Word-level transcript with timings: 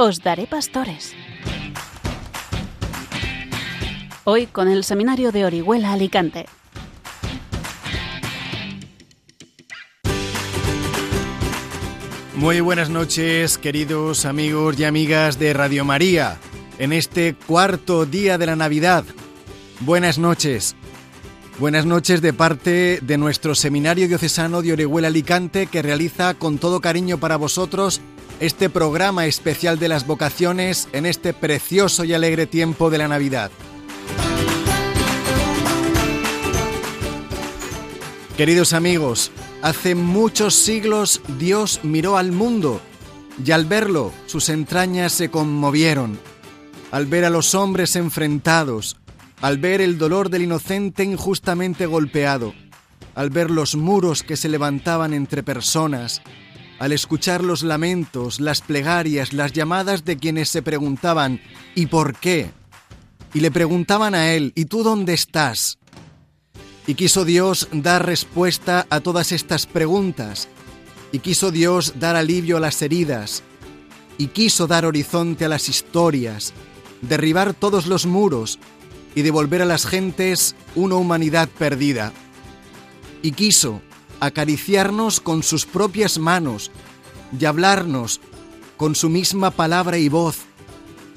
Os 0.00 0.22
daré 0.22 0.46
pastores. 0.46 1.12
Hoy 4.22 4.46
con 4.46 4.68
el 4.68 4.84
seminario 4.84 5.32
de 5.32 5.44
Orihuela 5.44 5.92
Alicante. 5.92 6.46
Muy 12.36 12.60
buenas 12.60 12.90
noches, 12.90 13.58
queridos 13.58 14.24
amigos 14.24 14.78
y 14.78 14.84
amigas 14.84 15.40
de 15.40 15.52
Radio 15.52 15.84
María, 15.84 16.38
en 16.78 16.92
este 16.92 17.34
cuarto 17.34 18.06
día 18.06 18.38
de 18.38 18.46
la 18.46 18.54
Navidad. 18.54 19.04
Buenas 19.80 20.16
noches. 20.16 20.76
Buenas 21.58 21.86
noches 21.86 22.22
de 22.22 22.32
parte 22.32 23.00
de 23.02 23.18
nuestro 23.18 23.56
Seminario 23.56 24.06
Diocesano 24.06 24.62
de 24.62 24.74
Orihuela 24.74 25.08
Alicante 25.08 25.66
que 25.66 25.82
realiza 25.82 26.34
con 26.34 26.58
todo 26.58 26.80
cariño 26.80 27.18
para 27.18 27.34
vosotros 27.36 28.00
este 28.40 28.70
programa 28.70 29.26
especial 29.26 29.78
de 29.78 29.88
las 29.88 30.06
vocaciones 30.06 30.88
en 30.92 31.06
este 31.06 31.32
precioso 31.32 32.04
y 32.04 32.14
alegre 32.14 32.46
tiempo 32.46 32.90
de 32.90 32.98
la 32.98 33.08
Navidad. 33.08 33.50
Queridos 38.36 38.72
amigos, 38.72 39.32
hace 39.62 39.96
muchos 39.96 40.54
siglos 40.54 41.20
Dios 41.38 41.80
miró 41.82 42.16
al 42.16 42.30
mundo 42.30 42.80
y 43.44 43.50
al 43.50 43.64
verlo 43.64 44.12
sus 44.26 44.48
entrañas 44.48 45.12
se 45.12 45.28
conmovieron. 45.28 46.18
Al 46.92 47.06
ver 47.06 47.24
a 47.24 47.30
los 47.30 47.54
hombres 47.54 47.96
enfrentados, 47.96 48.96
al 49.40 49.58
ver 49.58 49.80
el 49.80 49.98
dolor 49.98 50.30
del 50.30 50.42
inocente 50.42 51.02
injustamente 51.02 51.86
golpeado, 51.86 52.54
al 53.14 53.30
ver 53.30 53.50
los 53.50 53.74
muros 53.74 54.22
que 54.22 54.36
se 54.36 54.48
levantaban 54.48 55.12
entre 55.12 55.42
personas, 55.42 56.22
al 56.78 56.92
escuchar 56.92 57.42
los 57.42 57.62
lamentos, 57.62 58.40
las 58.40 58.60
plegarias, 58.60 59.32
las 59.32 59.52
llamadas 59.52 60.04
de 60.04 60.16
quienes 60.16 60.48
se 60.48 60.62
preguntaban 60.62 61.40
¿y 61.74 61.86
por 61.86 62.16
qué? 62.16 62.50
Y 63.34 63.40
le 63.40 63.50
preguntaban 63.50 64.14
a 64.14 64.32
él 64.32 64.52
¿y 64.54 64.66
tú 64.66 64.82
dónde 64.82 65.14
estás? 65.14 65.78
Y 66.86 66.94
quiso 66.94 67.24
Dios 67.24 67.68
dar 67.70 68.06
respuesta 68.06 68.86
a 68.88 69.00
todas 69.00 69.32
estas 69.32 69.66
preguntas, 69.66 70.48
y 71.12 71.18
quiso 71.18 71.50
Dios 71.50 71.94
dar 72.00 72.16
alivio 72.16 72.56
a 72.56 72.60
las 72.60 72.80
heridas, 72.80 73.42
y 74.16 74.28
quiso 74.28 74.66
dar 74.66 74.86
horizonte 74.86 75.44
a 75.44 75.48
las 75.50 75.68
historias, 75.68 76.54
derribar 77.02 77.52
todos 77.52 77.86
los 77.86 78.06
muros 78.06 78.58
y 79.14 79.20
devolver 79.20 79.60
a 79.60 79.66
las 79.66 79.84
gentes 79.84 80.54
una 80.74 80.94
humanidad 80.96 81.48
perdida. 81.58 82.12
Y 83.20 83.32
quiso 83.32 83.82
acariciarnos 84.20 85.20
con 85.20 85.42
sus 85.42 85.66
propias 85.66 86.18
manos 86.18 86.70
y 87.38 87.44
hablarnos 87.44 88.20
con 88.76 88.94
su 88.94 89.08
misma 89.08 89.50
palabra 89.50 89.98
y 89.98 90.08
voz, 90.08 90.38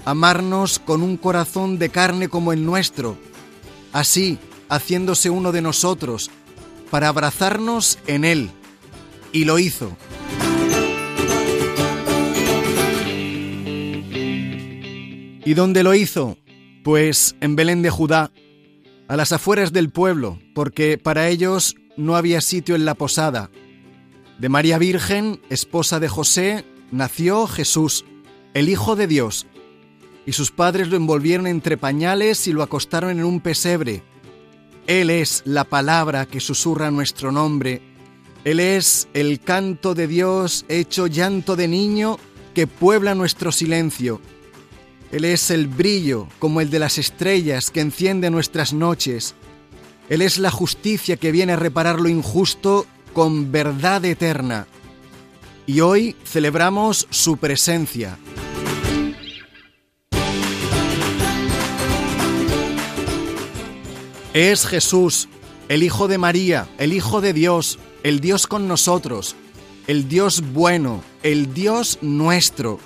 amarnos 0.05 0.79
con 0.79 1.03
un 1.03 1.17
corazón 1.17 1.77
de 1.77 1.89
carne 1.89 2.27
como 2.27 2.53
el 2.53 2.65
nuestro, 2.65 3.17
así 3.93 4.39
haciéndose 4.69 5.29
uno 5.29 5.51
de 5.51 5.61
nosotros, 5.61 6.31
para 6.89 7.07
abrazarnos 7.09 7.99
en 8.07 8.25
Él. 8.25 8.51
Y 9.31 9.45
lo 9.45 9.59
hizo. 9.59 9.95
¿Y 15.43 15.53
dónde 15.53 15.83
lo 15.83 15.93
hizo? 15.93 16.37
Pues 16.83 17.35
en 17.41 17.55
Belén 17.55 17.81
de 17.81 17.89
Judá, 17.89 18.31
a 19.07 19.15
las 19.15 19.31
afueras 19.31 19.73
del 19.73 19.89
pueblo, 19.89 20.39
porque 20.53 20.97
para 20.97 21.27
ellos 21.29 21.75
no 21.97 22.15
había 22.15 22.41
sitio 22.41 22.75
en 22.75 22.85
la 22.85 22.95
posada. 22.95 23.49
De 24.39 24.49
María 24.49 24.77
Virgen, 24.77 25.41
esposa 25.49 25.99
de 25.99 26.07
José, 26.07 26.65
nació 26.91 27.47
Jesús, 27.47 28.05
el 28.53 28.69
Hijo 28.69 28.95
de 28.95 29.07
Dios, 29.07 29.47
y 30.25 30.33
sus 30.33 30.51
padres 30.51 30.87
lo 30.89 30.97
envolvieron 30.97 31.47
entre 31.47 31.77
pañales 31.77 32.47
y 32.47 32.53
lo 32.53 32.63
acostaron 32.63 33.11
en 33.11 33.23
un 33.23 33.39
pesebre. 33.39 34.03
Él 34.87 35.09
es 35.09 35.43
la 35.45 35.63
palabra 35.63 36.25
que 36.25 36.39
susurra 36.39 36.91
nuestro 36.91 37.31
nombre. 37.31 37.81
Él 38.43 38.59
es 38.59 39.07
el 39.13 39.39
canto 39.39 39.93
de 39.93 40.07
Dios 40.07 40.65
hecho 40.67 41.07
llanto 41.07 41.55
de 41.55 41.67
niño 41.67 42.17
que 42.53 42.67
puebla 42.67 43.15
nuestro 43.15 43.51
silencio. 43.51 44.21
Él 45.11 45.25
es 45.25 45.51
el 45.51 45.67
brillo 45.67 46.27
como 46.39 46.61
el 46.61 46.69
de 46.69 46.79
las 46.79 46.97
estrellas 46.97 47.69
que 47.69 47.81
enciende 47.81 48.29
nuestras 48.29 48.73
noches. 48.73 49.35
Él 50.11 50.21
es 50.21 50.39
la 50.39 50.51
justicia 50.51 51.15
que 51.15 51.31
viene 51.31 51.53
a 51.53 51.55
reparar 51.55 52.01
lo 52.01 52.09
injusto 52.09 52.85
con 53.13 53.49
verdad 53.49 54.03
eterna. 54.03 54.67
Y 55.65 55.79
hoy 55.79 56.17
celebramos 56.25 57.07
su 57.09 57.37
presencia. 57.37 58.17
Es 64.33 64.65
Jesús, 64.67 65.29
el 65.69 65.81
Hijo 65.81 66.09
de 66.09 66.17
María, 66.17 66.67
el 66.77 66.91
Hijo 66.91 67.21
de 67.21 67.31
Dios, 67.31 67.79
el 68.03 68.19
Dios 68.19 68.47
con 68.47 68.67
nosotros, 68.67 69.37
el 69.87 70.09
Dios 70.09 70.43
bueno, 70.51 71.01
el 71.23 71.53
Dios 71.53 71.99
nuestro, 72.01 72.81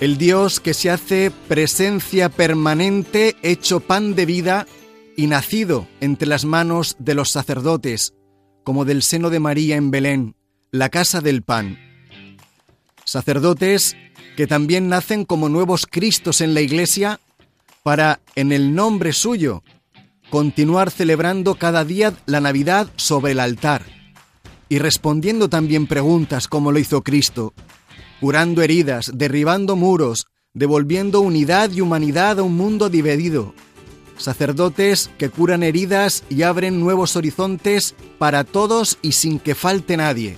el 0.00 0.18
Dios 0.18 0.60
que 0.60 0.74
se 0.74 0.90
hace 0.90 1.32
presencia 1.48 2.28
permanente, 2.28 3.36
hecho 3.40 3.80
pan 3.80 4.14
de 4.14 4.26
vida 4.26 4.66
y 5.16 5.26
nacido 5.26 5.86
entre 6.00 6.28
las 6.28 6.44
manos 6.44 6.96
de 6.98 7.14
los 7.14 7.30
sacerdotes, 7.30 8.14
como 8.64 8.84
del 8.84 9.02
seno 9.02 9.30
de 9.30 9.40
María 9.40 9.76
en 9.76 9.90
Belén, 9.90 10.36
la 10.70 10.88
casa 10.88 11.20
del 11.20 11.42
pan. 11.42 11.78
Sacerdotes 13.04 13.96
que 14.36 14.46
también 14.46 14.88
nacen 14.88 15.24
como 15.24 15.48
nuevos 15.48 15.86
Cristos 15.86 16.40
en 16.40 16.54
la 16.54 16.60
Iglesia 16.60 17.20
para, 17.82 18.20
en 18.34 18.52
el 18.52 18.74
nombre 18.74 19.12
suyo, 19.12 19.62
continuar 20.30 20.90
celebrando 20.90 21.56
cada 21.56 21.84
día 21.84 22.14
la 22.26 22.40
Navidad 22.40 22.88
sobre 22.96 23.32
el 23.32 23.40
altar 23.40 23.84
y 24.68 24.78
respondiendo 24.78 25.50
también 25.50 25.86
preguntas 25.86 26.48
como 26.48 26.72
lo 26.72 26.78
hizo 26.78 27.02
Cristo, 27.02 27.52
curando 28.20 28.62
heridas, 28.62 29.10
derribando 29.12 29.76
muros, 29.76 30.26
devolviendo 30.54 31.20
unidad 31.20 31.70
y 31.72 31.82
humanidad 31.82 32.38
a 32.38 32.42
un 32.42 32.56
mundo 32.56 32.88
dividido. 32.88 33.54
Sacerdotes 34.24 35.10
que 35.18 35.30
curan 35.30 35.62
heridas 35.62 36.24
y 36.28 36.42
abren 36.42 36.80
nuevos 36.80 37.16
horizontes 37.16 37.94
para 38.18 38.44
todos 38.44 38.98
y 39.02 39.12
sin 39.12 39.38
que 39.38 39.54
falte 39.54 39.96
nadie. 39.96 40.36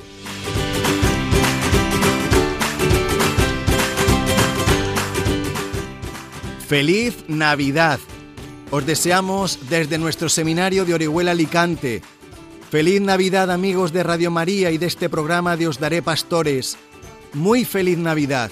Feliz 6.66 7.24
Navidad. 7.28 8.00
Os 8.70 8.86
deseamos 8.86 9.68
desde 9.68 9.98
nuestro 9.98 10.28
seminario 10.28 10.84
de 10.84 10.94
Orihuela 10.94 11.32
Alicante. 11.32 12.02
Feliz 12.70 13.00
Navidad 13.00 13.50
amigos 13.50 13.92
de 13.92 14.02
Radio 14.02 14.30
María 14.30 14.70
y 14.70 14.78
de 14.78 14.86
este 14.86 15.08
programa 15.08 15.56
de 15.56 15.68
Os 15.68 15.78
Daré 15.78 16.02
Pastores. 16.02 16.76
Muy 17.34 17.64
feliz 17.64 17.98
Navidad. 17.98 18.50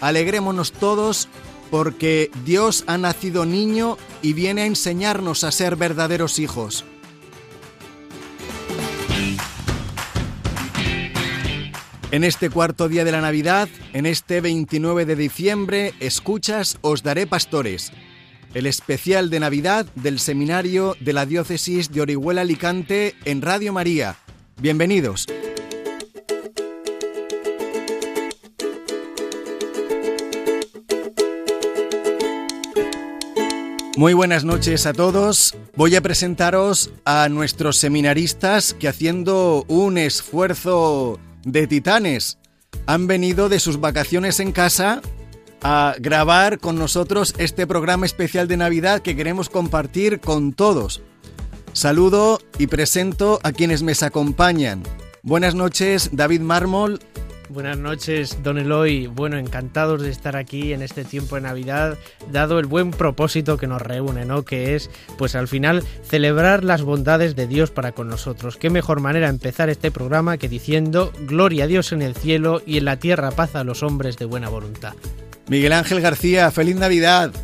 Alegrémonos 0.00 0.72
todos 0.72 1.28
porque 1.70 2.30
Dios 2.44 2.84
ha 2.86 2.98
nacido 2.98 3.46
niño 3.46 3.96
y 4.22 4.32
viene 4.32 4.62
a 4.62 4.66
enseñarnos 4.66 5.44
a 5.44 5.50
ser 5.50 5.76
verdaderos 5.76 6.38
hijos. 6.38 6.84
En 12.12 12.24
este 12.24 12.50
cuarto 12.50 12.88
día 12.88 13.04
de 13.04 13.12
la 13.12 13.22
Navidad, 13.22 13.70
en 13.94 14.04
este 14.04 14.42
29 14.42 15.06
de 15.06 15.16
diciembre, 15.16 15.94
escuchas 15.98 16.76
Os 16.82 17.02
Daré 17.02 17.26
Pastores, 17.26 17.90
el 18.52 18.66
especial 18.66 19.30
de 19.30 19.40
Navidad 19.40 19.86
del 19.94 20.18
Seminario 20.18 20.94
de 21.00 21.14
la 21.14 21.24
Diócesis 21.24 21.90
de 21.90 22.02
Orihuela 22.02 22.42
Alicante 22.42 23.14
en 23.24 23.40
Radio 23.40 23.72
María. 23.72 24.16
Bienvenidos. 24.60 25.26
Muy 34.02 34.14
buenas 34.14 34.42
noches 34.42 34.84
a 34.86 34.92
todos. 34.92 35.54
Voy 35.76 35.94
a 35.94 36.00
presentaros 36.00 36.90
a 37.04 37.28
nuestros 37.28 37.78
seminaristas 37.78 38.74
que 38.74 38.88
haciendo 38.88 39.64
un 39.68 39.96
esfuerzo 39.96 41.20
de 41.44 41.68
titanes 41.68 42.36
han 42.86 43.06
venido 43.06 43.48
de 43.48 43.60
sus 43.60 43.78
vacaciones 43.78 44.40
en 44.40 44.50
casa 44.50 45.02
a 45.62 45.94
grabar 46.00 46.58
con 46.58 46.80
nosotros 46.80 47.32
este 47.38 47.64
programa 47.64 48.04
especial 48.04 48.48
de 48.48 48.56
Navidad 48.56 49.02
que 49.02 49.14
queremos 49.14 49.48
compartir 49.48 50.18
con 50.18 50.52
todos. 50.52 51.00
Saludo 51.72 52.40
y 52.58 52.66
presento 52.66 53.38
a 53.44 53.52
quienes 53.52 53.84
me 53.84 53.92
acompañan. 54.02 54.82
Buenas 55.22 55.54
noches, 55.54 56.10
David 56.12 56.40
Mármol. 56.40 56.98
Buenas 57.52 57.76
noches, 57.76 58.42
don 58.42 58.56
Eloy. 58.56 59.08
Bueno, 59.08 59.36
encantados 59.36 60.00
de 60.00 60.08
estar 60.08 60.36
aquí 60.36 60.72
en 60.72 60.80
este 60.80 61.04
tiempo 61.04 61.34
de 61.34 61.42
Navidad, 61.42 61.98
dado 62.30 62.58
el 62.58 62.64
buen 62.64 62.92
propósito 62.92 63.58
que 63.58 63.66
nos 63.66 63.82
reúne, 63.82 64.24
¿no? 64.24 64.42
Que 64.42 64.74
es, 64.74 64.88
pues 65.18 65.34
al 65.34 65.48
final, 65.48 65.82
celebrar 66.02 66.64
las 66.64 66.80
bondades 66.80 67.36
de 67.36 67.46
Dios 67.46 67.70
para 67.70 67.92
con 67.92 68.08
nosotros. 68.08 68.56
Qué 68.56 68.70
mejor 68.70 69.00
manera 69.00 69.28
empezar 69.28 69.68
este 69.68 69.90
programa 69.90 70.38
que 70.38 70.48
diciendo, 70.48 71.12
Gloria 71.26 71.64
a 71.64 71.66
Dios 71.66 71.92
en 71.92 72.00
el 72.00 72.14
cielo 72.14 72.62
y 72.64 72.78
en 72.78 72.86
la 72.86 72.98
tierra 72.98 73.30
paz 73.32 73.54
a 73.54 73.64
los 73.64 73.82
hombres 73.82 74.16
de 74.16 74.24
buena 74.24 74.48
voluntad. 74.48 74.94
Miguel 75.48 75.74
Ángel 75.74 76.00
García, 76.00 76.50
feliz 76.52 76.76
Navidad. 76.76 77.34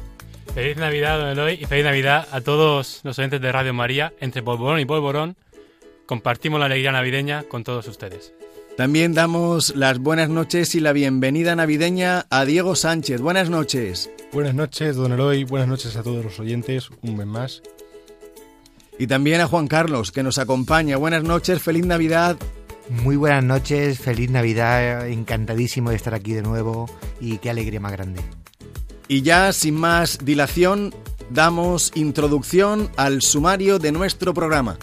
Feliz 0.54 0.78
Navidad, 0.78 1.18
don 1.18 1.28
Eloy, 1.28 1.58
y 1.60 1.66
feliz 1.66 1.84
Navidad 1.84 2.26
a 2.32 2.40
todos 2.40 3.00
los 3.04 3.18
oyentes 3.18 3.42
de 3.42 3.52
Radio 3.52 3.74
María. 3.74 4.14
Entre 4.20 4.42
polvorón 4.42 4.80
y 4.80 4.86
polvorón, 4.86 5.36
compartimos 6.06 6.58
la 6.60 6.64
alegría 6.66 6.92
navideña 6.92 7.42
con 7.42 7.62
todos 7.62 7.86
ustedes. 7.88 8.32
También 8.78 9.12
damos 9.12 9.74
las 9.74 9.98
buenas 9.98 10.28
noches 10.28 10.76
y 10.76 10.78
la 10.78 10.92
bienvenida 10.92 11.56
navideña 11.56 12.26
a 12.30 12.44
Diego 12.44 12.76
Sánchez. 12.76 13.20
Buenas 13.20 13.50
noches. 13.50 14.08
Buenas 14.32 14.54
noches, 14.54 14.94
don 14.94 15.10
Eloy. 15.10 15.42
Buenas 15.42 15.66
noches 15.66 15.96
a 15.96 16.04
todos 16.04 16.24
los 16.24 16.38
oyentes. 16.38 16.88
Un 17.02 17.16
mes 17.16 17.26
más. 17.26 17.62
Y 18.96 19.08
también 19.08 19.40
a 19.40 19.48
Juan 19.48 19.66
Carlos, 19.66 20.12
que 20.12 20.22
nos 20.22 20.38
acompaña. 20.38 20.96
Buenas 20.96 21.24
noches, 21.24 21.60
feliz 21.60 21.84
Navidad. 21.86 22.36
Muy 22.88 23.16
buenas 23.16 23.42
noches, 23.42 23.98
feliz 23.98 24.30
Navidad, 24.30 25.08
encantadísimo 25.08 25.90
de 25.90 25.96
estar 25.96 26.14
aquí 26.14 26.32
de 26.32 26.42
nuevo 26.42 26.88
y 27.20 27.38
qué 27.38 27.50
alegría 27.50 27.80
más 27.80 27.90
grande. 27.90 28.20
Y 29.08 29.22
ya, 29.22 29.52
sin 29.52 29.74
más 29.74 30.18
dilación, 30.24 30.94
damos 31.30 31.90
introducción 31.96 32.92
al 32.96 33.22
sumario 33.22 33.80
de 33.80 33.90
nuestro 33.90 34.32
programa. 34.32 34.78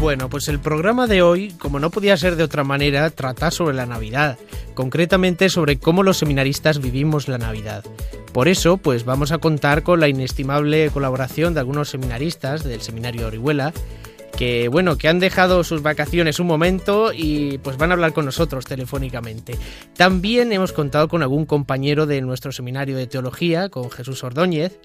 Bueno, 0.00 0.28
pues 0.28 0.48
el 0.48 0.60
programa 0.60 1.06
de 1.06 1.22
hoy, 1.22 1.52
como 1.58 1.80
no 1.80 1.90
podía 1.90 2.16
ser 2.16 2.36
de 2.36 2.44
otra 2.44 2.64
manera, 2.64 3.10
trata 3.10 3.50
sobre 3.50 3.74
la 3.74 3.86
Navidad, 3.86 4.38
concretamente 4.74 5.48
sobre 5.48 5.78
cómo 5.78 6.02
los 6.02 6.18
seminaristas 6.18 6.80
vivimos 6.80 7.28
la 7.28 7.38
Navidad. 7.38 7.82
Por 8.32 8.46
eso, 8.46 8.76
pues 8.76 9.04
vamos 9.04 9.32
a 9.32 9.38
contar 9.38 9.82
con 9.82 9.98
la 9.98 10.08
inestimable 10.08 10.90
colaboración 10.90 11.54
de 11.54 11.60
algunos 11.60 11.88
seminaristas 11.88 12.62
del 12.62 12.82
Seminario 12.82 13.26
Orihuela, 13.26 13.72
que 14.36 14.68
bueno, 14.68 14.98
que 14.98 15.08
han 15.08 15.18
dejado 15.18 15.64
sus 15.64 15.82
vacaciones 15.82 16.38
un 16.38 16.46
momento 16.46 17.12
y 17.14 17.56
pues 17.58 17.78
van 17.78 17.90
a 17.90 17.94
hablar 17.94 18.12
con 18.12 18.26
nosotros 18.26 18.66
telefónicamente. 18.66 19.56
También 19.96 20.52
hemos 20.52 20.72
contado 20.72 21.08
con 21.08 21.22
algún 21.22 21.46
compañero 21.46 22.04
de 22.04 22.20
nuestro 22.20 22.52
seminario 22.52 22.98
de 22.98 23.06
teología, 23.06 23.70
con 23.70 23.90
Jesús 23.90 24.22
Ordóñez, 24.22 24.78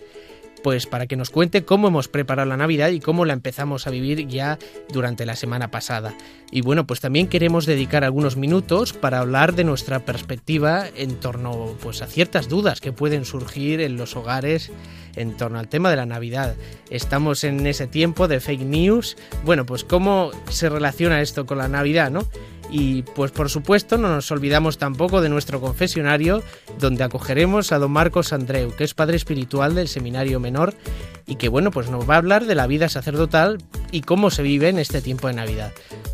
pues 0.63 0.85
para 0.85 1.07
que 1.07 1.15
nos 1.15 1.29
cuente 1.29 1.65
cómo 1.65 1.87
hemos 1.87 2.07
preparado 2.07 2.47
la 2.47 2.57
Navidad 2.57 2.89
y 2.89 2.99
cómo 2.99 3.25
la 3.25 3.33
empezamos 3.33 3.87
a 3.87 3.89
vivir 3.89 4.27
ya 4.27 4.57
durante 4.89 5.25
la 5.25 5.35
semana 5.35 5.71
pasada. 5.71 6.15
Y 6.51 6.61
bueno, 6.61 6.85
pues 6.85 6.99
también 6.99 7.27
queremos 7.27 7.65
dedicar 7.65 8.03
algunos 8.03 8.35
minutos 8.35 8.93
para 8.93 9.19
hablar 9.19 9.55
de 9.55 9.63
nuestra 9.63 9.99
perspectiva 10.05 10.85
en 10.95 11.15
torno 11.15 11.75
pues 11.81 12.01
a 12.01 12.07
ciertas 12.07 12.49
dudas 12.49 12.81
que 12.81 12.91
pueden 12.91 13.25
surgir 13.25 13.81
en 13.81 13.97
los 13.97 14.15
hogares 14.15 14.71
en 15.15 15.35
torno 15.37 15.59
al 15.59 15.67
tema 15.67 15.89
de 15.89 15.95
la 15.95 16.05
Navidad. 16.05 16.55
Estamos 16.89 17.43
en 17.43 17.65
ese 17.67 17.87
tiempo 17.87 18.27
de 18.27 18.39
fake 18.39 18.61
news. 18.61 19.17
Bueno, 19.43 19.65
pues 19.65 19.83
cómo 19.83 20.31
se 20.49 20.69
relaciona 20.69 21.21
esto 21.21 21.45
con 21.45 21.57
la 21.57 21.67
Navidad, 21.67 22.11
¿no? 22.11 22.27
Y 22.71 23.03
pues 23.03 23.31
por 23.31 23.49
supuesto 23.49 23.97
no 23.97 24.07
nos 24.07 24.31
olvidamos 24.31 24.77
tampoco 24.77 25.21
de 25.21 25.29
nuestro 25.29 25.59
confesionario, 25.59 26.41
donde 26.79 27.03
acogeremos 27.03 27.71
a 27.71 27.79
don 27.79 27.91
Marcos 27.91 28.31
Andreu, 28.31 28.73
que 28.75 28.85
es 28.85 28.93
padre 28.93 29.17
espiritual 29.17 29.75
del 29.75 29.89
Seminario 29.89 30.39
Menor 30.39 30.73
y 31.27 31.35
que 31.35 31.49
bueno, 31.49 31.71
pues 31.71 31.89
nos 31.89 32.09
va 32.09 32.15
a 32.15 32.17
hablar 32.17 32.45
de 32.45 32.55
la 32.55 32.67
vida 32.67 32.89
sacerdotal 32.89 33.57
y 33.91 34.01
cómo 34.01 34.31
se 34.31 34.43
vive 34.43 34.69
en 34.69 34.79
este 34.79 35.01
tiempo 35.01 35.27
de 35.27 35.33
Navidad. 35.33 35.71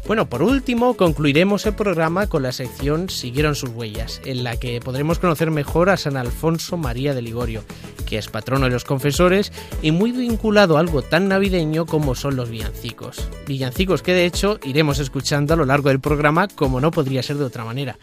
Bueno, 0.08 0.30
por 0.30 0.42
último, 0.42 0.96
concluiremos 0.96 1.66
el 1.66 1.74
programa 1.74 2.28
con 2.28 2.44
la 2.44 2.52
sección 2.52 3.10
Siguieron 3.10 3.56
sus 3.56 3.70
huellas, 3.70 4.22
en 4.26 4.44
la 4.44 4.58
que 4.58 4.80
podremos 4.80 5.20
conocer 5.20 5.52
mejor 5.52 5.90
a 5.90 5.98
San 5.98 6.18
Alfonso 6.18 6.78
María 6.78 7.14
de 7.14 7.22
Ligorio, 7.22 7.64
que 8.06 8.18
es 8.18 8.28
patrono 8.30 8.66
de 8.66 8.72
los 8.72 8.86
confesores 8.86 9.52
y 9.82 9.92
muy 9.92 10.12
vinculado 10.12 10.78
a 10.78 10.80
algo 10.80 11.02
tan 11.02 11.28
navideño 11.28 11.86
como 11.86 12.16
son 12.16 12.36
los 12.36 12.50
villancicos. 12.50 13.28
Villancicos 13.48 14.02
que 14.02 14.14
de 14.14 14.26
hecho 14.26 14.60
iremos 14.64 15.00
escuchando 15.00 15.54
a 15.54 15.58
lo 15.58 15.66
largo 15.66 15.90
del 15.90 16.00
programa 16.00 16.47
como 16.56 16.82
no 16.82 16.92
podría 16.92 17.24
ser 17.24 17.38
de 17.38 17.46
otra 17.46 17.66
manera. 17.66 17.98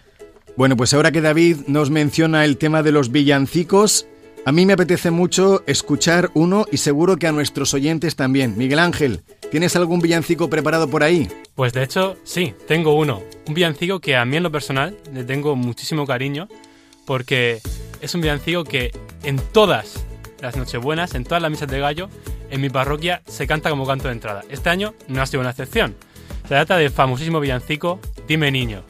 Bueno, 0.57 0.77
pues 0.77 0.95
ahora 0.95 1.11
que 1.11 1.21
David 1.21 1.59
nos 1.67 1.91
menciona 1.91 2.45
el 2.45 2.59
tema 2.59 2.83
de 2.83 2.93
los 2.93 3.11
villancicos, 3.11 4.07
a 4.47 4.53
mí 4.53 4.67
me 4.67 4.75
apetece 4.75 5.11
mucho 5.11 5.65
escuchar 5.67 6.31
uno 6.35 6.67
y 6.71 6.77
seguro 6.77 7.17
que 7.17 7.27
a 7.27 7.33
nuestros 7.33 7.75
oyentes 7.75 8.15
también. 8.15 8.57
Miguel 8.57 8.79
Ángel, 8.79 9.23
¿tienes 9.51 9.75
algún 9.75 10.01
villancico 10.01 10.51
preparado 10.51 10.89
por 10.89 11.03
ahí? 11.03 11.29
Pues 11.55 11.73
de 11.73 11.83
hecho, 11.83 12.17
sí, 12.25 12.55
tengo 12.69 12.95
uno. 12.95 13.23
Un 13.49 13.55
villancico 13.55 14.01
que 14.01 14.17
a 14.17 14.25
mí 14.25 14.37
en 14.37 14.43
lo 14.43 14.53
personal 14.53 14.97
le 15.13 15.25
tengo 15.25 15.57
muchísimo 15.57 16.07
cariño 16.07 16.49
porque 17.07 17.61
es 18.01 18.15
un 18.15 18.21
villancico 18.21 18.65
que 18.65 18.93
en 19.23 19.39
todas 19.39 20.05
las 20.41 20.57
Nochebuenas, 20.57 21.15
en 21.15 21.25
todas 21.25 21.43
las 21.43 21.51
misas 21.51 21.69
de 21.69 21.81
gallo, 21.81 22.11
en 22.51 22.61
mi 22.61 22.69
parroquia 22.69 23.23
se 23.27 23.47
canta 23.47 23.71
como 23.71 23.87
canto 23.87 24.09
de 24.09 24.15
entrada. 24.15 24.43
Este 24.51 24.69
año 24.69 24.95
no 25.09 25.23
ha 25.23 25.27
sido 25.27 25.41
una 25.41 25.51
excepción. 25.51 25.97
Se 26.45 26.49
trata 26.49 26.77
del 26.77 26.91
famosísimo 26.91 27.41
villancico 27.41 28.01
Dime 28.29 28.51
Niño, 28.51 28.85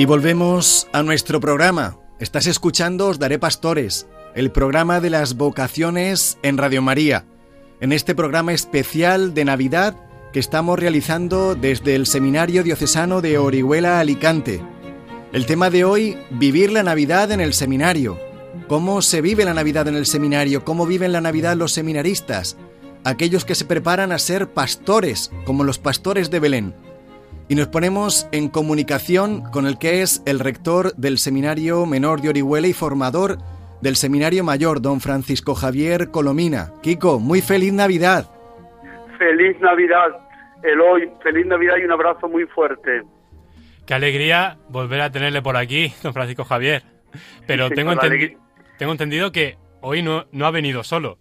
Y 0.00 0.06
volvemos 0.06 0.88
a 0.94 1.02
nuestro 1.02 1.40
programa. 1.40 1.98
Estás 2.18 2.46
escuchando 2.46 3.08
Os 3.08 3.18
Daré 3.18 3.38
Pastores, 3.38 4.06
el 4.34 4.50
programa 4.50 4.98
de 4.98 5.10
las 5.10 5.36
vocaciones 5.36 6.38
en 6.42 6.56
Radio 6.56 6.80
María, 6.80 7.26
en 7.82 7.92
este 7.92 8.14
programa 8.14 8.54
especial 8.54 9.34
de 9.34 9.44
Navidad 9.44 9.94
que 10.32 10.40
estamos 10.40 10.78
realizando 10.78 11.54
desde 11.54 11.96
el 11.96 12.06
Seminario 12.06 12.62
Diocesano 12.62 13.20
de 13.20 13.36
Orihuela 13.36 14.00
Alicante. 14.00 14.62
El 15.34 15.44
tema 15.44 15.68
de 15.68 15.84
hoy, 15.84 16.16
vivir 16.30 16.72
la 16.72 16.82
Navidad 16.82 17.30
en 17.30 17.42
el 17.42 17.52
seminario. 17.52 18.18
¿Cómo 18.68 19.02
se 19.02 19.20
vive 19.20 19.44
la 19.44 19.52
Navidad 19.52 19.86
en 19.86 19.96
el 19.96 20.06
seminario? 20.06 20.64
¿Cómo 20.64 20.86
viven 20.86 21.12
la 21.12 21.20
Navidad 21.20 21.58
los 21.58 21.72
seminaristas? 21.72 22.56
Aquellos 23.04 23.44
que 23.44 23.54
se 23.54 23.66
preparan 23.66 24.12
a 24.12 24.18
ser 24.18 24.48
pastores, 24.48 25.30
como 25.44 25.62
los 25.62 25.78
pastores 25.78 26.30
de 26.30 26.40
Belén. 26.40 26.89
Y 27.50 27.56
nos 27.56 27.66
ponemos 27.66 28.28
en 28.32 28.48
comunicación 28.48 29.42
con 29.50 29.66
el 29.66 29.76
que 29.76 30.02
es 30.02 30.22
el 30.24 30.38
rector 30.38 30.94
del 30.94 31.18
Seminario 31.18 31.84
Menor 31.84 32.20
de 32.20 32.28
Orihuela 32.28 32.68
y 32.68 32.72
formador 32.72 33.38
del 33.82 33.96
Seminario 33.96 34.44
Mayor, 34.44 34.80
don 34.80 35.00
Francisco 35.00 35.54
Javier 35.56 36.10
Colomina. 36.12 36.72
Kiko, 36.80 37.18
muy 37.18 37.40
feliz 37.40 37.72
Navidad. 37.72 38.30
Feliz 39.18 39.58
Navidad, 39.60 40.16
Eloy, 40.62 41.10
feliz 41.24 41.44
Navidad 41.46 41.74
y 41.80 41.84
un 41.84 41.90
abrazo 41.92 42.28
muy 42.28 42.44
fuerte. 42.46 43.02
Qué 43.84 43.94
alegría 43.94 44.56
volver 44.68 45.00
a 45.00 45.10
tenerle 45.10 45.42
por 45.42 45.56
aquí, 45.56 45.92
don 46.04 46.12
Francisco 46.14 46.44
Javier. 46.44 46.84
Pero 47.48 47.68
Sí, 47.68 47.74
tengo, 47.74 47.90
entendi- 47.92 48.36
entendido 48.78 49.32
que 49.32 49.58
hoy 49.80 50.02
no, 50.02 50.26
no 50.30 50.46
ha 50.46 50.52
venido 50.52 50.84
solo. 50.84 51.18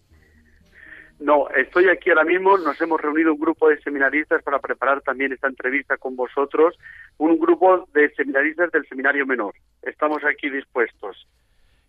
No, 1.19 1.49
estoy 1.49 1.89
aquí 1.89 2.09
ahora 2.09 2.23
mismo, 2.23 2.57
nos 2.57 2.79
hemos 2.79 2.99
reunido 3.01 3.33
un 3.33 3.39
grupo 3.39 3.67
de 3.67 3.81
seminaristas 3.81 4.41
para 4.41 4.59
preparar 4.59 5.01
también 5.01 5.33
esta 5.33 5.47
entrevista 5.47 5.97
con 5.97 6.15
vosotros, 6.15 6.77
un 7.17 7.37
grupo 7.37 7.85
de 7.93 8.09
seminaristas 8.11 8.71
del 8.71 8.87
Seminario 8.87 9.25
Menor. 9.25 9.53
Estamos 9.81 10.23
aquí 10.23 10.49
dispuestos. 10.49 11.27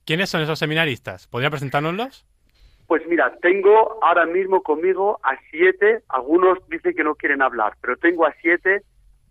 ¿Quiénes 0.05 0.31
son 0.31 0.43
esos 0.43 0.59
seminaristas? 0.59 1.29
¿Podría 1.29 1.51
presentárnoslos? 1.51 2.27
Pues 2.89 3.07
mira, 3.07 3.33
tengo 3.41 4.03
ahora 4.03 4.27
mismo 4.27 4.65
conmigo 4.65 5.21
a 5.23 5.37
siete, 5.53 6.03
algunos 6.09 6.59
dicen 6.69 6.93
que 6.93 7.05
no 7.05 7.15
quieren 7.15 7.41
hablar, 7.41 7.75
pero 7.81 7.97
tengo 7.97 8.27
a 8.27 8.35
siete, 8.43 8.83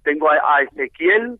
tengo 0.04 0.30
a, 0.30 0.62
Ezequiel, 0.62 1.38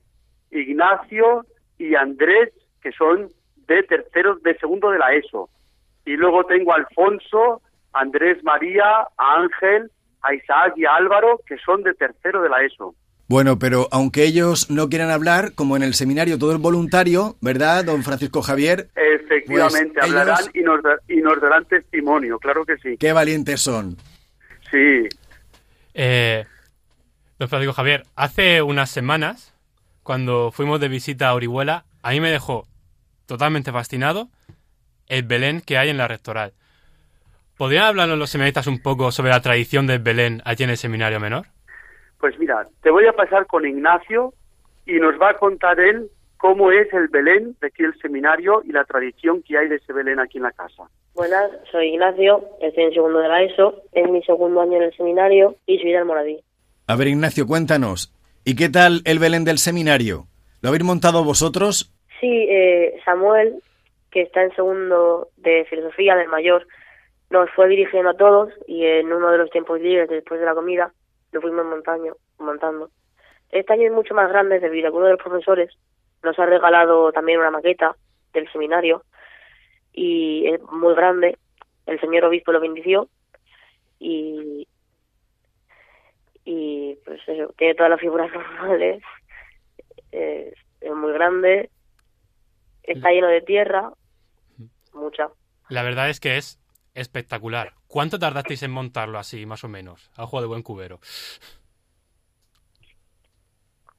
Ignacio 0.52 1.46
y 1.78 1.96
Andrés, 1.96 2.50
que 2.82 2.92
son 2.92 3.30
de 3.68 3.84
terceros, 3.84 4.44
de 4.44 4.58
segundo 4.58 4.92
de 4.92 5.00
la 5.00 5.14
ESO. 5.14 5.50
Y 6.06 6.18
luego 6.18 6.44
tengo 6.44 6.74
a 6.74 6.76
Alfonso, 6.76 7.62
Andrés 7.94 8.44
María, 8.44 8.84
a 9.18 9.36
Ángel, 9.42 9.92
a 10.22 10.34
Isaac 10.34 10.74
y 10.78 10.86
a 10.86 10.96
Álvaro, 10.96 11.40
que 11.46 11.58
son 11.66 11.84
de 11.84 11.94
tercero 11.94 12.42
de 12.42 12.50
la 12.50 12.64
ESO. 12.64 12.94
Bueno, 13.28 13.60
pero 13.60 13.88
aunque 13.92 14.24
ellos 14.24 14.72
no 14.72 14.90
quieran 14.90 15.12
hablar, 15.12 15.54
como 15.54 15.76
en 15.78 15.84
el 15.84 15.94
seminario 15.94 16.40
todo 16.40 16.52
es 16.54 16.60
voluntario, 16.60 17.36
¿verdad, 17.42 17.86
don 17.86 18.04
Francisco 18.04 18.42
Javier? 18.42 18.90
Efectivamente, 18.96 19.94
Pues 20.00 20.10
hablarán 20.10 20.40
ellos- 20.42 20.52
y, 20.56 20.62
nos, 20.62 20.82
da- 20.82 20.98
y 21.08 21.18
nos 21.18 21.40
darán 21.40 21.66
testimonio, 21.66 22.40
claro 22.40 22.66
que 22.66 22.78
sí. 22.78 22.98
Qué 22.98 23.14
valientes 23.14 23.62
son. 23.62 23.98
Sí, 24.72 25.08
Eh, 25.94 26.46
don 27.38 27.50
Francisco 27.50 27.74
Javier, 27.74 28.06
hace 28.16 28.62
unas 28.62 28.90
semanas, 28.90 29.54
cuando 30.04 30.52
fuimos 30.52 30.80
de 30.80 30.88
visita 30.88 31.30
a 31.30 31.34
Orihuela, 31.36 31.86
a 32.04 32.12
mí 32.12 32.20
me 32.22 32.32
dejó 32.32 32.68
totalmente 33.26 33.72
fascinado 33.72 34.30
el 35.08 35.24
Belén 35.24 35.62
que 35.62 35.78
hay 35.78 35.90
en 35.90 35.98
la 35.98 36.08
rectoral. 36.08 36.54
¿Podrían 37.60 37.88
hablarnos 37.88 38.18
los 38.18 38.30
seminaristas 38.30 38.68
un 38.68 38.82
poco 38.82 39.12
sobre 39.12 39.32
la 39.32 39.42
tradición 39.42 39.86
del 39.86 40.00
Belén 40.00 40.42
allí 40.46 40.64
en 40.64 40.70
el 40.70 40.78
seminario 40.78 41.20
menor? 41.20 41.48
Pues 42.18 42.40
mira, 42.40 42.66
te 42.82 42.90
voy 42.90 43.06
a 43.06 43.12
pasar 43.12 43.48
con 43.48 43.68
Ignacio 43.68 44.34
y 44.86 44.94
nos 44.94 45.20
va 45.20 45.32
a 45.32 45.34
contar 45.34 45.78
él 45.78 46.10
cómo 46.38 46.72
es 46.72 46.88
el 46.94 47.10
Belén 47.10 47.58
de 47.60 47.68
aquí 47.68 47.84
el 47.84 47.94
seminario 48.00 48.62
y 48.64 48.72
la 48.72 48.86
tradición 48.86 49.44
que 49.44 49.58
hay 49.58 49.68
de 49.68 49.76
ese 49.76 49.92
Belén 49.92 50.22
aquí 50.22 50.38
en 50.38 50.46
la 50.46 50.54
casa. 50.54 50.84
Buenas, 51.14 51.52
soy 51.70 51.90
Ignacio, 51.96 52.46
estoy 52.62 52.86
en 52.86 52.94
segundo 52.94 53.20
de 53.20 53.28
la 53.28 53.44
ESO, 53.44 53.84
es 53.92 54.10
mi 54.10 54.24
segundo 54.24 54.62
año 54.62 54.78
en 54.78 54.84
el 54.84 54.96
seminario 54.96 55.58
y 55.66 55.80
soy 55.80 55.92
del 55.92 56.06
Moradí. 56.06 56.40
A 56.88 56.96
ver, 56.96 57.10
Ignacio, 57.10 57.46
cuéntanos. 57.46 58.16
¿Y 58.46 58.56
qué 58.56 58.70
tal 58.70 59.02
el 59.04 59.20
Belén 59.20 59.44
del 59.44 59.58
seminario? 59.58 60.28
¿Lo 60.62 60.70
habéis 60.70 60.86
montado 60.86 61.26
vosotros? 61.26 61.94
Sí, 62.22 62.48
eh, 62.50 63.02
Samuel, 63.04 63.56
que 64.12 64.22
está 64.22 64.44
en 64.44 64.56
segundo 64.56 65.28
de 65.36 65.66
filosofía 65.70 66.16
del 66.16 66.30
mayor, 66.30 66.66
nos 67.30 67.50
fue 67.52 67.68
dirigiendo 67.68 68.10
a 68.10 68.18
todos 68.18 68.52
y 68.68 68.86
en 68.86 69.12
uno 69.12 69.30
de 69.30 69.38
los 69.38 69.50
tiempos 69.52 69.80
libres 69.80 70.10
después 70.10 70.40
de 70.40 70.46
la 70.46 70.56
comida 70.56 70.94
lo 71.32 71.42
fuimos 71.42 71.66
montando. 71.66 72.18
montando. 72.40 72.90
Este 73.52 73.74
año 73.74 73.88
es 73.88 73.94
mucho 73.94 74.14
más 74.14 74.30
grande 74.30 74.60
debido 74.60 74.88
a 74.88 74.92
que 74.92 74.98
uno 74.98 75.06
de 75.06 75.14
los 75.14 75.22
profesores 75.22 75.76
nos 76.24 76.38
ha 76.40 76.46
regalado 76.46 77.12
también 77.12 77.40
una 77.40 77.52
maqueta 77.52 77.96
del 78.34 78.52
seminario 78.52 79.04
y 79.94 80.48
es 80.48 80.62
muy 80.72 80.96
grande. 80.96 81.38
El 81.86 82.00
señor 82.00 82.26
obispo 82.26 82.52
lo 82.52 82.60
bendició 82.60 83.10
y 84.00 84.68
y 86.46 86.96
pues 87.06 87.20
eso, 87.28 87.54
tiene 87.58 87.76
todas 87.76 87.92
las 87.92 88.00
figuras 88.00 88.32
normales, 88.34 89.04
es, 90.12 90.54
es 90.82 90.96
muy 90.96 91.14
grande, 91.14 91.70
está 92.82 93.12
lleno 93.12 93.28
de 93.28 93.42
tierra, 93.42 93.92
mucha. 94.94 95.30
La 95.70 95.84
verdad 95.84 96.10
es 96.10 96.20
que 96.20 96.38
es 96.38 96.59
espectacular. 97.00 97.74
¿Cuánto 97.88 98.20
tardasteis 98.20 98.64
en 98.64 98.72
montarlo 98.72 99.18
así, 99.20 99.46
más 99.46 99.64
o 99.64 99.68
menos? 99.68 100.10
A 100.16 100.24
ojo 100.24 100.42
de 100.42 100.48
buen 100.48 100.62
cubero. 100.64 101.00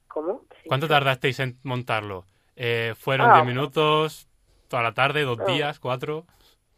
¿Cómo? 0.07 0.41
Sí. 0.61 0.67
¿Cuánto 0.67 0.87
tardasteis 0.87 1.39
en 1.39 1.57
montarlo? 1.63 2.25
Eh, 2.55 2.93
¿Fueron 2.97 3.29
Ah. 3.29 3.33
10 3.35 3.45
minutos? 3.45 4.27
¿Toda 4.67 4.83
la 4.83 4.93
tarde? 4.93 5.23
¿Dos 5.23 5.37
No. 5.37 5.45
días? 5.45 5.79
¿Cuatro? 5.79 6.25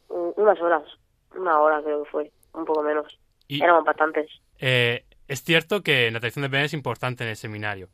Un- 0.09 0.33
Unas 0.35 0.59
horas, 0.61 0.83
una 1.35 1.59
hora 1.59 1.81
creo 1.83 2.03
que 2.03 2.09
fue, 2.09 2.31
un 2.53 2.65
poco 2.65 2.81
menos. 2.83 3.17
Y 3.47 3.63
Éramos 3.63 3.85
bastantes. 3.85 4.29
eh, 4.59 5.05
es 5.27 5.43
cierto 5.43 5.81
que 5.83 6.09
la 6.11 6.19
tradición 6.19 6.43
de 6.43 6.47
Belén 6.49 6.65
es 6.65 6.73
importante 6.73 7.23
en 7.23 7.29
el 7.31 7.35
seminario, 7.35 7.89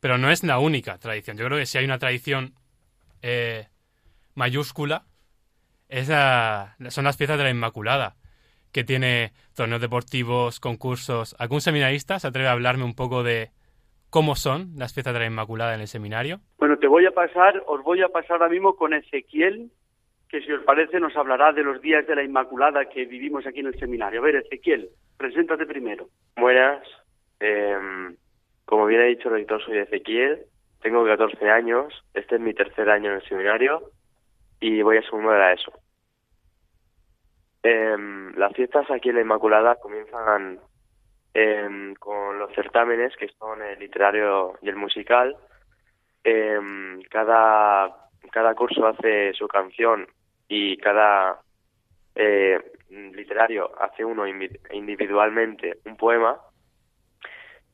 pero 0.00 0.18
no 0.18 0.30
es 0.30 0.42
la 0.44 0.58
única 0.58 0.98
tradición. 0.98 1.36
Yo 1.36 1.46
creo 1.46 1.58
que 1.58 1.66
si 1.66 1.78
hay 1.78 1.84
una 1.84 1.98
tradición 1.98 2.54
eh, 3.22 3.68
mayúscula, 4.34 5.04
es 5.90 6.08
la- 6.08 6.76
son 6.88 7.04
las 7.04 7.16
fiestas 7.16 7.38
de 7.38 7.44
la 7.44 7.50
Inmaculada, 7.50 8.14
que 8.72 8.84
tiene 8.84 9.32
torneos 9.54 9.80
deportivos, 9.80 10.60
concursos. 10.60 11.34
¿Algún 11.38 11.60
seminarista 11.60 12.18
se 12.18 12.28
atreve 12.28 12.48
a 12.48 12.52
hablarme 12.52 12.84
un 12.84 12.94
poco 12.94 13.22
de 13.22 13.50
cómo 14.10 14.36
son 14.36 14.72
las 14.76 14.94
fiestas 14.94 15.12
de 15.14 15.20
la 15.20 15.26
Inmaculada 15.26 15.74
en 15.74 15.80
el 15.80 15.88
seminario? 15.88 16.40
Bueno, 16.58 16.78
te 16.78 16.86
voy 16.86 17.06
a 17.06 17.10
pasar, 17.10 17.62
os 17.66 17.82
voy 17.82 18.02
a 18.02 18.08
pasar 18.08 18.32
ahora 18.42 18.48
mismo 18.48 18.76
con 18.76 18.94
Ezequiel, 18.94 19.70
que 20.28 20.40
si 20.42 20.52
os 20.52 20.62
parece 20.64 21.00
nos 21.00 21.16
hablará 21.16 21.52
de 21.52 21.64
los 21.64 21.80
días 21.82 22.06
de 22.06 22.14
la 22.14 22.22
Inmaculada 22.22 22.88
que 22.88 23.04
vivimos 23.06 23.46
aquí 23.46 23.60
en 23.60 23.66
el 23.66 23.78
seminario. 23.78 24.20
A 24.20 24.24
ver, 24.24 24.36
Ezequiel, 24.36 24.88
preséntate 25.16 25.66
primero. 25.66 26.08
Buenas. 26.36 26.86
Em, 27.40 28.16
como 28.64 28.86
bien 28.86 29.00
ha 29.00 29.04
dicho 29.06 29.28
el 29.28 29.34
rector, 29.34 29.64
soy 29.64 29.78
Ezequiel. 29.78 30.42
Tengo 30.82 31.04
14 31.04 31.50
años. 31.50 31.92
Este 32.14 32.36
es 32.36 32.40
mi 32.40 32.54
tercer 32.54 32.88
año 32.88 33.10
en 33.10 33.16
el 33.16 33.28
seminario 33.28 33.90
y 34.60 34.82
voy 34.82 34.98
a 34.98 35.02
segundo 35.02 35.30
de 35.30 35.38
la 35.38 35.52
ESO. 35.52 35.72
Em, 37.62 38.34
las 38.36 38.52
fiestas 38.54 38.90
aquí 38.90 39.08
en 39.08 39.16
la 39.16 39.20
Inmaculada 39.22 39.76
comienzan 39.76 40.60
em, 41.34 41.94
con 41.94 42.38
los 42.38 42.52
certámenes, 42.54 43.16
que 43.16 43.28
son 43.38 43.62
el 43.62 43.78
literario 43.78 44.58
y 44.62 44.68
el 44.68 44.76
musical. 44.76 45.36
Em, 46.24 47.00
cada, 47.10 48.08
cada 48.30 48.54
curso 48.54 48.86
hace 48.86 49.32
su 49.34 49.46
canción 49.48 50.06
y 50.48 50.76
cada 50.78 51.40
eh, 52.14 52.58
literario 52.90 53.70
hace 53.80 54.04
uno 54.04 54.26
individualmente 54.26 55.78
un 55.84 55.96
poema 55.96 56.38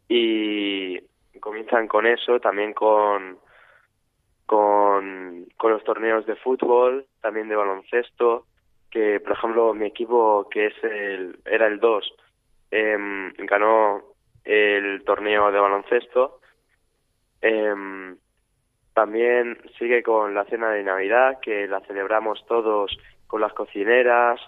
y 0.09 1.01
comienzan 1.41 1.89
con 1.89 2.07
eso, 2.07 2.39
también 2.39 2.73
con, 2.75 3.39
con, 4.47 4.86
con 5.57 5.73
los 5.73 5.85
torneos 5.85 6.27
de 6.27 6.37
fútbol, 6.37 7.07
también 7.21 7.49
de 7.49 7.57
baloncesto, 7.57 8.47
que 8.91 9.21
por 9.21 9.33
ejemplo 9.33 9.75
mi 9.75 9.87
equipo 9.87 10.49
que 10.51 10.67
es 10.67 10.85
el, 10.85 11.39
era 11.45 11.67
el 11.67 11.81
2 11.81 12.15
em, 12.71 13.33
ganó 13.39 14.03
el 14.45 15.03
torneo 15.05 15.51
de 15.51 15.61
baloncesto. 15.61 16.41
Em, 17.41 18.17
también 18.95 19.59
sigue 19.79 20.03
con 20.03 20.35
la 20.35 20.45
cena 20.45 20.71
de 20.71 20.83
Navidad, 20.83 21.39
que 21.43 21.67
la 21.67 21.81
celebramos 21.81 22.45
todos 22.47 22.97
con 23.27 23.41
las 23.41 23.53
cocineras, 23.53 24.41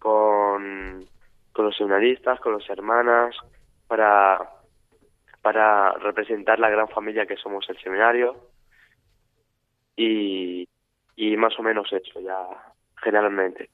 con, 0.00 1.04
con 1.52 1.64
los 1.64 1.76
seminaristas, 1.76 2.40
con 2.40 2.54
las 2.54 2.68
hermanas, 2.68 3.36
para, 3.86 4.50
para 5.42 5.92
representar 5.92 6.58
la 6.58 6.70
gran 6.70 6.88
familia 6.88 7.26
que 7.26 7.36
somos 7.36 7.68
el 7.68 7.78
seminario. 7.78 8.36
Y, 9.96 10.66
más 11.36 11.52
o 11.58 11.62
menos 11.62 11.86
eso, 11.92 12.20
ya 12.20 12.36
generalmente. 13.02 13.70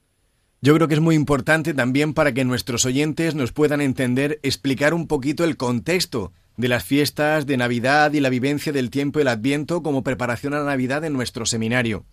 Yo 0.61 0.75
creo 0.75 0.87
que 0.87 0.93
es 0.93 0.99
muy 0.99 1.15
importante 1.15 1.73
también 1.73 2.13
para 2.13 2.33
que 2.33 2.45
nuestros 2.45 2.85
oyentes 2.85 3.33
nos 3.33 3.51
puedan 3.51 3.81
entender, 3.81 4.39
explicar 4.43 4.93
un 4.93 5.07
poquito 5.07 5.43
el 5.43 5.57
contexto 5.57 6.33
de 6.57 6.67
las 6.67 6.83
fiestas 6.83 7.47
de 7.47 7.57
Navidad 7.57 8.13
y 8.13 8.19
la 8.19 8.29
vivencia 8.29 8.71
del 8.71 8.91
tiempo 8.91 9.19
del 9.19 9.29
Adviento 9.29 9.81
como 9.81 10.03
preparación 10.03 10.53
a 10.53 10.59
la 10.59 10.65
Navidad 10.65 11.03
en 11.03 11.13
nuestro 11.13 11.45
seminario. 11.45 12.05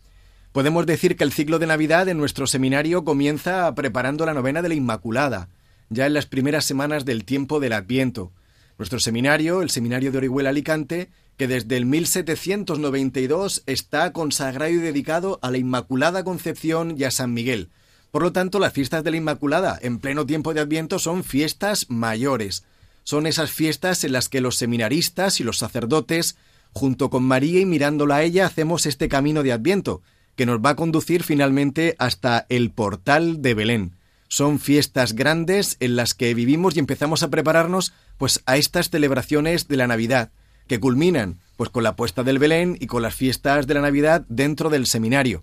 Podemos 0.52 0.86
decir 0.86 1.16
que 1.16 1.24
el 1.24 1.32
ciclo 1.32 1.58
de 1.58 1.66
Navidad 1.66 2.08
en 2.08 2.16
nuestro 2.16 2.46
seminario 2.46 3.04
comienza 3.04 3.74
preparando 3.74 4.24
la 4.24 4.32
novena 4.32 4.62
de 4.62 4.70
la 4.70 4.74
Inmaculada, 4.74 5.48
ya 5.90 6.06
en 6.06 6.14
las 6.14 6.26
primeras 6.26 6.64
semanas 6.64 7.04
del 7.04 7.24
tiempo 7.24 7.60
del 7.60 7.74
Adviento. 7.74 8.32
Nuestro 8.78 8.98
seminario, 8.98 9.60
el 9.60 9.70
Seminario 9.70 10.10
de 10.10 10.18
Orihuela 10.18 10.50
Alicante, 10.50 11.10
que 11.38 11.46
desde 11.46 11.76
el 11.76 11.86
1792 11.86 13.62
está 13.66 14.12
consagrado 14.12 14.72
y 14.72 14.76
dedicado 14.76 15.38
a 15.40 15.52
la 15.52 15.58
Inmaculada 15.58 16.24
Concepción 16.24 16.96
y 16.98 17.04
a 17.04 17.12
San 17.12 17.32
Miguel. 17.32 17.70
Por 18.10 18.22
lo 18.22 18.32
tanto, 18.32 18.58
las 18.58 18.72
fiestas 18.72 19.04
de 19.04 19.12
la 19.12 19.18
Inmaculada 19.18 19.78
en 19.80 20.00
pleno 20.00 20.26
tiempo 20.26 20.52
de 20.52 20.60
Adviento 20.60 20.98
son 20.98 21.22
fiestas 21.22 21.86
mayores. 21.88 22.64
Son 23.04 23.26
esas 23.26 23.52
fiestas 23.52 24.02
en 24.02 24.12
las 24.12 24.28
que 24.28 24.40
los 24.40 24.56
seminaristas 24.56 25.40
y 25.40 25.44
los 25.44 25.58
sacerdotes, 25.58 26.36
junto 26.72 27.08
con 27.08 27.22
María 27.22 27.60
y 27.60 27.66
mirándola 27.66 28.16
a 28.16 28.22
ella, 28.24 28.44
hacemos 28.44 28.84
este 28.84 29.08
camino 29.08 29.44
de 29.44 29.52
Adviento, 29.52 30.02
que 30.34 30.44
nos 30.44 30.58
va 30.58 30.70
a 30.70 30.76
conducir 30.76 31.22
finalmente 31.22 31.94
hasta 31.98 32.46
el 32.48 32.70
portal 32.70 33.42
de 33.42 33.54
Belén. 33.54 33.92
Son 34.26 34.58
fiestas 34.58 35.14
grandes 35.14 35.76
en 35.78 35.94
las 35.94 36.14
que 36.14 36.34
vivimos 36.34 36.76
y 36.76 36.80
empezamos 36.80 37.22
a 37.22 37.30
prepararnos 37.30 37.92
pues 38.18 38.42
a 38.44 38.56
estas 38.56 38.90
celebraciones 38.90 39.68
de 39.68 39.76
la 39.76 39.86
Navidad, 39.86 40.30
que 40.68 40.78
culminan 40.78 41.40
pues 41.56 41.70
con 41.70 41.82
la 41.82 41.96
puesta 41.96 42.22
del 42.22 42.38
Belén 42.38 42.76
y 42.78 42.86
con 42.86 43.02
las 43.02 43.16
fiestas 43.16 43.66
de 43.66 43.74
la 43.74 43.80
Navidad 43.80 44.24
dentro 44.28 44.70
del 44.70 44.86
seminario. 44.86 45.42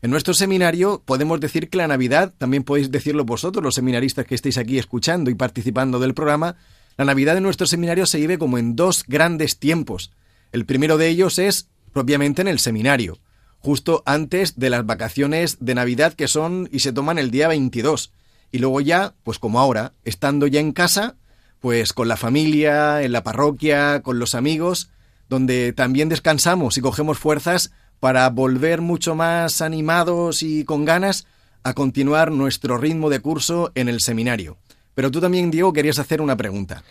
En 0.00 0.10
nuestro 0.10 0.32
seminario 0.32 1.02
podemos 1.04 1.38
decir 1.40 1.68
que 1.68 1.76
la 1.76 1.86
Navidad, 1.86 2.32
también 2.38 2.64
podéis 2.64 2.90
decirlo 2.90 3.26
vosotros, 3.26 3.62
los 3.62 3.74
seminaristas 3.74 4.24
que 4.24 4.34
estáis 4.34 4.56
aquí 4.56 4.78
escuchando 4.78 5.30
y 5.30 5.34
participando 5.34 5.98
del 5.98 6.14
programa, 6.14 6.56
la 6.96 7.04
Navidad 7.04 7.36
en 7.36 7.42
nuestro 7.42 7.66
seminario 7.66 8.06
se 8.06 8.18
vive 8.18 8.38
como 8.38 8.56
en 8.56 8.76
dos 8.76 9.04
grandes 9.06 9.58
tiempos. 9.58 10.12
El 10.52 10.64
primero 10.64 10.96
de 10.96 11.08
ellos 11.08 11.38
es 11.38 11.68
propiamente 11.92 12.40
en 12.40 12.48
el 12.48 12.58
seminario, 12.58 13.18
justo 13.58 14.02
antes 14.06 14.58
de 14.58 14.70
las 14.70 14.86
vacaciones 14.86 15.58
de 15.60 15.74
Navidad 15.74 16.14
que 16.14 16.28
son 16.28 16.70
y 16.72 16.78
se 16.78 16.94
toman 16.94 17.18
el 17.18 17.30
día 17.30 17.48
22. 17.48 18.12
Y 18.52 18.58
luego 18.58 18.80
ya, 18.80 19.14
pues 19.22 19.38
como 19.38 19.60
ahora, 19.60 19.92
estando 20.04 20.46
ya 20.46 20.60
en 20.60 20.72
casa, 20.72 21.16
pues 21.60 21.92
con 21.92 22.08
la 22.08 22.16
familia, 22.16 23.02
en 23.02 23.12
la 23.12 23.22
parroquia, 23.22 24.00
con 24.02 24.18
los 24.18 24.34
amigos, 24.34 24.90
donde 25.28 25.72
también 25.72 26.08
descansamos 26.08 26.76
y 26.76 26.80
cogemos 26.80 27.18
fuerzas 27.18 27.72
para 28.00 28.28
volver 28.30 28.80
mucho 28.80 29.14
más 29.14 29.60
animados 29.60 30.42
y 30.42 30.64
con 30.64 30.84
ganas 30.84 31.26
a 31.62 31.74
continuar 31.74 32.32
nuestro 32.32 32.78
ritmo 32.78 33.10
de 33.10 33.20
curso 33.20 33.70
en 33.74 33.88
el 33.88 34.00
seminario. 34.00 34.56
Pero 34.94 35.10
tú 35.10 35.20
también, 35.20 35.50
Diego, 35.50 35.72
querías 35.72 35.98
hacer 35.98 36.20
una 36.20 36.36
pregunta. 36.36 36.82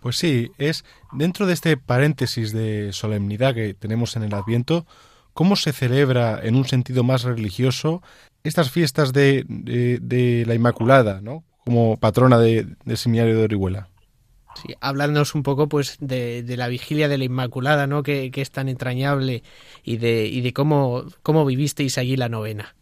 Pues 0.00 0.16
sí, 0.16 0.50
es 0.58 0.84
dentro 1.12 1.46
de 1.46 1.54
este 1.54 1.76
paréntesis 1.76 2.52
de 2.52 2.92
solemnidad 2.92 3.54
que 3.54 3.74
tenemos 3.74 4.16
en 4.16 4.22
el 4.22 4.34
Adviento, 4.34 4.86
¿cómo 5.34 5.56
se 5.56 5.72
celebra 5.72 6.40
en 6.42 6.56
un 6.56 6.66
sentido 6.66 7.04
más 7.04 7.24
religioso 7.24 8.02
estas 8.42 8.70
fiestas 8.70 9.12
de, 9.12 9.44
de, 9.46 10.44
la 10.46 10.54
Inmaculada, 10.54 11.20
¿no? 11.20 11.44
como 11.64 11.98
patrona 11.98 12.38
del 12.38 12.76
Seminario 12.94 13.36
de 13.36 13.44
Orihuela? 13.44 13.89
Sí, 14.62 14.74
un 15.34 15.42
poco 15.42 15.68
pues 15.68 15.98
de, 16.00 16.44
la 16.56 16.68
vigilia 16.68 17.08
de 17.08 17.18
la 17.18 17.24
Inmaculada, 17.24 17.86
¿no? 17.86 18.02
Que, 18.02 18.30
es 18.34 18.50
tan 18.50 18.68
entrañable 18.68 19.42
y 19.84 19.96
de, 19.98 20.26
y 20.26 20.40
de 20.40 20.52
cómo, 20.52 21.02
cómo 21.22 21.44
vivisteis 21.44 21.98
allí 21.98 22.16
la 22.16 22.28
novena. 22.28 22.74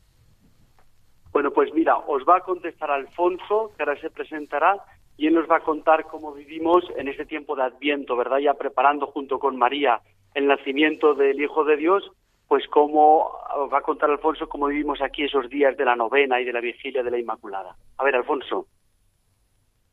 Bueno, 1.33 1.51
pues 1.53 1.73
mira, 1.73 1.97
os 1.97 2.23
va 2.29 2.39
a 2.39 2.41
contestar 2.41 2.91
Alfonso, 2.91 3.73
que 3.77 3.83
ahora 3.83 4.01
se 4.01 4.11
presentará, 4.11 4.77
y 5.17 5.27
él 5.27 5.35
nos 5.35 5.51
va 5.51 5.57
a 5.57 5.61
contar 5.61 6.05
cómo 6.05 6.33
vivimos 6.33 6.85
en 6.97 7.09
ese 7.09 7.27
tiempo 7.27 7.57
de 7.57 7.65
Adviento, 7.65 8.17
¿verdad? 8.17 8.39
Ya 8.39 8.55
preparando 8.55 9.07
junto 9.07 9.39
con 9.39 9.57
María 9.57 10.01
el 10.35 10.47
nacimiento 10.47 11.15
del 11.15 11.41
Hijo 11.41 11.65
de 11.65 11.77
Dios, 11.77 12.11
pues 12.47 12.67
cómo 12.69 13.31
va 13.73 13.79
a 13.79 13.83
contar 13.83 14.11
Alfonso 14.11 14.49
cómo 14.49 14.69
vivimos 14.69 15.03
aquí 15.03 15.25
esos 15.25 15.49
días 15.51 15.77
de 15.77 15.85
la 15.85 15.97
novena 15.97 16.41
y 16.41 16.45
de 16.45 16.53
la 16.53 16.61
vigilia 16.61 17.03
de 17.03 17.11
la 17.11 17.19
Inmaculada. 17.19 17.77
A 17.99 18.05
ver, 18.05 18.15
Alfonso. 18.15 18.67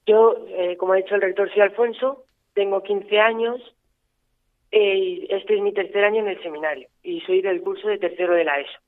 Yo, 0.05 0.45
eh, 0.49 0.77
como 0.77 0.93
ha 0.93 0.97
dicho 0.97 1.15
el 1.15 1.21
rector, 1.21 1.51
soy 1.51 1.61
Alfonso, 1.61 2.25
tengo 2.53 2.83
15 2.83 3.19
años 3.19 3.75
eh, 4.71 4.97
y 4.97 5.27
este 5.29 5.55
es 5.55 5.61
mi 5.61 5.73
tercer 5.73 6.03
año 6.03 6.21
en 6.21 6.27
el 6.27 6.41
seminario 6.43 6.87
y 7.01 7.21
soy 7.21 7.41
del 7.41 7.61
curso 7.61 7.87
de 7.87 7.97
tercero 7.97 8.33
de 8.33 8.43
la 8.43 8.59
ESO. 8.59 8.79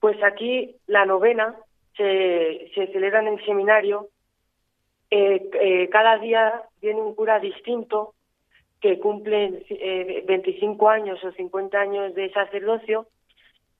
Pues 0.00 0.22
aquí 0.22 0.76
la 0.86 1.06
novena 1.06 1.56
se, 1.96 2.70
se 2.74 2.88
celebra 2.88 3.20
en 3.20 3.28
el 3.28 3.44
seminario. 3.44 4.08
Eh, 5.10 5.88
cada 5.90 6.18
día 6.18 6.62
viene 6.80 7.00
un 7.00 7.14
cura 7.14 7.38
distinto 7.38 8.14
que 8.80 8.98
cumple 8.98 9.64
25 10.26 10.88
años 10.88 11.22
o 11.22 11.30
50 11.30 11.78
años 11.78 12.14
de 12.14 12.30
sacerdocio 12.32 13.06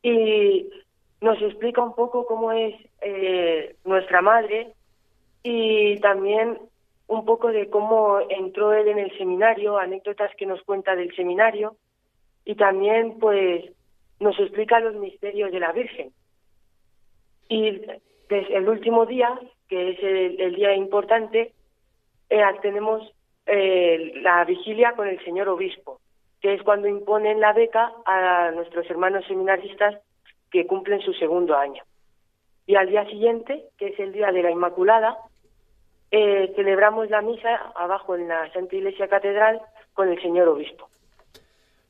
y 0.02 0.68
nos 1.20 1.40
explica 1.42 1.82
un 1.82 1.94
poco 1.94 2.24
cómo 2.26 2.52
es 2.52 2.74
nuestra 3.84 4.22
madre, 4.22 4.74
y 5.42 5.98
también 6.00 6.58
un 7.06 7.24
poco 7.24 7.48
de 7.48 7.68
cómo 7.68 8.20
entró 8.30 8.72
él 8.72 8.88
en 8.88 8.98
el 8.98 9.16
seminario, 9.18 9.78
anécdotas 9.78 10.34
que 10.36 10.46
nos 10.46 10.62
cuenta 10.62 10.96
del 10.96 11.14
seminario 11.14 11.76
y 12.44 12.54
también 12.54 13.18
pues 13.18 13.64
nos 14.20 14.38
explica 14.38 14.80
los 14.80 14.94
misterios 14.94 15.52
de 15.52 15.60
la 15.60 15.72
Virgen. 15.72 16.12
Y 17.48 17.82
desde 18.28 18.56
el 18.56 18.68
último 18.68 19.04
día, 19.04 19.38
que 19.68 19.90
es 19.90 19.98
el, 20.02 20.54
día 20.54 20.74
importante, 20.74 21.52
eh, 22.30 22.42
tenemos 22.62 23.12
eh, 23.46 24.12
la 24.22 24.44
vigilia 24.44 24.92
con 24.92 25.08
el 25.08 25.22
señor 25.24 25.48
obispo, 25.48 26.00
que 26.40 26.54
es 26.54 26.62
cuando 26.62 26.88
imponen 26.88 27.40
la 27.40 27.52
beca 27.52 27.92
a 28.06 28.52
nuestros 28.52 28.88
hermanos 28.88 29.26
seminaristas 29.26 30.00
que 30.50 30.66
cumplen 30.66 31.00
su 31.00 31.12
segundo 31.14 31.56
año. 31.56 31.82
Y 32.66 32.76
al 32.76 32.88
día 32.88 33.04
siguiente, 33.06 33.64
que 33.76 33.88
es 33.88 33.98
el 33.98 34.12
día 34.12 34.30
de 34.30 34.42
la 34.42 34.50
Inmaculada, 34.50 35.18
eh, 36.12 36.52
celebramos 36.54 37.08
la 37.08 37.22
misa 37.22 37.72
abajo 37.74 38.14
en 38.14 38.28
la 38.28 38.52
Santa 38.52 38.76
Iglesia 38.76 39.08
Catedral 39.08 39.60
con 39.94 40.08
el 40.08 40.20
señor 40.20 40.46
obispo. 40.48 40.88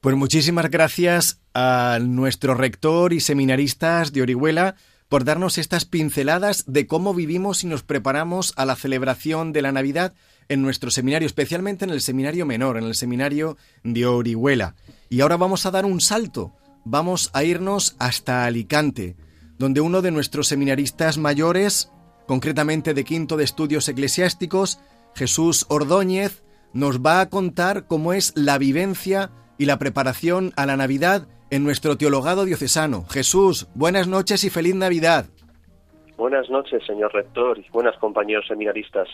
Pues 0.01 0.17
muchísimas 0.17 0.71
gracias 0.71 1.41
a 1.55 1.99
nuestro 2.01 2.55
rector 2.55 3.13
y 3.13 3.21
seminaristas 3.21 4.13
de 4.13 4.23
Orihuela 4.23 4.77
por 5.09 5.25
darnos 5.25 5.59
estas 5.59 5.85
pinceladas 5.85 6.65
de 6.67 6.87
cómo 6.87 7.15
vivimos 7.15 7.65
y 7.65 7.67
nos 7.67 7.83
preparamos 7.83 8.55
a 8.57 8.65
la 8.65 8.77
celebración 8.77 9.53
de 9.53 9.63
la 9.63 9.73
Navidad 9.73 10.15
en 10.49 10.63
nuestro 10.63 10.91
seminario, 10.91 11.27
especialmente 11.27 11.85
en 11.85 11.91
el 11.91 12.01
seminario 12.01 12.47
menor, 12.47 12.79
en 12.79 12.85
el 12.85 12.95
seminario 12.95 13.57
de 13.83 14.07
Orihuela. 14.07 14.75
Y 15.11 15.21
ahora 15.21 15.37
vamos 15.37 15.67
a 15.67 15.71
dar 15.71 15.85
un 15.85 16.01
salto, 16.01 16.53
vamos 16.85 17.31
a 17.35 17.45
irnos 17.45 17.97
hasta 17.99 18.45
Alicante, 18.45 19.17
donde 19.59 19.81
uno 19.81 20.01
de 20.01 20.13
nuestros 20.13 20.49
seminaristas 20.49 21.19
mayores 21.19 21.93
concretamente 22.33 22.95
de 22.95 23.05
Quinto 23.05 23.37
de 23.37 23.45
Estudios 23.45 23.91
Eclesiásticos, 23.91 24.81
Jesús 25.15 25.67
Ordóñez, 25.69 26.43
nos 26.73 27.01
va 27.01 27.21
a 27.21 27.29
contar 27.29 27.87
cómo 27.87 28.15
es 28.15 28.33
la 28.35 28.57
vivencia 28.57 29.29
y 29.59 29.67
la 29.67 29.79
preparación 29.79 30.51
a 30.57 30.65
la 30.65 30.79
Navidad 30.79 31.29
en 31.51 31.63
nuestro 31.63 31.99
teologado 31.99 32.47
diocesano. 32.47 33.05
Jesús, 33.05 33.69
buenas 33.75 34.09
noches 34.09 34.45
y 34.45 34.49
feliz 34.49 34.75
Navidad. 34.75 35.27
Buenas 36.17 36.49
noches, 36.49 36.83
señor 36.87 37.13
rector, 37.13 37.59
y 37.59 37.69
buenas 37.69 37.99
compañeros 37.99 38.47
seminaristas. 38.49 39.11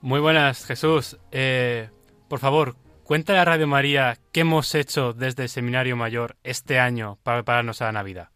Muy 0.00 0.20
buenas, 0.20 0.66
Jesús. 0.66 1.18
Eh, 1.32 1.88
por 2.28 2.38
favor, 2.38 2.76
cuéntale 3.02 3.40
a 3.40 3.44
Radio 3.44 3.66
María 3.66 4.18
qué 4.32 4.42
hemos 4.42 4.72
hecho 4.76 5.14
desde 5.14 5.42
el 5.42 5.48
Seminario 5.48 5.96
Mayor 5.96 6.36
este 6.44 6.78
año 6.78 7.18
para 7.24 7.38
prepararnos 7.38 7.82
a 7.82 7.86
la 7.86 7.92
Navidad. 7.92 8.28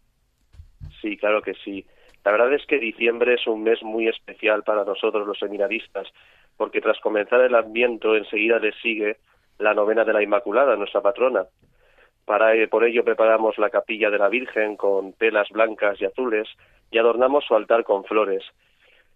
Sí, 1.01 1.15
claro 1.15 1.41
que 1.41 1.53
sí. 1.63 1.85
La 2.25 2.31
verdad 2.31 2.53
es 2.53 2.65
que 2.65 2.79
diciembre 2.79 3.33
es 3.35 3.47
un 3.47 3.63
mes 3.63 3.83
muy 3.83 4.07
especial 4.07 4.63
para 4.63 4.85
nosotros 4.85 5.27
los 5.27 5.39
seminaristas, 5.39 6.07
porque 6.55 6.81
tras 6.81 6.99
comenzar 6.99 7.41
el 7.41 7.55
Adviento 7.55 8.15
enseguida 8.15 8.59
le 8.59 8.71
sigue 8.73 9.17
la 9.59 9.73
novena 9.73 10.03
de 10.05 10.13
la 10.13 10.23
Inmaculada, 10.23 10.75
nuestra 10.75 11.01
patrona. 11.01 11.45
Eh, 12.25 12.67
por 12.69 12.85
ello 12.85 13.03
preparamos 13.03 13.57
la 13.57 13.69
capilla 13.69 14.09
de 14.09 14.17
la 14.17 14.29
Virgen 14.29 14.77
con 14.77 15.13
telas 15.13 15.49
blancas 15.49 15.99
y 16.01 16.05
azules 16.05 16.47
y 16.89 16.97
adornamos 16.97 17.43
su 17.45 17.55
altar 17.55 17.83
con 17.83 18.05
flores. 18.05 18.43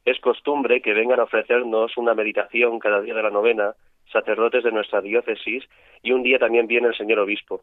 Es 0.04 0.20
costumbre 0.20 0.82
que 0.82 0.94
vengan 0.94 1.20
a 1.20 1.24
ofrecernos 1.24 1.96
una 1.98 2.14
meditación 2.14 2.80
cada 2.80 3.02
día 3.02 3.14
de 3.14 3.24
la 3.24 3.30
novena 3.30 3.74
sacerdotes 4.12 4.64
de 4.64 4.72
nuestra 4.72 5.02
diócesis 5.02 5.64
y 6.02 6.12
un 6.12 6.24
día 6.24 6.40
también 6.40 6.68
viene 6.68 6.88
el 6.88 6.96
señor 6.96 7.20
obispo. 7.20 7.62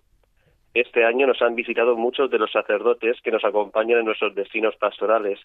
Este 0.75 1.05
año 1.05 1.29
nos 1.29 1.41
han 1.41 1.55
visitado 1.55 1.97
muchos 1.97 2.31
de 2.31 2.39
los 2.39 2.51
sacerdotes 2.51 3.17
que 3.23 3.31
nos 3.31 3.45
acompañan 3.45 4.01
en 4.01 4.07
nuestros 4.07 4.35
destinos 4.35 4.75
pastorales. 4.77 5.39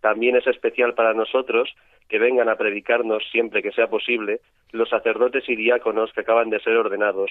También 0.00 0.36
es 0.36 0.46
especial 0.46 0.94
para 0.94 1.14
nosotros 1.14 1.74
que 2.08 2.18
vengan 2.18 2.50
a 2.50 2.56
predicarnos 2.56 3.22
siempre 3.32 3.62
que 3.62 3.72
sea 3.72 3.88
posible 3.88 4.40
los 4.72 4.90
sacerdotes 4.90 5.44
y 5.48 5.56
diáconos 5.56 6.12
que 6.12 6.20
acaban 6.20 6.50
de 6.50 6.60
ser 6.60 6.76
ordenados. 6.76 7.30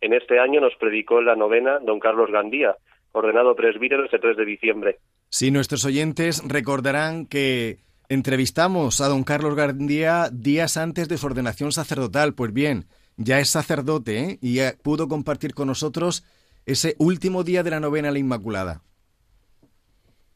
En 0.00 0.14
este 0.14 0.40
año 0.40 0.60
nos 0.60 0.74
predicó 0.76 1.20
la 1.20 1.36
novena 1.36 1.78
don 1.78 2.00
Carlos 2.00 2.30
Gandía, 2.30 2.74
ordenado 3.12 3.54
presbítero 3.54 4.04
este 4.04 4.18
3 4.18 4.36
de 4.36 4.44
diciembre. 4.44 4.96
Sí, 5.28 5.50
nuestros 5.50 5.84
oyentes 5.84 6.42
recordarán 6.46 7.26
que 7.26 7.78
entrevistamos 8.08 9.00
a 9.00 9.08
don 9.08 9.24
Carlos 9.24 9.54
Gandía 9.54 10.28
días 10.32 10.76
antes 10.76 11.08
de 11.08 11.18
su 11.18 11.26
ordenación 11.26 11.70
sacerdotal. 11.70 12.34
Pues 12.34 12.52
bien, 12.52 12.86
ya 13.16 13.38
es 13.38 13.50
sacerdote 13.50 14.18
¿eh? 14.18 14.38
y 14.40 14.58
pudo 14.82 15.06
compartir 15.08 15.54
con 15.54 15.68
nosotros 15.68 16.24
ese 16.66 16.94
último 16.98 17.42
día 17.42 17.62
de 17.62 17.70
la 17.70 17.80
novena 17.80 18.08
a 18.08 18.12
la 18.12 18.18
Inmaculada. 18.18 18.80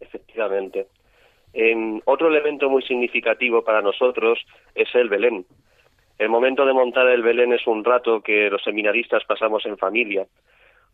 Efectivamente. 0.00 0.86
otro 2.04 2.28
elemento 2.28 2.68
muy 2.68 2.82
significativo 2.82 3.64
para 3.64 3.80
nosotros 3.82 4.38
es 4.74 4.88
el 4.94 5.08
Belén. 5.08 5.46
El 6.18 6.28
momento 6.28 6.64
de 6.64 6.72
montar 6.72 7.08
el 7.08 7.22
Belén 7.22 7.52
es 7.52 7.66
un 7.66 7.84
rato 7.84 8.22
que 8.22 8.48
los 8.50 8.62
seminaristas 8.62 9.24
pasamos 9.24 9.66
en 9.66 9.76
familia. 9.76 10.26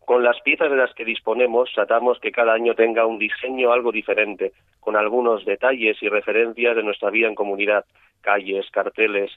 Con 0.05 0.21
las 0.21 0.39
piezas 0.41 0.69
de 0.69 0.75
las 0.75 0.93
que 0.93 1.05
disponemos, 1.05 1.71
tratamos 1.73 2.19
que 2.19 2.31
cada 2.31 2.53
año 2.53 2.75
tenga 2.75 3.05
un 3.05 3.19
diseño 3.19 3.71
algo 3.71 3.93
diferente, 3.93 4.51
con 4.81 4.97
algunos 4.97 5.45
detalles 5.45 6.01
y 6.01 6.09
referencias 6.09 6.75
de 6.75 6.83
nuestra 6.83 7.09
vida 7.09 7.27
en 7.27 7.35
comunidad, 7.35 7.85
calles, 8.19 8.69
carteles. 8.71 9.31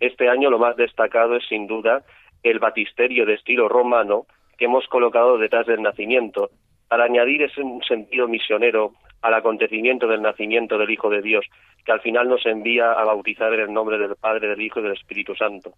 Este 0.00 0.30
año 0.30 0.48
lo 0.48 0.58
más 0.58 0.76
destacado 0.76 1.36
es 1.36 1.46
sin 1.46 1.66
duda 1.66 2.02
el 2.42 2.58
batisterio 2.58 3.26
de 3.26 3.34
estilo 3.34 3.68
romano 3.68 4.26
que 4.58 4.66
hemos 4.66 4.86
colocado 4.88 5.38
detrás 5.38 5.66
del 5.66 5.82
nacimiento, 5.82 6.50
para 6.88 7.04
añadir 7.04 7.42
ese 7.42 7.62
sentido 7.86 8.28
misionero 8.28 8.92
al 9.22 9.34
acontecimiento 9.34 10.06
del 10.06 10.22
nacimiento 10.22 10.78
del 10.78 10.90
Hijo 10.90 11.10
de 11.10 11.22
Dios, 11.22 11.44
que 11.84 11.92
al 11.92 12.00
final 12.00 12.28
nos 12.28 12.44
envía 12.46 12.92
a 12.92 13.04
bautizar 13.04 13.52
en 13.54 13.60
el 13.60 13.72
nombre 13.72 13.98
del 13.98 14.16
Padre, 14.16 14.48
del 14.48 14.60
Hijo 14.60 14.80
y 14.80 14.84
del 14.84 14.92
Espíritu 14.92 15.34
Santo. 15.34 15.72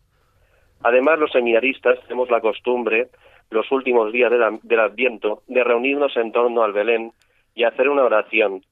Además, 0.82 1.18
los 1.18 1.32
seminaristas 1.32 2.00
tenemos 2.02 2.30
la 2.30 2.40
costumbre, 2.40 3.08
los 3.50 3.70
últimos 3.72 4.12
días 4.12 4.30
del 4.30 4.80
Adviento, 4.80 5.42
de 5.46 5.64
reunirnos 5.64 6.16
en 6.16 6.32
torno 6.32 6.62
al 6.62 6.72
Belén 6.72 7.12
y 7.54 7.64
hacer 7.64 7.88
una 7.88 8.04
oración 8.04 8.62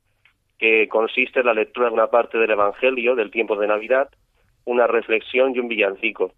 que 0.59 0.89
consiste 0.89 1.41
en 1.41 1.47
la 1.47 1.55
lectura 1.55 1.89
de 1.89 1.95
una 1.95 2.07
parte 2.09 2.39
del 2.39 2.51
Evangelio 2.51 3.15
del 3.15 3.31
tiempo 3.31 3.57
de 3.57 3.67
Navidad, 3.67 4.09
una 4.65 4.87
reflexión 4.87 5.55
y 5.55 5.59
un 5.59 5.69
villancico. 5.69 6.33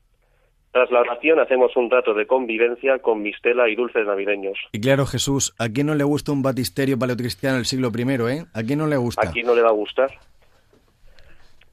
Tras 0.78 0.92
la 0.92 1.00
oración 1.00 1.40
hacemos 1.40 1.76
un 1.76 1.90
rato 1.90 2.14
de 2.14 2.24
convivencia 2.24 3.00
con 3.00 3.20
mistela 3.20 3.68
y 3.68 3.74
dulces 3.74 4.06
navideños. 4.06 4.56
Y 4.70 4.80
claro, 4.80 5.06
Jesús, 5.06 5.52
¿a 5.58 5.70
quién 5.70 5.88
no 5.88 5.96
le 5.96 6.04
gusta 6.04 6.30
un 6.30 6.40
batisterio 6.40 6.96
paleocristiano 6.96 7.56
del 7.56 7.64
siglo 7.64 7.90
I, 7.92 8.02
eh? 8.30 8.44
¿A 8.54 8.62
quién 8.62 8.78
no 8.78 8.86
le 8.86 8.96
gusta? 8.96 9.28
¿A 9.28 9.32
quién 9.32 9.44
no 9.44 9.56
le 9.56 9.62
va 9.62 9.70
a 9.70 9.72
gustar? 9.72 10.12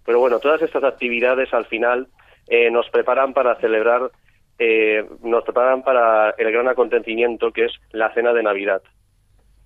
Pero 0.08 0.20
bueno, 0.20 0.40
todas 0.40 0.60
estas 0.64 0.84
actividades 0.84 1.54
al 1.54 1.68
final 1.68 2.08
eh, 2.48 2.72
nos 2.72 2.90
preparan 2.90 3.34
para 3.34 3.54
celebrar, 3.58 4.10
eh, 4.58 5.06
nos 5.22 5.44
preparan 5.44 5.84
para 5.84 6.32
el 6.32 6.52
gran 6.52 6.68
acontecimiento 6.68 7.52
que 7.52 7.66
es 7.66 7.74
la 7.92 8.12
cena 8.16 8.34
de 8.34 8.42
Navidad. 8.42 8.82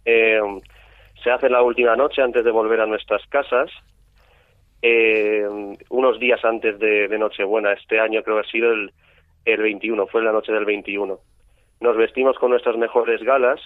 Eh, 0.04 0.42
se 1.24 1.32
hace 1.32 1.50
la 1.50 1.62
última 1.62 1.96
noche 1.96 2.22
antes 2.22 2.44
de 2.44 2.52
volver 2.52 2.82
a 2.82 2.88
nuestras 2.88 3.26
casas, 3.28 3.72
unos 5.90 6.20
días 6.20 6.44
antes 6.44 6.78
de, 6.78 7.08
de 7.08 7.18
Nochebuena. 7.18 7.72
Este 7.72 8.02
año 8.02 8.22
creo 8.22 8.42
que 8.42 8.46
ha 8.46 8.52
sido 8.52 8.74
el, 8.74 8.92
el 9.46 9.62
21, 9.62 10.08
fue 10.08 10.24
la 10.24 10.32
noche 10.32 10.52
del 10.52 10.66
21. 10.66 11.20
Nos 11.82 11.98
vestimos 11.98 12.38
con 12.38 12.52
nuestras 12.52 12.78
mejores 12.78 13.22
galas 13.24 13.60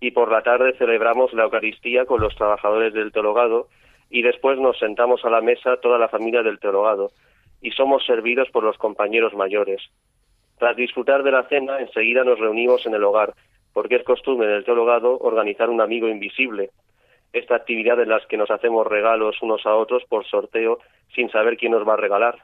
y 0.00 0.12
por 0.12 0.30
la 0.30 0.42
tarde 0.42 0.74
celebramos 0.78 1.32
la 1.32 1.44
Eucaristía 1.44 2.06
con 2.06 2.20
los 2.20 2.34
trabajadores 2.36 2.94
del 2.94 3.12
teologado 3.12 3.68
y 4.10 4.22
después 4.22 4.58
nos 4.58 4.78
sentamos 4.78 5.24
a 5.24 5.30
la 5.30 5.40
mesa 5.40 5.76
toda 5.80 5.98
la 5.98 6.08
familia 6.08 6.42
del 6.42 6.58
teologado 6.58 7.10
y 7.60 7.72
somos 7.72 8.04
servidos 8.06 8.48
por 8.50 8.64
los 8.64 8.78
compañeros 8.78 9.34
mayores. 9.34 9.82
Tras 10.58 10.76
disfrutar 10.76 11.22
de 11.22 11.32
la 11.32 11.44
cena, 11.44 11.80
enseguida 11.80 12.24
nos 12.24 12.38
reunimos 12.38 12.86
en 12.86 12.94
el 12.94 13.04
hogar, 13.04 13.34
porque 13.72 13.96
es 13.96 14.04
costumbre 14.04 14.48
del 14.48 14.64
teologado 14.64 15.18
organizar 15.18 15.68
un 15.70 15.80
amigo 15.80 16.08
invisible, 16.08 16.70
esta 17.32 17.56
actividad 17.56 18.00
en 18.00 18.08
la 18.08 18.20
que 18.28 18.36
nos 18.36 18.50
hacemos 18.50 18.86
regalos 18.86 19.40
unos 19.42 19.64
a 19.66 19.74
otros 19.74 20.02
por 20.08 20.24
sorteo 20.26 20.78
sin 21.14 21.30
saber 21.30 21.56
quién 21.56 21.72
nos 21.72 21.86
va 21.86 21.94
a 21.94 21.98
regalar. 21.98 22.38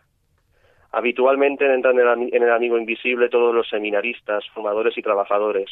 Habitualmente 0.97 1.65
entran 1.75 1.99
en 1.99 2.43
el 2.43 2.53
amigo 2.53 2.79
invisible 2.79 3.29
todos 3.29 3.53
los 3.53 3.69
seminaristas, 3.69 4.45
fumadores 4.55 4.97
y 4.97 5.03
trabajadores, 5.03 5.69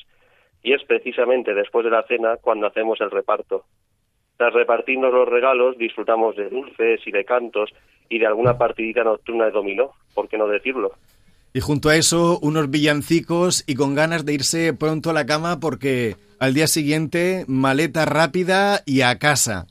y 0.64 0.72
es 0.72 0.82
precisamente 0.82 1.54
después 1.54 1.84
de 1.84 1.92
la 1.92 2.02
cena 2.02 2.38
cuando 2.40 2.66
hacemos 2.66 3.00
el 3.00 3.08
reparto. 3.08 3.64
Tras 4.36 4.52
repartirnos 4.52 5.12
los 5.12 5.28
regalos, 5.28 5.78
disfrutamos 5.78 6.34
de 6.34 6.48
dulces 6.48 7.06
y 7.06 7.12
de 7.12 7.24
cantos 7.24 7.70
y 8.08 8.18
de 8.18 8.26
alguna 8.26 8.58
partidita 8.58 9.04
nocturna 9.04 9.44
de 9.44 9.52
dominó, 9.52 9.92
¿por 10.12 10.28
qué 10.28 10.36
no 10.36 10.48
decirlo? 10.48 10.94
Y 11.54 11.60
junto 11.60 11.88
a 11.88 11.94
eso, 11.94 12.40
unos 12.42 12.68
villancicos 12.68 13.62
y 13.68 13.76
con 13.76 13.94
ganas 13.94 14.26
de 14.26 14.34
irse 14.34 14.74
pronto 14.74 15.10
a 15.10 15.12
la 15.12 15.24
cama 15.24 15.60
porque 15.60 16.16
al 16.40 16.52
día 16.52 16.66
siguiente, 16.66 17.44
maleta 17.46 18.06
rápida 18.06 18.80
y 18.86 19.02
a 19.02 19.20
casa. 19.20 19.66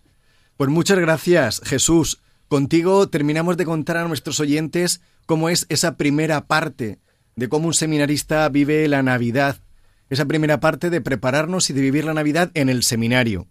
Pues 0.56 0.70
muchas 0.70 0.98
gracias, 0.98 1.62
Jesús. 1.66 2.22
Contigo 2.48 3.10
terminamos 3.10 3.58
de 3.58 3.66
contar 3.66 3.98
a 3.98 4.08
nuestros 4.08 4.40
oyentes 4.40 5.02
cómo 5.32 5.48
es 5.48 5.66
esa 5.70 5.96
primera 5.96 6.46
parte 6.46 7.00
de 7.38 7.48
cómo 7.48 7.68
un 7.68 7.74
seminarista 7.74 8.50
vive 8.50 8.86
la 8.90 9.02
Navidad, 9.02 9.62
esa 10.10 10.26
primera 10.26 10.60
parte 10.60 10.90
de 10.90 11.00
prepararnos 11.00 11.70
y 11.70 11.74
de 11.74 11.80
vivir 11.80 12.04
la 12.04 12.14
Navidad 12.14 12.52
en 12.54 12.68
el 12.68 12.84
seminario. 12.84 13.48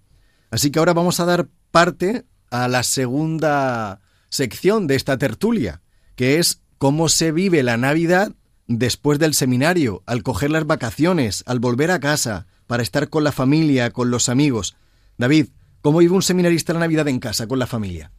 Así 0.50 0.70
que 0.70 0.78
ahora 0.78 0.92
vamos 0.92 1.20
a 1.20 1.24
dar 1.24 1.48
parte 1.70 2.26
a 2.50 2.68
la 2.68 2.82
segunda 2.82 4.02
sección 4.28 4.88
de 4.88 4.96
esta 4.96 5.16
tertulia, 5.16 5.80
que 6.16 6.38
es 6.38 6.60
cómo 6.76 7.08
se 7.08 7.32
vive 7.32 7.62
la 7.62 7.78
Navidad 7.78 8.34
después 8.66 9.18
del 9.18 9.32
seminario, 9.32 10.02
al 10.04 10.22
coger 10.22 10.50
las 10.50 10.66
vacaciones, 10.66 11.44
al 11.46 11.60
volver 11.60 11.92
a 11.92 12.00
casa, 12.00 12.46
para 12.66 12.82
estar 12.82 13.08
con 13.08 13.24
la 13.24 13.32
familia, 13.32 13.90
con 13.90 14.10
los 14.10 14.28
amigos. 14.28 14.76
David, 15.16 15.46
¿cómo 15.80 16.00
vive 16.00 16.14
un 16.14 16.20
seminarista 16.20 16.74
la 16.74 16.80
Navidad 16.80 17.08
en 17.08 17.20
casa, 17.20 17.46
con 17.46 17.58
la 17.58 17.66
familia? 17.66 18.12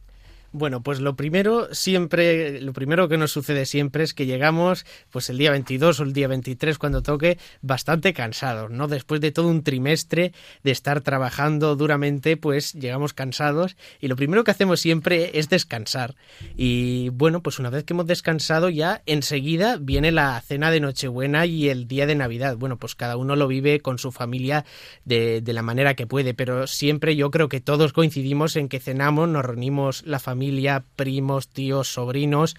Bueno, 0.54 0.82
pues 0.82 1.00
lo 1.00 1.16
primero 1.16 1.74
siempre, 1.74 2.60
lo 2.60 2.74
primero 2.74 3.08
que 3.08 3.16
nos 3.16 3.32
sucede 3.32 3.64
siempre 3.64 4.04
es 4.04 4.12
que 4.12 4.26
llegamos, 4.26 4.84
pues 5.08 5.30
el 5.30 5.38
día 5.38 5.50
22 5.50 5.98
o 5.98 6.02
el 6.02 6.12
día 6.12 6.28
23 6.28 6.76
cuando 6.76 7.02
toque, 7.02 7.38
bastante 7.62 8.12
cansados, 8.12 8.70
¿no? 8.70 8.86
Después 8.86 9.22
de 9.22 9.32
todo 9.32 9.48
un 9.48 9.62
trimestre 9.62 10.34
de 10.62 10.70
estar 10.70 11.00
trabajando 11.00 11.74
duramente, 11.74 12.36
pues 12.36 12.74
llegamos 12.74 13.14
cansados 13.14 13.78
y 13.98 14.08
lo 14.08 14.16
primero 14.16 14.44
que 14.44 14.50
hacemos 14.50 14.80
siempre 14.80 15.38
es 15.38 15.48
descansar. 15.48 16.16
Y 16.54 17.08
bueno, 17.08 17.42
pues 17.42 17.58
una 17.58 17.70
vez 17.70 17.84
que 17.84 17.94
hemos 17.94 18.06
descansado 18.06 18.68
ya 18.68 19.00
enseguida 19.06 19.78
viene 19.80 20.12
la 20.12 20.38
cena 20.42 20.70
de 20.70 20.80
Nochebuena 20.80 21.46
y 21.46 21.70
el 21.70 21.88
día 21.88 22.04
de 22.06 22.14
Navidad. 22.14 22.58
Bueno, 22.58 22.76
pues 22.76 22.94
cada 22.94 23.16
uno 23.16 23.36
lo 23.36 23.48
vive 23.48 23.80
con 23.80 23.96
su 23.96 24.12
familia 24.12 24.66
de, 25.06 25.40
de 25.40 25.52
la 25.54 25.62
manera 25.62 25.94
que 25.94 26.06
puede, 26.06 26.34
pero 26.34 26.66
siempre 26.66 27.16
yo 27.16 27.30
creo 27.30 27.48
que 27.48 27.62
todos 27.62 27.94
coincidimos 27.94 28.56
en 28.56 28.68
que 28.68 28.80
cenamos, 28.80 29.30
nos 29.30 29.46
reunimos 29.46 30.02
la 30.04 30.18
familia 30.18 30.41
familia, 30.42 30.84
primos, 30.96 31.46
tíos, 31.46 31.92
sobrinos, 31.92 32.56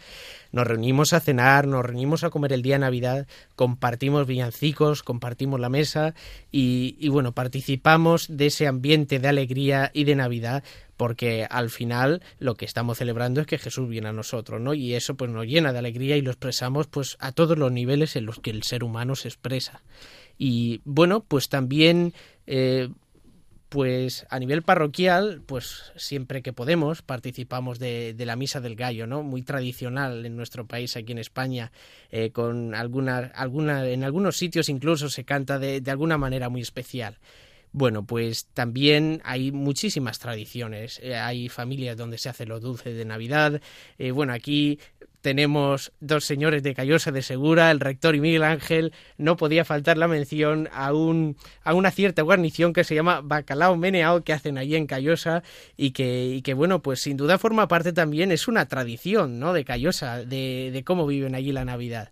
nos 0.54 0.66
reunimos 0.66 1.12
a 1.12 1.20
cenar, 1.20 1.68
nos 1.68 1.84
reunimos 1.84 2.24
a 2.24 2.30
comer 2.30 2.54
el 2.54 2.62
día 2.62 2.76
de 2.76 2.80
Navidad, 2.80 3.28
compartimos 3.58 4.26
villancicos, 4.26 5.04
compartimos 5.04 5.60
la 5.60 5.68
mesa 5.68 6.16
y, 6.50 7.10
bueno, 7.10 7.34
participamos 7.34 8.28
de 8.30 8.46
ese 8.46 8.68
ambiente 8.68 9.20
de 9.20 9.28
alegría 9.28 9.92
y 9.94 10.06
de 10.06 10.16
Navidad 10.16 10.64
porque 10.96 11.46
al 11.50 11.70
final 11.70 12.22
lo 12.40 12.56
que 12.56 12.64
estamos 12.64 13.00
celebrando 13.00 13.42
es 13.42 13.48
que 13.48 13.58
Jesús 13.58 13.90
viene 13.90 14.08
a 14.08 14.14
nosotros, 14.14 14.62
¿no? 14.62 14.74
Y 14.74 14.94
eso 14.94 15.16
pues 15.16 15.30
nos 15.30 15.46
llena 15.46 15.74
de 15.74 15.80
alegría 15.80 16.16
y 16.16 16.22
lo 16.22 16.32
expresamos 16.32 16.88
pues 16.88 17.18
a 17.20 17.34
todos 17.34 17.58
los 17.58 17.70
niveles 17.70 18.16
en 18.16 18.26
los 18.26 18.40
que 18.40 18.52
el 18.52 18.64
ser 18.64 18.86
humano 18.86 19.18
se 19.18 19.28
expresa. 19.28 19.82
Y 20.38 20.80
bueno, 20.86 21.26
pues 21.28 21.50
también 21.50 22.14
eh, 22.48 22.88
pues 23.74 24.28
a 24.30 24.38
nivel 24.38 24.62
parroquial, 24.62 25.42
pues 25.48 25.92
siempre 25.96 26.44
que 26.44 26.54
podemos 26.54 27.02
participamos 27.02 27.80
de, 27.80 28.14
la 28.20 28.36
misa 28.36 28.62
del 28.62 28.76
gallo, 28.76 29.08
¿no? 29.08 29.24
Muy 29.24 29.42
tradicional 29.42 30.28
en 30.28 30.38
nuestro 30.38 30.68
país, 30.68 30.96
aquí 30.96 31.12
en 31.12 31.18
España, 31.18 31.72
eh, 32.12 32.30
con 32.30 32.76
alguna, 32.76 33.32
alguna, 33.34 33.88
en 33.88 34.04
algunos 34.04 34.38
sitios 34.38 34.70
incluso 34.70 35.10
se 35.10 35.24
canta 35.24 35.58
de, 35.58 35.82
de 35.82 35.90
alguna 35.90 36.20
manera 36.20 36.50
muy 36.50 36.62
especial. 36.62 37.18
Bueno, 37.72 38.06
pues 38.06 38.46
también 38.54 39.24
hay 39.26 39.52
muchísimas 39.52 40.20
tradiciones. 40.20 41.00
Eh, 41.02 41.16
hay 41.16 41.50
familias 41.50 41.98
donde 41.98 42.20
se 42.20 42.30
hace 42.30 42.46
lo 42.46 42.60
dulce 42.60 42.94
de 42.94 43.06
Navidad. 43.06 43.60
Eh, 43.98 44.12
bueno, 44.12 44.34
aquí 44.34 44.78
tenemos 45.24 45.94
dos 46.02 46.26
señores 46.26 46.64
de 46.64 46.76
Callosa 46.76 47.12
de 47.12 47.22
Segura, 47.22 47.72
el 47.72 47.80
rector 47.80 48.14
y 48.14 48.20
Miguel 48.20 48.44
Ángel, 48.44 48.92
no 49.18 49.38
podía 49.38 49.64
faltar 49.64 49.98
la 49.98 50.10
mención 50.10 50.68
a, 50.74 50.94
un, 50.94 51.38
a 51.64 51.74
una 51.74 51.92
cierta 51.92 52.22
guarnición 52.22 52.74
que 52.74 52.84
se 52.84 52.94
llama 52.94 53.22
Bacalao 53.22 53.78
Meneao 53.78 54.26
que 54.26 54.34
hacen 54.34 54.58
allí 54.58 54.76
en 54.76 54.86
Callosa 54.86 55.42
y 55.78 55.92
que, 55.92 56.28
y 56.28 56.42
que, 56.42 56.54
bueno, 56.54 56.82
pues 56.82 57.00
sin 57.00 57.16
duda 57.16 57.38
forma 57.38 57.70
parte 57.70 57.94
también, 57.94 58.34
es 58.34 58.50
una 58.50 58.68
tradición, 58.68 59.40
¿no?, 59.40 59.54
de 59.54 59.64
Callosa, 59.64 60.26
de, 60.26 60.72
de 60.74 60.84
cómo 60.84 61.08
viven 61.08 61.36
allí 61.36 61.54
la 61.54 61.64
Navidad. 61.64 62.12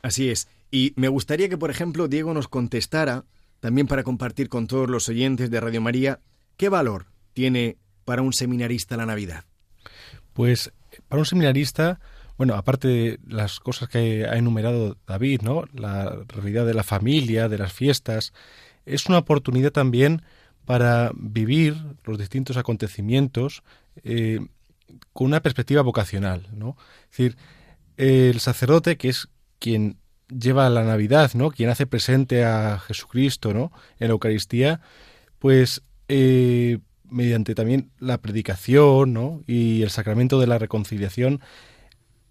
Así 0.00 0.30
es. 0.30 0.48
Y 0.70 0.94
me 0.96 1.08
gustaría 1.08 1.50
que, 1.50 1.58
por 1.58 1.70
ejemplo, 1.70 2.08
Diego 2.08 2.32
nos 2.32 2.48
contestara, 2.48 3.24
también 3.60 3.86
para 3.86 4.04
compartir 4.04 4.48
con 4.48 4.66
todos 4.66 4.88
los 4.88 5.06
oyentes 5.10 5.50
de 5.50 5.60
Radio 5.60 5.82
María, 5.82 6.20
¿qué 6.56 6.70
valor 6.70 7.08
tiene 7.34 7.76
para 8.06 8.22
un 8.22 8.32
seminarista 8.32 8.96
la 8.96 9.04
Navidad? 9.04 9.44
Pues 10.32 10.72
para 11.08 11.20
un 11.20 11.26
seminarista 11.26 12.00
bueno, 12.38 12.54
aparte 12.54 12.88
de 12.88 13.20
las 13.26 13.58
cosas 13.58 13.88
que 13.88 14.24
ha 14.24 14.36
enumerado 14.36 14.96
David, 15.06 15.42
¿no? 15.42 15.64
La 15.74 16.16
realidad 16.28 16.64
de 16.64 16.72
la 16.72 16.84
familia, 16.84 17.48
de 17.48 17.58
las 17.58 17.72
fiestas, 17.72 18.32
es 18.86 19.06
una 19.06 19.18
oportunidad 19.18 19.72
también 19.72 20.22
para 20.64 21.10
vivir 21.16 21.76
los 22.04 22.16
distintos 22.16 22.56
acontecimientos 22.56 23.64
eh, 24.04 24.38
con 25.12 25.26
una 25.26 25.42
perspectiva 25.42 25.82
vocacional, 25.82 26.46
¿no? 26.52 26.76
Es 27.10 27.18
decir, 27.18 27.36
el 27.96 28.38
sacerdote, 28.38 28.96
que 28.96 29.08
es 29.08 29.28
quien 29.58 29.96
lleva 30.28 30.70
la 30.70 30.84
Navidad, 30.84 31.32
¿no? 31.34 31.50
Quien 31.50 31.70
hace 31.70 31.86
presente 31.86 32.44
a 32.44 32.78
Jesucristo, 32.78 33.52
¿no? 33.52 33.72
En 33.98 34.08
la 34.08 34.12
Eucaristía, 34.12 34.80
pues 35.40 35.82
eh, 36.06 36.78
mediante 37.10 37.56
también 37.56 37.90
la 37.98 38.18
predicación, 38.18 39.12
¿no? 39.12 39.42
Y 39.46 39.82
el 39.82 39.90
sacramento 39.90 40.38
de 40.38 40.46
la 40.46 40.58
reconciliación, 40.58 41.40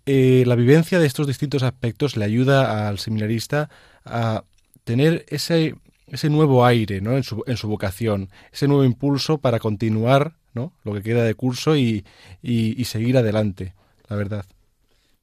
eh, 0.08 0.44
la 0.48 0.56
vivencia 0.56 1.00
de 1.00 1.06
estos 1.06 1.28
distintos 1.28 1.64
aspectos 1.64 2.16
le 2.16 2.24
ayuda 2.26 2.88
al 2.88 2.98
seminarista 2.98 3.70
a 4.06 4.46
tener 4.86 5.26
ese, 5.28 5.76
ese 6.08 6.30
nuevo 6.30 6.66
aire 6.66 7.02
¿no? 7.02 7.18
en, 7.18 7.24
su, 7.24 7.44
en 7.46 7.58
su 7.58 7.68
vocación, 7.68 8.30
ese 8.54 8.68
nuevo 8.68 8.86
impulso 8.86 9.40
para 9.40 9.60
continuar 9.60 10.38
¿no? 10.54 10.72
lo 10.86 10.94
que 10.94 11.04
queda 11.04 11.24
de 11.24 11.36
curso 11.36 11.76
y, 11.76 12.06
y, 12.42 12.82
y 12.82 12.86
seguir 12.86 13.18
adelante, 13.18 13.74
la 14.08 14.16
verdad. 14.16 14.46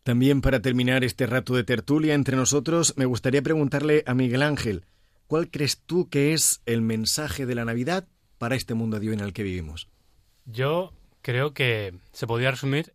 También 0.02 0.42
para 0.42 0.60
terminar 0.60 1.02
este 1.02 1.26
rato 1.26 1.54
de 1.54 1.64
tertulia 1.64 2.12
entre 2.12 2.36
nosotros, 2.36 2.92
me 2.98 3.06
gustaría 3.06 3.40
preguntarle 3.40 4.04
a 4.06 4.12
Miguel 4.12 4.42
Ángel, 4.42 4.84
¿cuál 5.26 5.50
crees 5.50 5.78
tú 5.78 6.10
que 6.10 6.34
es 6.34 6.60
el 6.66 6.82
mensaje 6.82 7.46
de 7.46 7.54
la 7.54 7.64
Navidad 7.64 8.06
para 8.36 8.54
este 8.54 8.74
mundo 8.74 9.00
de 9.00 9.08
hoy 9.08 9.14
en 9.14 9.20
el 9.20 9.32
que 9.32 9.44
vivimos? 9.44 9.88
Yo 10.44 10.92
creo 11.22 11.54
que 11.54 11.94
se 12.12 12.26
podría 12.26 12.50
resumir 12.50 12.92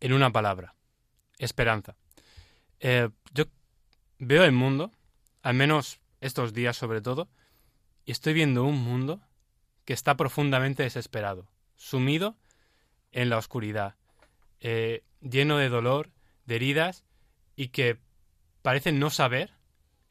en 0.00 0.14
una 0.14 0.32
palabra, 0.32 0.75
esperanza. 1.38 1.96
Eh, 2.80 3.08
yo 3.32 3.44
veo 4.18 4.44
el 4.44 4.52
mundo, 4.52 4.92
al 5.42 5.54
menos 5.54 6.00
estos 6.20 6.52
días 6.52 6.76
sobre 6.76 7.00
todo, 7.00 7.28
y 8.04 8.12
estoy 8.12 8.32
viendo 8.34 8.64
un 8.64 8.82
mundo 8.82 9.20
que 9.84 9.92
está 9.92 10.16
profundamente 10.16 10.82
desesperado, 10.82 11.48
sumido 11.76 12.36
en 13.12 13.30
la 13.30 13.38
oscuridad, 13.38 13.96
eh, 14.60 15.04
lleno 15.20 15.58
de 15.58 15.68
dolor, 15.68 16.10
de 16.44 16.56
heridas, 16.56 17.04
y 17.56 17.68
que 17.68 17.98
parece 18.62 18.92
no 18.92 19.10
saber 19.10 19.52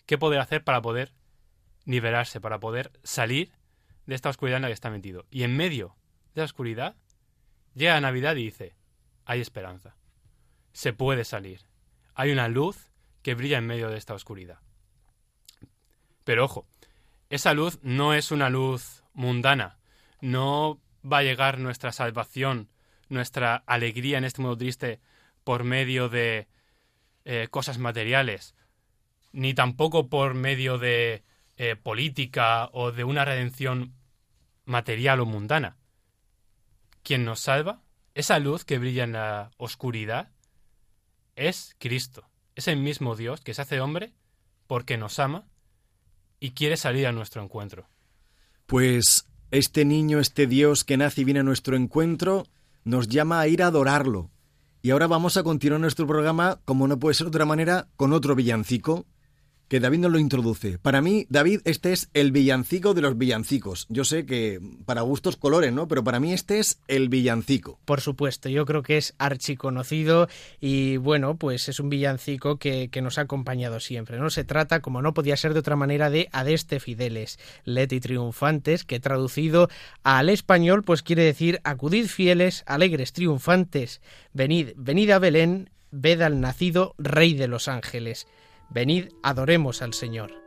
qué 0.06 0.18
poder 0.18 0.40
hacer 0.40 0.64
para 0.64 0.82
poder 0.82 1.14
liberarse, 1.86 2.42
para 2.42 2.60
poder 2.60 2.92
salir 3.04 3.52
de 4.06 4.16
esta 4.16 4.30
oscuridad 4.30 4.58
en 4.58 4.64
la 4.64 4.68
que 4.70 4.74
está 4.74 4.90
metido. 4.90 5.26
Y 5.30 5.44
en 5.44 5.56
medio 5.56 5.96
de 6.34 6.42
la 6.42 6.46
oscuridad, 6.46 6.96
llega 7.74 8.00
Navidad 8.02 8.36
y 8.36 8.46
dice, 8.46 8.76
hay 9.26 9.42
esperanza. 9.42 9.96
Se 10.76 10.92
puede 10.92 11.24
salir. 11.24 11.62
Hay 12.16 12.34
una 12.34 12.50
luz 12.50 12.92
que 13.22 13.34
brilla 13.34 13.60
en 13.60 13.66
medio 13.66 13.90
de 13.90 13.98
esta 13.98 14.14
oscuridad. 14.14 14.60
Pero 16.26 16.44
ojo, 16.44 16.68
esa 17.30 17.54
luz 17.54 17.80
no 17.82 18.14
es 18.14 18.30
una 18.30 18.50
luz 18.50 19.02
mundana. 19.14 19.78
No 20.20 20.82
va 21.10 21.20
a 21.20 21.24
llegar 21.24 21.60
nuestra 21.60 21.94
salvación, 21.94 22.68
nuestra 23.08 23.64
alegría 23.68 24.18
en 24.18 24.26
este 24.26 24.42
mundo 24.42 24.58
triste 24.58 25.00
por 25.46 25.64
medio 25.64 26.10
de 26.10 26.50
eh, 27.24 27.48
cosas 27.50 27.78
materiales, 27.78 28.54
ni 29.32 29.54
tampoco 29.54 30.10
por 30.10 30.34
medio 30.34 30.78
de 30.78 31.24
eh, 31.56 31.78
política 31.78 32.70
o 32.74 32.92
de 32.92 33.06
una 33.06 33.24
redención 33.24 33.94
material 34.66 35.22
o 35.22 35.26
mundana. 35.26 35.78
Quien 37.02 37.24
nos 37.24 37.40
salva, 37.40 37.82
esa 38.14 38.40
luz 38.40 38.66
que 38.66 38.78
brilla 38.78 39.06
en 39.06 39.14
la 39.14 39.52
oscuridad, 39.56 40.35
es 41.36 41.76
Cristo. 41.80 42.30
Es 42.56 42.68
el 42.68 42.78
mismo 42.78 43.16
Dios 43.16 43.42
que 43.42 43.54
se 43.54 43.62
hace 43.62 43.80
hombre 43.80 44.14
porque 44.68 44.98
nos 44.98 45.20
ama 45.20 45.46
y 46.40 46.52
quiere 46.52 46.78
salir 46.78 47.08
a 47.08 47.12
nuestro 47.12 47.44
encuentro. 47.44 47.88
Pues 48.66 49.28
este 49.52 49.86
niño, 49.86 50.20
este 50.20 50.48
Dios 50.48 50.84
que 50.84 50.98
nace 50.98 51.22
y 51.22 51.24
viene 51.24 51.42
a 51.42 51.44
nuestro 51.44 51.76
encuentro, 51.76 52.46
nos 52.84 53.08
llama 53.08 53.40
a 53.40 53.48
ir 53.48 53.64
a 53.64 53.68
adorarlo. 53.68 54.32
Y 54.82 54.92
ahora 54.92 55.08
vamos 55.08 55.38
a 55.38 55.44
continuar 55.44 55.82
nuestro 55.82 56.06
programa, 56.06 56.60
como 56.66 56.88
no 56.88 57.00
puede 57.00 57.16
ser 57.16 57.26
de 57.26 57.30
otra 57.30 57.46
manera, 57.46 57.88
con 57.96 58.14
otro 58.14 58.36
villancico 58.36 59.06
que 59.68 59.80
David 59.80 60.00
nos 60.00 60.12
lo 60.12 60.20
introduce. 60.20 60.78
Para 60.78 61.02
mí, 61.02 61.26
David, 61.30 61.62
este 61.66 61.94
es 61.94 62.10
el 62.14 62.32
villancico 62.32 62.94
de 62.94 63.02
los 63.02 63.18
villancicos. 63.18 63.88
Yo 63.90 64.06
sé 64.06 64.26
que 64.26 64.60
para 64.86 65.02
gustos 65.02 65.38
colores, 65.38 65.74
¿no? 65.74 65.88
Pero 65.88 66.04
para 66.04 66.20
mí 66.20 66.34
este 66.34 66.60
es 66.60 66.80
el 66.88 67.10
villancico. 67.10 67.80
Por 67.86 68.02
supuesto, 68.02 68.50
yo 68.50 68.66
creo 68.66 68.84
que 68.84 68.98
es 68.98 69.16
archiconocido 69.18 70.28
y 70.60 70.98
bueno, 70.98 71.38
pues 71.38 71.68
es 71.70 71.80
un 71.80 71.90
villancico 71.90 72.58
que, 72.58 72.90
que 72.90 73.02
nos 73.02 73.18
ha 73.18 73.22
acompañado 73.22 73.80
siempre, 73.80 74.20
¿no? 74.20 74.30
Se 74.30 74.44
trata, 74.44 74.82
como 74.82 75.02
no 75.02 75.14
podía 75.14 75.38
ser 75.38 75.54
de 75.54 75.60
otra 75.60 75.76
manera, 75.76 76.10
de 76.10 76.30
Adeste 76.32 76.80
Fideles, 76.80 77.40
Leti 77.64 78.00
Triunfantes, 78.00 78.84
que 78.84 79.00
traducido 79.00 79.70
al 80.04 80.30
español, 80.30 80.84
pues 80.84 81.02
quiere 81.02 81.24
decir 81.24 81.62
acudid 81.64 82.08
fieles, 82.08 82.64
alegres 82.68 83.14
triunfantes, 83.14 84.02
venid, 84.34 84.70
venid 84.76 85.10
a 85.12 85.20
Belén, 85.20 85.70
ved 85.92 86.22
al 86.22 86.42
nacido 86.42 86.94
Rey 86.98 87.34
de 87.34 87.48
los 87.48 87.68
Ángeles. 87.68 88.28
Venid, 88.70 89.10
adoremos 89.24 89.82
al 89.82 89.94
Señor. 89.94 90.45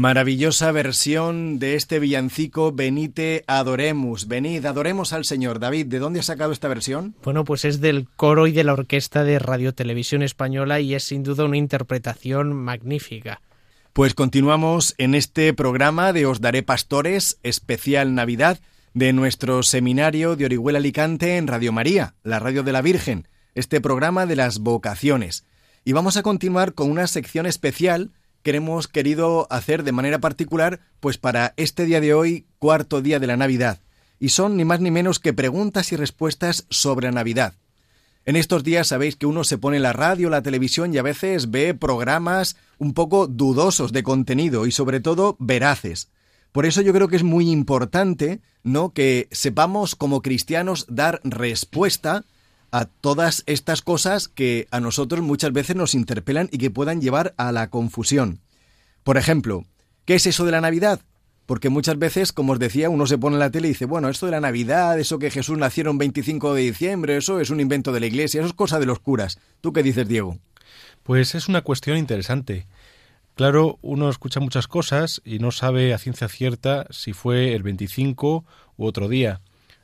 Maravillosa 0.00 0.72
versión 0.72 1.58
de 1.58 1.74
este 1.74 1.98
villancico 1.98 2.72
Benite 2.72 3.44
Adoremus. 3.46 4.28
Venid, 4.28 4.64
adoremos 4.64 5.12
al 5.12 5.26
Señor. 5.26 5.60
David, 5.60 5.88
¿de 5.88 5.98
dónde 5.98 6.20
has 6.20 6.24
sacado 6.24 6.52
esta 6.52 6.68
versión? 6.68 7.14
Bueno, 7.22 7.44
pues 7.44 7.66
es 7.66 7.82
del 7.82 8.08
coro 8.16 8.46
y 8.46 8.52
de 8.52 8.64
la 8.64 8.72
orquesta 8.72 9.24
de 9.24 9.38
Radio 9.38 9.74
Televisión 9.74 10.22
Española 10.22 10.80
y 10.80 10.94
es 10.94 11.04
sin 11.04 11.22
duda 11.22 11.44
una 11.44 11.58
interpretación 11.58 12.54
magnífica. 12.54 13.42
Pues 13.92 14.14
continuamos 14.14 14.94
en 14.96 15.14
este 15.14 15.52
programa 15.52 16.14
de 16.14 16.24
Os 16.24 16.40
Daré 16.40 16.62
Pastores, 16.62 17.38
especial 17.42 18.14
Navidad, 18.14 18.58
de 18.94 19.12
nuestro 19.12 19.62
seminario 19.62 20.34
de 20.34 20.46
Orihuela 20.46 20.78
Alicante 20.78 21.36
en 21.36 21.46
Radio 21.46 21.72
María, 21.72 22.14
la 22.22 22.38
radio 22.38 22.62
de 22.62 22.72
la 22.72 22.80
Virgen, 22.80 23.28
este 23.54 23.82
programa 23.82 24.24
de 24.24 24.36
las 24.36 24.60
vocaciones. 24.60 25.44
Y 25.84 25.92
vamos 25.92 26.16
a 26.16 26.22
continuar 26.22 26.72
con 26.72 26.90
una 26.90 27.06
sección 27.06 27.44
especial 27.44 28.12
que 28.42 28.52
hemos 28.52 28.88
querido 28.88 29.46
hacer 29.50 29.82
de 29.84 29.92
manera 29.92 30.18
particular, 30.18 30.80
pues 31.00 31.18
para 31.18 31.54
este 31.56 31.84
día 31.84 32.00
de 32.00 32.14
hoy, 32.14 32.46
cuarto 32.58 33.02
día 33.02 33.18
de 33.18 33.26
la 33.26 33.36
Navidad. 33.36 33.80
Y 34.18 34.30
son 34.30 34.56
ni 34.56 34.64
más 34.64 34.80
ni 34.80 34.90
menos 34.90 35.18
que 35.18 35.32
preguntas 35.32 35.92
y 35.92 35.96
respuestas 35.96 36.66
sobre 36.70 37.06
la 37.06 37.12
Navidad. 37.12 37.54
En 38.26 38.36
estos 38.36 38.64
días 38.64 38.88
sabéis 38.88 39.16
que 39.16 39.26
uno 39.26 39.44
se 39.44 39.58
pone 39.58 39.80
la 39.80 39.92
radio, 39.92 40.28
la 40.28 40.42
televisión 40.42 40.92
y 40.92 40.98
a 40.98 41.02
veces 41.02 41.50
ve 41.50 41.74
programas 41.74 42.56
un 42.78 42.92
poco 42.92 43.26
dudosos 43.26 43.92
de 43.92 44.02
contenido 44.02 44.66
y 44.66 44.72
sobre 44.72 45.00
todo 45.00 45.36
veraces. 45.38 46.10
Por 46.52 46.66
eso 46.66 46.82
yo 46.82 46.92
creo 46.92 47.08
que 47.08 47.16
es 47.16 47.22
muy 47.22 47.50
importante, 47.50 48.40
¿no? 48.62 48.92
que 48.92 49.28
sepamos 49.30 49.94
como 49.94 50.20
cristianos 50.20 50.86
dar 50.88 51.20
respuesta 51.24 52.24
a 52.70 52.84
todas 52.84 53.42
estas 53.46 53.82
cosas 53.82 54.28
que 54.28 54.68
a 54.70 54.80
nosotros 54.80 55.22
muchas 55.22 55.52
veces 55.52 55.76
nos 55.76 55.94
interpelan 55.94 56.48
y 56.52 56.58
que 56.58 56.70
puedan 56.70 57.00
llevar 57.00 57.34
a 57.36 57.52
la 57.52 57.70
confusión. 57.70 58.40
Por 59.02 59.16
ejemplo, 59.16 59.64
¿qué 60.04 60.14
es 60.14 60.26
eso 60.26 60.44
de 60.44 60.52
la 60.52 60.60
Navidad? 60.60 61.00
Porque 61.46 61.68
muchas 61.68 61.98
veces, 61.98 62.32
como 62.32 62.52
os 62.52 62.58
decía, 62.58 62.90
uno 62.90 63.06
se 63.06 63.18
pone 63.18 63.34
en 63.34 63.40
la 63.40 63.50
tele 63.50 63.68
y 63.68 63.72
dice, 63.72 63.86
bueno, 63.86 64.08
esto 64.08 64.26
de 64.26 64.32
la 64.32 64.40
Navidad, 64.40 65.00
eso 65.00 65.18
que 65.18 65.30
Jesús 65.30 65.58
nació 65.58 65.90
un 65.90 65.98
25 65.98 66.54
de 66.54 66.62
diciembre, 66.62 67.16
eso 67.16 67.40
es 67.40 67.50
un 67.50 67.58
invento 67.58 67.90
de 67.90 68.00
la 68.00 68.06
Iglesia, 68.06 68.40
eso 68.40 68.48
es 68.48 68.54
cosa 68.54 68.78
de 68.78 68.86
los 68.86 69.00
curas. 69.00 69.38
¿Tú 69.60 69.72
qué 69.72 69.82
dices, 69.82 70.06
Diego? 70.06 70.38
Pues 71.02 71.34
es 71.34 71.48
una 71.48 71.62
cuestión 71.62 71.96
interesante. 71.96 72.66
Claro, 73.34 73.78
uno 73.82 74.10
escucha 74.10 74.38
muchas 74.38 74.68
cosas 74.68 75.22
y 75.24 75.38
no 75.38 75.50
sabe 75.50 75.94
a 75.94 75.98
ciencia 75.98 76.28
cierta 76.28 76.86
si 76.90 77.14
fue 77.14 77.54
el 77.54 77.62
25 77.62 78.44
u 78.76 78.84
otro 78.84 79.08
día. 79.08 79.40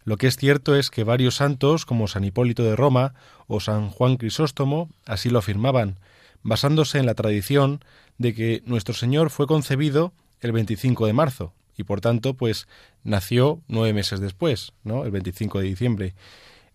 Lo 0.06 0.18
que 0.18 0.28
es 0.28 0.36
cierto 0.36 0.76
es 0.76 0.88
que 0.88 1.02
varios 1.02 1.34
santos, 1.34 1.84
como 1.84 2.06
San 2.06 2.22
Hipólito 2.22 2.62
de 2.62 2.76
Roma 2.76 3.14
o 3.48 3.58
San 3.58 3.90
Juan 3.90 4.18
Crisóstomo, 4.18 4.88
así 5.04 5.30
lo 5.30 5.40
afirmaban, 5.40 5.98
basándose 6.44 6.98
en 6.98 7.06
la 7.06 7.14
tradición 7.14 7.84
de 8.16 8.32
que 8.32 8.62
nuestro 8.66 8.94
Señor 8.94 9.30
fue 9.30 9.48
concebido 9.48 10.12
el 10.40 10.52
25 10.52 11.08
de 11.08 11.12
marzo 11.12 11.52
y 11.76 11.82
por 11.82 12.00
tanto 12.00 12.34
pues 12.34 12.68
nació 13.02 13.60
nueve 13.66 13.92
meses 13.94 14.20
después, 14.20 14.72
¿no? 14.84 15.04
El 15.04 15.10
25 15.10 15.58
de 15.58 15.64
diciembre. 15.66 16.14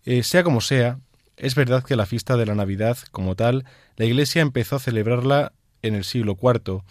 Eh, 0.04 0.24
sea 0.24 0.44
como 0.44 0.60
sea, 0.60 0.98
es 1.38 1.54
verdad 1.54 1.84
que 1.84 1.96
la 1.96 2.04
fiesta 2.04 2.36
de 2.36 2.44
la 2.44 2.54
Navidad 2.54 2.98
como 3.12 3.34
tal, 3.34 3.64
la 3.96 4.04
Iglesia 4.04 4.42
empezó 4.42 4.76
a 4.76 4.80
celebrarla 4.80 5.52
en 5.80 5.94
el 5.94 6.04
siglo 6.04 6.36
IV 6.38 6.82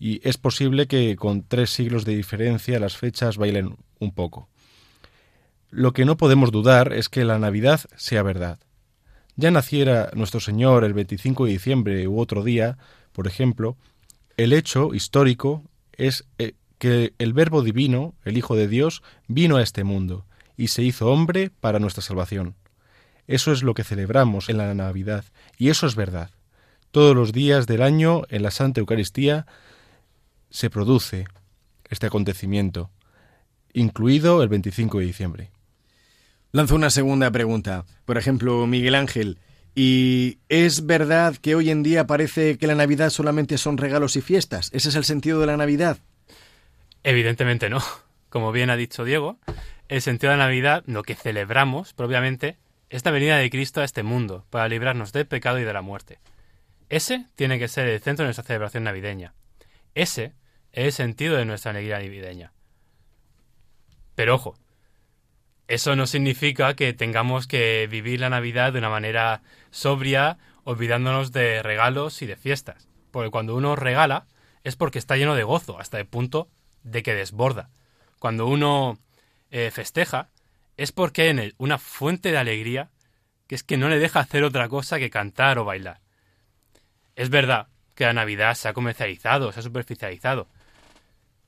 y 0.00 0.20
es 0.28 0.36
posible 0.36 0.88
que 0.88 1.14
con 1.14 1.44
tres 1.44 1.70
siglos 1.70 2.04
de 2.04 2.16
diferencia 2.16 2.80
las 2.80 2.96
fechas 2.96 3.36
bailen 3.36 3.76
un 4.00 4.10
poco. 4.10 4.48
Lo 5.70 5.92
que 5.92 6.04
no 6.04 6.16
podemos 6.16 6.52
dudar 6.52 6.92
es 6.92 7.08
que 7.08 7.24
la 7.24 7.38
Navidad 7.38 7.80
sea 7.96 8.22
verdad. 8.22 8.58
Ya 9.36 9.50
naciera 9.50 10.10
nuestro 10.14 10.40
Señor 10.40 10.84
el 10.84 10.94
25 10.94 11.44
de 11.44 11.52
diciembre 11.52 12.08
u 12.08 12.18
otro 12.18 12.42
día, 12.42 12.78
por 13.12 13.26
ejemplo, 13.26 13.76
el 14.36 14.52
hecho 14.52 14.94
histórico 14.94 15.62
es 15.92 16.24
eh, 16.38 16.54
que 16.78 17.14
el 17.18 17.32
Verbo 17.32 17.62
Divino, 17.62 18.14
el 18.24 18.38
Hijo 18.38 18.56
de 18.56 18.68
Dios, 18.68 19.02
vino 19.28 19.56
a 19.56 19.62
este 19.62 19.84
mundo 19.84 20.24
y 20.56 20.68
se 20.68 20.82
hizo 20.82 21.10
hombre 21.10 21.50
para 21.60 21.78
nuestra 21.78 22.02
salvación. 22.02 22.54
Eso 23.26 23.52
es 23.52 23.62
lo 23.62 23.74
que 23.74 23.84
celebramos 23.84 24.48
en 24.48 24.58
la 24.58 24.72
Navidad, 24.74 25.24
y 25.58 25.68
eso 25.68 25.86
es 25.86 25.96
verdad. 25.96 26.30
Todos 26.90 27.14
los 27.14 27.32
días 27.32 27.66
del 27.66 27.82
año 27.82 28.22
en 28.28 28.42
la 28.42 28.50
Santa 28.50 28.80
Eucaristía 28.80 29.46
se 30.50 30.70
produce 30.70 31.26
este 31.90 32.06
acontecimiento, 32.06 32.90
incluido 33.72 34.42
el 34.42 34.48
25 34.48 35.00
de 35.00 35.04
diciembre. 35.04 35.50
Lanzo 36.56 36.74
una 36.74 36.88
segunda 36.88 37.30
pregunta. 37.30 37.84
Por 38.06 38.16
ejemplo, 38.16 38.66
Miguel 38.66 38.94
Ángel, 38.94 39.38
¿y 39.74 40.38
es 40.48 40.86
verdad 40.86 41.36
que 41.36 41.54
hoy 41.54 41.68
en 41.68 41.82
día 41.82 42.06
parece 42.06 42.56
que 42.56 42.66
la 42.66 42.74
Navidad 42.74 43.10
solamente 43.10 43.58
son 43.58 43.76
regalos 43.76 44.16
y 44.16 44.22
fiestas? 44.22 44.70
¿Ese 44.72 44.88
es 44.88 44.94
el 44.94 45.04
sentido 45.04 45.38
de 45.38 45.48
la 45.48 45.58
Navidad? 45.58 45.98
Evidentemente 47.02 47.68
no. 47.68 47.82
Como 48.30 48.52
bien 48.52 48.70
ha 48.70 48.76
dicho 48.76 49.04
Diego, 49.04 49.38
el 49.88 50.00
sentido 50.00 50.30
de 50.30 50.38
la 50.38 50.44
Navidad, 50.44 50.82
lo 50.86 51.02
que 51.02 51.14
celebramos 51.14 51.92
propiamente, 51.92 52.56
es 52.88 53.04
la 53.04 53.10
venida 53.10 53.36
de 53.36 53.50
Cristo 53.50 53.82
a 53.82 53.84
este 53.84 54.02
mundo 54.02 54.46
para 54.48 54.66
librarnos 54.66 55.12
del 55.12 55.26
pecado 55.26 55.58
y 55.58 55.64
de 55.64 55.74
la 55.74 55.82
muerte. 55.82 56.20
Ese 56.88 57.26
tiene 57.34 57.58
que 57.58 57.68
ser 57.68 57.86
el 57.86 58.00
centro 58.00 58.22
de 58.22 58.28
nuestra 58.28 58.46
celebración 58.46 58.84
navideña. 58.84 59.34
Ese 59.94 60.32
es 60.72 60.86
el 60.86 60.92
sentido 60.92 61.36
de 61.36 61.44
nuestra 61.44 61.72
alegría 61.72 61.98
navideña. 61.98 62.54
Pero 64.14 64.36
ojo, 64.36 64.56
eso 65.68 65.96
no 65.96 66.06
significa 66.06 66.74
que 66.74 66.92
tengamos 66.92 67.46
que 67.46 67.88
vivir 67.90 68.20
la 68.20 68.30
Navidad 68.30 68.72
de 68.72 68.78
una 68.78 68.90
manera 68.90 69.42
sobria, 69.70 70.38
olvidándonos 70.64 71.32
de 71.32 71.62
regalos 71.62 72.22
y 72.22 72.26
de 72.26 72.36
fiestas. 72.36 72.88
Porque 73.10 73.30
cuando 73.30 73.56
uno 73.56 73.74
regala 73.74 74.26
es 74.62 74.76
porque 74.76 74.98
está 74.98 75.16
lleno 75.16 75.34
de 75.34 75.44
gozo, 75.44 75.78
hasta 75.78 75.98
el 75.98 76.06
punto 76.06 76.48
de 76.82 77.02
que 77.02 77.14
desborda. 77.14 77.70
Cuando 78.18 78.46
uno 78.46 78.98
eh, 79.50 79.70
festeja 79.72 80.30
es 80.76 80.92
porque 80.92 81.22
hay 81.22 81.28
en 81.28 81.38
él 81.38 81.54
una 81.58 81.78
fuente 81.78 82.30
de 82.30 82.38
alegría 82.38 82.90
que 83.46 83.54
es 83.54 83.62
que 83.62 83.76
no 83.76 83.88
le 83.88 83.98
deja 83.98 84.20
hacer 84.20 84.44
otra 84.44 84.68
cosa 84.68 84.98
que 84.98 85.10
cantar 85.10 85.58
o 85.58 85.64
bailar. 85.64 86.00
Es 87.14 87.30
verdad 87.30 87.68
que 87.94 88.04
la 88.04 88.12
Navidad 88.12 88.54
se 88.54 88.68
ha 88.68 88.72
comercializado, 88.72 89.52
se 89.52 89.60
ha 89.60 89.62
superficializado, 89.62 90.48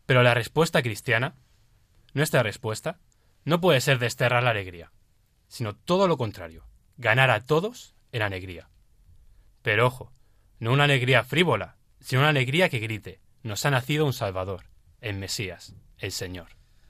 pero 0.06 0.22
la 0.22 0.34
respuesta 0.34 0.80
cristiana, 0.82 1.34
nuestra 2.14 2.42
respuesta, 2.42 2.98
no 3.48 3.62
puede 3.62 3.80
ser 3.80 3.98
desterrar 3.98 4.42
la 4.42 4.50
alegría, 4.50 4.92
sino 5.48 5.74
todo 5.74 6.06
lo 6.06 6.18
contrario, 6.18 6.66
ganar 6.98 7.30
a 7.30 7.40
todos 7.40 7.94
en 8.12 8.20
alegría. 8.20 8.68
Pero 9.62 9.86
ojo, 9.86 10.12
no 10.58 10.70
una 10.70 10.84
alegría 10.84 11.24
frívola, 11.24 11.78
sino 11.98 12.20
una 12.20 12.28
alegría 12.28 12.68
que 12.68 12.78
grite, 12.78 13.20
nos 13.42 13.64
ha 13.64 13.70
nacido 13.70 14.04
un 14.04 14.12
Salvador, 14.12 14.66
el 15.00 15.16
Mesías, 15.16 15.74
el 15.96 16.12
Señor. 16.12 16.48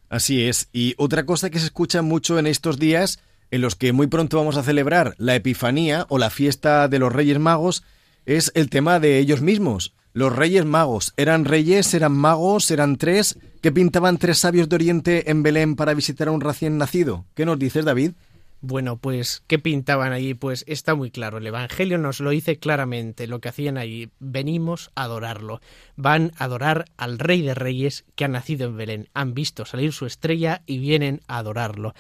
Así 0.08 0.48
es, 0.48 0.68
y 0.72 0.96
otra 0.98 1.24
cosa 1.24 1.48
que 1.48 1.60
se 1.60 1.66
escucha 1.66 2.02
mucho 2.02 2.40
en 2.40 2.48
estos 2.48 2.80
días, 2.80 3.20
en 3.52 3.60
los 3.60 3.76
que 3.76 3.92
muy 3.92 4.08
pronto 4.08 4.36
vamos 4.36 4.56
a 4.56 4.64
celebrar 4.64 5.14
la 5.16 5.36
Epifanía 5.36 6.06
o 6.08 6.18
la 6.18 6.28
fiesta 6.28 6.88
de 6.88 6.98
los 6.98 7.12
Reyes 7.12 7.38
Magos, 7.38 7.84
es 8.26 8.50
el 8.56 8.68
tema 8.68 8.98
de 8.98 9.18
ellos 9.18 9.42
mismos. 9.42 9.94
Los 10.12 10.34
Reyes 10.34 10.64
Magos, 10.64 11.12
¿eran 11.16 11.44
reyes, 11.44 11.92
eran 11.94 12.12
magos, 12.12 12.70
eran 12.70 12.96
tres? 12.96 13.38
¿Qué 13.60 13.72
pintaban 13.72 14.18
tres 14.18 14.38
sabios 14.38 14.68
de 14.68 14.76
Oriente 14.76 15.30
en 15.30 15.42
Belén 15.42 15.76
para 15.76 15.94
visitar 15.94 16.28
a 16.28 16.32
un 16.32 16.40
recién 16.40 16.78
nacido? 16.78 17.26
¿Qué 17.34 17.44
nos 17.44 17.58
dices, 17.58 17.84
David? 17.84 18.12
Bueno, 18.60 18.96
pues, 18.96 19.44
¿qué 19.46 19.60
pintaban 19.60 20.12
allí? 20.12 20.34
Pues 20.34 20.64
está 20.66 20.96
muy 20.96 21.12
claro. 21.12 21.38
El 21.38 21.46
Evangelio 21.46 21.96
nos 21.96 22.18
lo 22.18 22.30
dice 22.30 22.58
claramente. 22.58 23.28
Lo 23.28 23.40
que 23.40 23.50
hacían 23.50 23.78
allí, 23.78 24.10
venimos 24.18 24.90
a 24.96 25.04
adorarlo. 25.04 25.60
Van 25.94 26.32
a 26.38 26.44
adorar 26.44 26.86
al 26.96 27.20
Rey 27.20 27.42
de 27.42 27.54
Reyes 27.54 28.04
que 28.16 28.24
ha 28.24 28.28
nacido 28.28 28.66
en 28.66 28.76
Belén. 28.76 29.08
Han 29.14 29.34
visto 29.34 29.64
salir 29.64 29.92
su 29.92 30.06
estrella 30.06 30.62
y 30.66 30.78
vienen 30.78 31.20
a 31.28 31.38
adorarlo. 31.38 31.94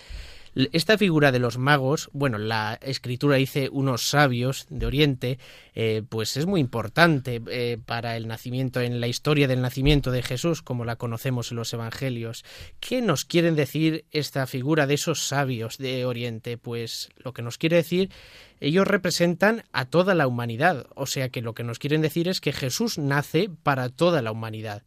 Esta 0.72 0.98
figura 0.98 1.30
de 1.30 1.38
los 1.38 1.56
magos, 1.56 2.10
bueno, 2.12 2.36
la 2.36 2.80
escritura 2.82 3.36
dice 3.36 3.68
unos 3.70 4.08
sabios 4.08 4.66
de 4.68 4.86
Oriente, 4.86 5.38
eh, 5.72 6.02
pues 6.08 6.36
es 6.36 6.46
muy 6.46 6.60
importante 6.60 7.40
eh, 7.48 7.78
para 7.86 8.16
el 8.16 8.26
nacimiento, 8.26 8.80
en 8.80 9.00
la 9.00 9.06
historia 9.06 9.46
del 9.46 9.62
nacimiento 9.62 10.10
de 10.10 10.24
Jesús, 10.24 10.60
como 10.62 10.84
la 10.84 10.96
conocemos 10.96 11.52
en 11.52 11.58
los 11.58 11.72
Evangelios. 11.72 12.44
¿Qué 12.80 13.00
nos 13.02 13.24
quieren 13.24 13.54
decir 13.54 14.04
esta 14.10 14.48
figura 14.48 14.88
de 14.88 14.94
esos 14.94 15.28
sabios 15.28 15.78
de 15.78 16.04
Oriente? 16.04 16.58
Pues 16.58 17.10
lo 17.18 17.32
que 17.32 17.42
nos 17.42 17.56
quiere 17.56 17.76
decir, 17.76 18.10
ellos 18.58 18.88
representan 18.88 19.62
a 19.70 19.84
toda 19.84 20.16
la 20.16 20.26
humanidad, 20.26 20.88
o 20.96 21.06
sea 21.06 21.28
que 21.28 21.40
lo 21.40 21.54
que 21.54 21.62
nos 21.62 21.78
quieren 21.78 22.02
decir 22.02 22.26
es 22.26 22.40
que 22.40 22.52
Jesús 22.52 22.98
nace 22.98 23.48
para 23.62 23.90
toda 23.90 24.22
la 24.22 24.32
humanidad 24.32 24.82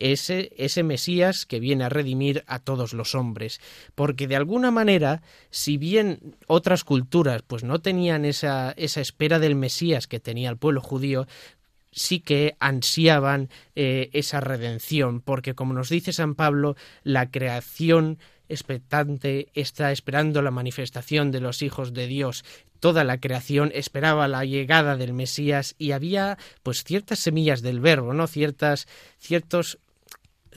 ese, 0.00 0.52
ese 0.56 0.82
Mesías 0.82 1.46
que 1.46 1.60
viene 1.60 1.84
a 1.84 1.88
redimir 1.88 2.44
a 2.46 2.58
todos 2.58 2.92
los 2.92 3.14
hombres. 3.14 3.60
Porque 3.94 4.26
de 4.26 4.36
alguna 4.36 4.70
manera, 4.70 5.22
si 5.50 5.76
bien 5.76 6.36
otras 6.46 6.84
culturas 6.84 7.42
pues 7.46 7.64
no 7.64 7.80
tenían 7.80 8.24
esa, 8.24 8.72
esa 8.76 9.00
espera 9.00 9.38
del 9.38 9.54
Mesías 9.54 10.06
que 10.06 10.20
tenía 10.20 10.50
el 10.50 10.56
pueblo 10.56 10.80
judío, 10.80 11.26
sí 11.92 12.20
que 12.20 12.56
ansiaban 12.60 13.50
eh, 13.74 14.10
esa 14.12 14.40
redención, 14.40 15.20
porque 15.20 15.54
como 15.54 15.74
nos 15.74 15.88
dice 15.88 16.12
San 16.12 16.34
Pablo, 16.34 16.76
la 17.02 17.30
creación 17.30 18.18
expectante 18.48 19.48
está 19.54 19.92
esperando 19.92 20.42
la 20.42 20.50
manifestación 20.50 21.30
de 21.30 21.40
los 21.40 21.62
hijos 21.62 21.92
de 21.92 22.06
Dios. 22.06 22.44
Toda 22.80 23.04
la 23.04 23.18
creación 23.18 23.70
esperaba 23.74 24.28
la 24.28 24.44
llegada 24.44 24.96
del 24.96 25.12
Mesías 25.12 25.74
y 25.78 25.92
había 25.92 26.38
pues 26.62 26.84
ciertas 26.84 27.18
semillas 27.18 27.60
del 27.60 27.80
verbo, 27.80 28.14
¿no? 28.14 28.26
Ciertas 28.26 28.86
ciertos 29.18 29.78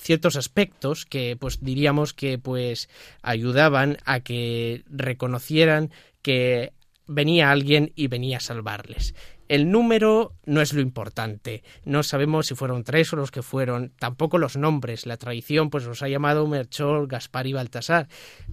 ciertos 0.01 0.35
aspectos 0.35 1.05
que 1.05 1.37
pues 1.39 1.63
diríamos 1.63 2.13
que 2.13 2.37
pues 2.39 2.89
ayudaban 3.21 3.97
a 4.05 4.21
que 4.21 4.83
reconocieran 4.89 5.91
que 6.21 6.73
venía 7.07 7.51
alguien 7.51 7.91
y 7.95 8.07
venía 8.07 8.37
a 8.37 8.41
salvarles. 8.41 9.13
El 9.47 9.69
número 9.69 10.33
no 10.45 10.61
es 10.61 10.71
lo 10.71 10.79
importante. 10.79 11.61
No 11.83 12.03
sabemos 12.03 12.47
si 12.47 12.55
fueron 12.55 12.85
tres 12.85 13.11
o 13.11 13.17
los 13.17 13.31
que 13.31 13.41
fueron. 13.41 13.91
Tampoco 13.99 14.37
los 14.37 14.55
nombres. 14.55 15.05
La 15.05 15.17
tradición 15.17 15.69
pues 15.69 15.83
los 15.83 16.01
ha 16.01 16.07
llamado 16.07 16.47
Merchol, 16.47 17.07
Gaspar 17.07 17.47
y 17.47 17.53
Baltasar. 17.53 18.07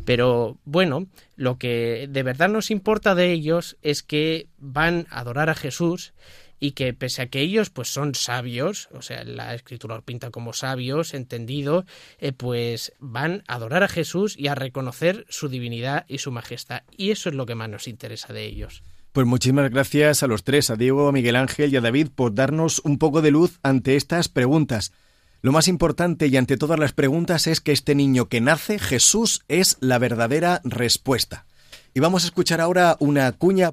Pero 0.04 0.58
bueno, 0.64 1.06
lo 1.36 1.56
que 1.56 2.08
de 2.10 2.22
verdad 2.24 2.48
nos 2.48 2.72
importa 2.72 3.14
de 3.14 3.30
ellos 3.30 3.76
es 3.82 4.02
que 4.02 4.48
van 4.58 5.06
a 5.10 5.20
adorar 5.20 5.50
a 5.50 5.54
Jesús 5.54 6.14
y 6.60 6.72
que 6.72 6.92
pese 6.94 7.22
a 7.22 7.26
que 7.26 7.40
ellos 7.40 7.70
pues 7.70 7.88
son 7.88 8.14
sabios, 8.14 8.88
o 8.92 9.02
sea, 9.02 9.24
la 9.24 9.54
escritura 9.54 9.96
los 9.96 10.04
pinta 10.04 10.30
como 10.30 10.52
sabios, 10.52 11.14
entendido, 11.14 11.84
eh, 12.18 12.32
pues 12.32 12.92
van 12.98 13.44
a 13.46 13.54
adorar 13.54 13.82
a 13.82 13.88
Jesús 13.88 14.34
y 14.38 14.48
a 14.48 14.54
reconocer 14.54 15.26
su 15.28 15.48
divinidad 15.48 16.04
y 16.08 16.18
su 16.18 16.30
majestad. 16.32 16.82
Y 16.96 17.10
eso 17.10 17.28
es 17.28 17.34
lo 17.34 17.46
que 17.46 17.54
más 17.54 17.68
nos 17.68 17.88
interesa 17.88 18.32
de 18.32 18.44
ellos. 18.44 18.82
Pues 19.12 19.26
muchísimas 19.26 19.70
gracias 19.70 20.22
a 20.22 20.26
los 20.26 20.44
tres, 20.44 20.70
a 20.70 20.76
Diego, 20.76 21.08
a 21.08 21.12
Miguel 21.12 21.36
Ángel 21.36 21.72
y 21.72 21.76
a 21.76 21.80
David, 21.80 22.08
por 22.14 22.34
darnos 22.34 22.80
un 22.84 22.98
poco 22.98 23.22
de 23.22 23.30
luz 23.30 23.58
ante 23.62 23.96
estas 23.96 24.28
preguntas. 24.28 24.92
Lo 25.40 25.52
más 25.52 25.68
importante 25.68 26.26
y 26.26 26.36
ante 26.36 26.56
todas 26.56 26.78
las 26.78 26.92
preguntas 26.92 27.46
es 27.46 27.60
que 27.60 27.72
este 27.72 27.94
niño 27.94 28.28
que 28.28 28.40
nace, 28.40 28.78
Jesús, 28.78 29.44
es 29.48 29.76
la 29.80 29.98
verdadera 29.98 30.60
respuesta. 30.64 31.46
Y 31.94 32.00
vamos 32.00 32.24
a 32.24 32.26
escuchar 32.26 32.60
ahora 32.60 32.96
una 33.00 33.32
cuña. 33.32 33.72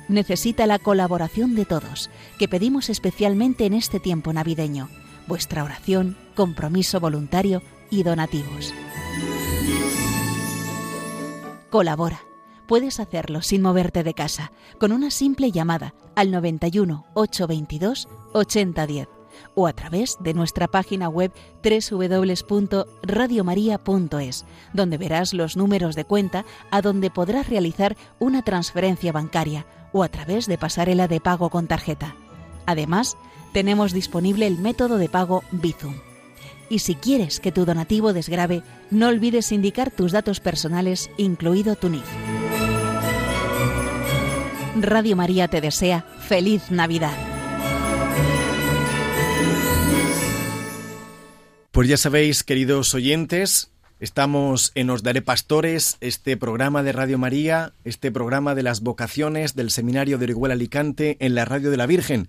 necesita 0.11 0.67
la 0.67 0.79
colaboración 0.79 1.55
de 1.55 1.65
todos, 1.65 2.09
que 2.37 2.47
pedimos 2.47 2.89
especialmente 2.89 3.65
en 3.65 3.73
este 3.73 3.99
tiempo 3.99 4.33
navideño, 4.33 4.89
vuestra 5.27 5.63
oración, 5.63 6.17
compromiso 6.35 6.99
voluntario 6.99 7.61
y 7.89 8.03
donativos. 8.03 8.73
Colabora. 11.69 12.21
Puedes 12.67 12.99
hacerlo 12.99 13.41
sin 13.41 13.61
moverte 13.61 14.03
de 14.03 14.13
casa, 14.13 14.51
con 14.79 14.93
una 14.93 15.11
simple 15.11 15.51
llamada 15.51 15.93
al 16.15 16.31
91 16.31 17.05
822 17.15 18.07
8010 18.33 19.09
o 19.55 19.67
a 19.67 19.73
través 19.73 20.17
de 20.19 20.33
nuestra 20.33 20.67
página 20.67 21.09
web 21.09 21.31
www.radiomaria.es, 21.63 24.45
donde 24.73 24.97
verás 24.97 25.33
los 25.33 25.57
números 25.57 25.95
de 25.95 26.05
cuenta 26.05 26.45
a 26.69 26.81
donde 26.81 27.09
podrás 27.09 27.49
realizar 27.49 27.97
una 28.19 28.41
transferencia 28.41 29.11
bancaria 29.11 29.65
o 29.91 30.03
a 30.03 30.09
través 30.09 30.47
de 30.47 30.57
pasarela 30.57 31.07
de 31.07 31.19
pago 31.19 31.49
con 31.49 31.67
tarjeta. 31.67 32.15
Además, 32.65 33.17
tenemos 33.53 33.93
disponible 33.93 34.47
el 34.47 34.57
método 34.57 34.97
de 34.97 35.09
pago 35.09 35.43
Bizum. 35.51 35.95
Y 36.69 36.79
si 36.79 36.95
quieres 36.95 37.39
que 37.39 37.51
tu 37.51 37.65
donativo 37.65 38.13
desgrabe, 38.13 38.63
no 38.89 39.09
olvides 39.09 39.51
indicar 39.51 39.91
tus 39.91 40.11
datos 40.13 40.39
personales, 40.39 41.09
incluido 41.17 41.75
tu 41.75 41.89
NIF. 41.89 42.05
Radio 44.79 45.17
María 45.17 45.49
te 45.49 45.59
desea 45.59 46.05
feliz 46.27 46.71
Navidad. 46.71 47.13
Pues 51.71 51.87
ya 51.87 51.97
sabéis, 51.97 52.43
queridos 52.43 52.93
oyentes, 52.93 53.71
estamos 54.01 54.71
en 54.73 54.89
Os 54.89 55.03
Daré 55.03 55.21
Pastores, 55.21 55.97
este 56.01 56.35
programa 56.35 56.81
de 56.81 56.91
Radio 56.91 57.19
María, 57.19 57.73
este 57.85 58.11
programa 58.11 58.55
de 58.55 58.63
las 58.63 58.81
vocaciones 58.81 59.55
del 59.55 59.69
Seminario 59.69 60.17
de 60.17 60.25
Orihuela 60.25 60.55
Alicante 60.55 61.17
en 61.19 61.35
la 61.35 61.45
Radio 61.45 61.69
de 61.69 61.77
la 61.77 61.85
Virgen. 61.85 62.27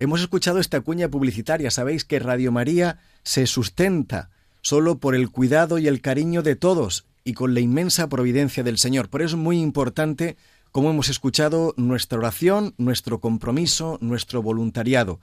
Hemos 0.00 0.22
escuchado 0.22 0.58
esta 0.60 0.80
cuña 0.80 1.08
publicitaria. 1.08 1.70
Sabéis 1.70 2.06
que 2.06 2.18
Radio 2.20 2.52
María 2.52 2.98
se 3.22 3.46
sustenta 3.46 4.30
solo 4.62 4.96
por 4.96 5.14
el 5.14 5.30
cuidado 5.30 5.78
y 5.78 5.88
el 5.88 6.00
cariño 6.00 6.42
de 6.42 6.56
todos 6.56 7.04
y 7.22 7.34
con 7.34 7.52
la 7.52 7.60
inmensa 7.60 8.08
providencia 8.08 8.62
del 8.62 8.78
Señor. 8.78 9.10
Por 9.10 9.20
eso 9.20 9.36
es 9.36 9.42
muy 9.42 9.60
importante, 9.60 10.38
como 10.72 10.88
hemos 10.88 11.10
escuchado, 11.10 11.74
nuestra 11.76 12.18
oración, 12.18 12.72
nuestro 12.78 13.20
compromiso, 13.20 13.98
nuestro 14.00 14.42
voluntariado. 14.42 15.20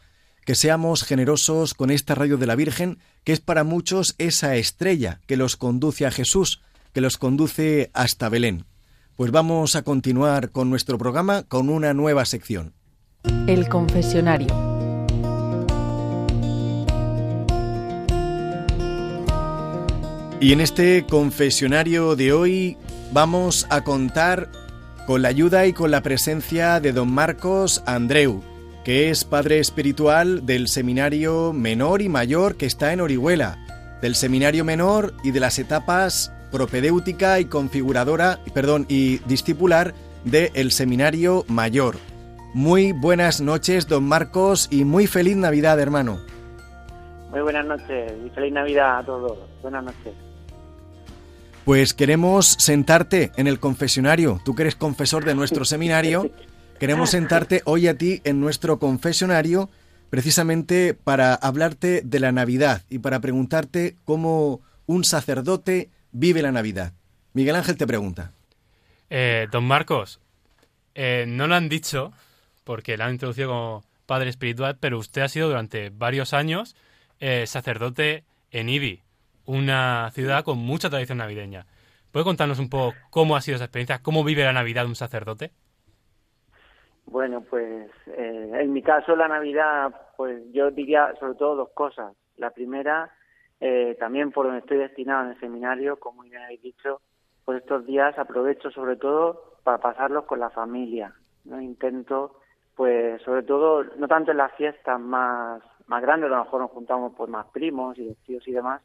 Que 0.47 0.55
seamos 0.55 1.03
generosos 1.03 1.73
con 1.73 1.91
esta 1.91 2.15
radio 2.15 2.37
de 2.37 2.47
la 2.47 2.55
Virgen, 2.55 2.99
que 3.25 3.33
es 3.33 3.41
para 3.41 3.65
muchos 3.65 4.15
esa 4.17 4.55
estrella 4.55 5.19
que 5.25 5.35
los 5.35 5.57
conduce 5.57 6.05
a 6.05 6.11
Jesús, 6.11 6.61
que 6.93 7.01
los 7.01 7.17
conduce 7.17 7.91
hasta 7.93 8.29
Belén. 8.29 8.63
Pues 9.17 9.31
vamos 9.31 9.75
a 9.75 9.81
continuar 9.81 10.51
con 10.51 10.69
nuestro 10.69 10.97
programa 10.97 11.43
con 11.43 11.67
una 11.67 11.93
nueva 11.93 12.23
sección. 12.23 12.71
El 13.45 13.67
confesionario. 13.67 14.47
Y 20.39 20.53
en 20.53 20.61
este 20.61 21.05
confesionario 21.09 22.15
de 22.15 22.31
hoy 22.31 22.77
vamos 23.11 23.67
a 23.69 23.83
contar 23.83 24.49
con 25.07 25.23
la 25.23 25.27
ayuda 25.27 25.67
y 25.67 25.73
con 25.73 25.91
la 25.91 26.01
presencia 26.01 26.79
de 26.79 26.93
don 26.93 27.11
Marcos 27.11 27.83
Andreu, 27.85 28.41
que 28.87 29.09
es 29.09 29.25
padre 29.25 29.59
espiritual 29.59 30.45
del 30.45 30.69
seminario 30.69 31.51
menor 31.51 32.01
y 32.01 32.07
mayor 32.07 32.55
que 32.55 32.65
está 32.65 32.93
en 32.93 33.01
Orihuela, 33.01 33.57
del 34.01 34.15
seminario 34.15 34.63
menor 34.63 35.13
y 35.25 35.31
de 35.31 35.41
las 35.41 35.59
etapas 35.59 36.31
propedéutica 36.53 37.41
y 37.41 37.45
configuradora, 37.47 38.39
perdón, 38.53 38.85
y 38.87 39.17
discipular 39.27 39.93
del 40.23 40.71
seminario 40.71 41.43
mayor. 41.49 41.97
Muy 42.53 42.93
buenas 42.93 43.41
noches, 43.41 43.89
don 43.89 44.07
Marcos, 44.07 44.69
y 44.71 44.85
muy 44.85 45.05
feliz 45.05 45.35
Navidad, 45.35 45.81
hermano. 45.81 46.21
Muy 47.31 47.41
buenas 47.41 47.65
noches 47.65 48.13
y 48.25 48.29
feliz 48.29 48.53
Navidad 48.53 48.99
a 48.99 49.03
todos. 49.03 49.37
Buenas 49.61 49.83
noches. 49.83 50.13
Pues 51.65 51.93
queremos 51.93 52.55
sentarte 52.57 53.33
en 53.35 53.47
el 53.47 53.59
confesionario. 53.59 54.39
Tú 54.45 54.55
que 54.55 54.61
eres 54.61 54.77
confesor 54.77 55.25
de 55.25 55.35
nuestro 55.35 55.65
seminario, 55.65 56.31
queremos 56.79 57.09
sentarte 57.11 57.61
hoy 57.65 57.87
a 57.87 57.97
ti 57.97 58.21
en 58.23 58.39
nuestro 58.39 58.79
confesionario 58.79 59.69
precisamente 60.09 60.93
para 60.93 61.33
hablarte 61.33 62.01
de 62.03 62.19
la 62.19 62.31
Navidad 62.31 62.83
y 62.89 62.99
para 62.99 63.19
preguntarte 63.19 63.95
cómo 64.05 64.61
un 64.85 65.03
sacerdote 65.03 65.89
vive 66.11 66.41
la 66.41 66.51
Navidad. 66.51 66.93
Miguel 67.33 67.55
Ángel 67.55 67.77
te 67.77 67.87
pregunta. 67.87 68.31
Eh, 69.09 69.47
don 69.51 69.65
Marcos, 69.65 70.19
eh, 70.95 71.25
no 71.27 71.47
lo 71.47 71.55
han 71.55 71.69
dicho 71.69 72.13
porque 72.63 72.97
la 72.97 73.05
han 73.05 73.13
introducido 73.13 73.49
como 73.49 73.83
padre 74.05 74.29
espiritual, 74.29 74.77
pero 74.79 74.97
usted 74.97 75.21
ha 75.21 75.29
sido 75.29 75.47
durante 75.47 75.89
varios 75.89 76.33
años 76.33 76.75
eh, 77.19 77.45
sacerdote 77.47 78.23
en 78.51 78.69
Ibi 78.69 79.03
una 79.45 80.11
ciudad 80.13 80.43
con 80.43 80.57
mucha 80.57 80.89
tradición 80.89 81.19
navideña. 81.19 81.65
¿Puede 82.11 82.23
contarnos 82.23 82.59
un 82.59 82.69
poco 82.69 82.95
cómo 83.09 83.35
ha 83.35 83.41
sido 83.41 83.55
esa 83.55 83.65
experiencia? 83.65 83.99
¿Cómo 83.99 84.23
vive 84.23 84.43
la 84.43 84.53
Navidad 84.53 84.85
un 84.85 84.95
sacerdote? 84.95 85.51
Bueno, 87.07 87.41
pues 87.41 87.89
eh, 88.07 88.51
en 88.53 88.73
mi 88.73 88.81
caso 88.81 89.15
la 89.15 89.27
Navidad, 89.27 89.93
pues 90.17 90.43
yo 90.51 90.71
diría 90.71 91.13
sobre 91.19 91.35
todo 91.35 91.55
dos 91.55 91.69
cosas. 91.69 92.13
La 92.35 92.51
primera, 92.51 93.11
eh, 93.59 93.95
también 93.99 94.31
por 94.31 94.45
donde 94.45 94.59
estoy 94.59 94.77
destinado 94.77 95.23
en 95.23 95.31
el 95.31 95.39
seminario, 95.39 95.99
como 95.99 96.25
ya 96.25 96.43
habéis 96.43 96.61
dicho, 96.61 97.01
pues 97.45 97.61
estos 97.61 97.85
días 97.85 98.17
aprovecho 98.19 98.69
sobre 98.71 98.97
todo 98.97 99.55
para 99.63 99.77
pasarlos 99.77 100.25
con 100.25 100.39
la 100.39 100.49
familia. 100.49 101.13
¿no? 101.45 101.61
Intento, 101.61 102.41
pues 102.75 103.21
sobre 103.21 103.43
todo, 103.43 103.83
no 103.83 104.07
tanto 104.07 104.31
en 104.31 104.37
las 104.37 104.53
fiestas 104.55 104.99
más, 104.99 105.63
más 105.87 106.01
grandes, 106.01 106.29
a 106.29 106.35
lo 106.35 106.43
mejor 106.43 106.61
nos 106.61 106.71
juntamos 106.71 107.13
pues 107.15 107.29
más 107.29 107.47
primos 107.47 107.97
y 107.97 108.13
tíos 108.25 108.45
y 108.47 108.51
demás, 108.51 108.81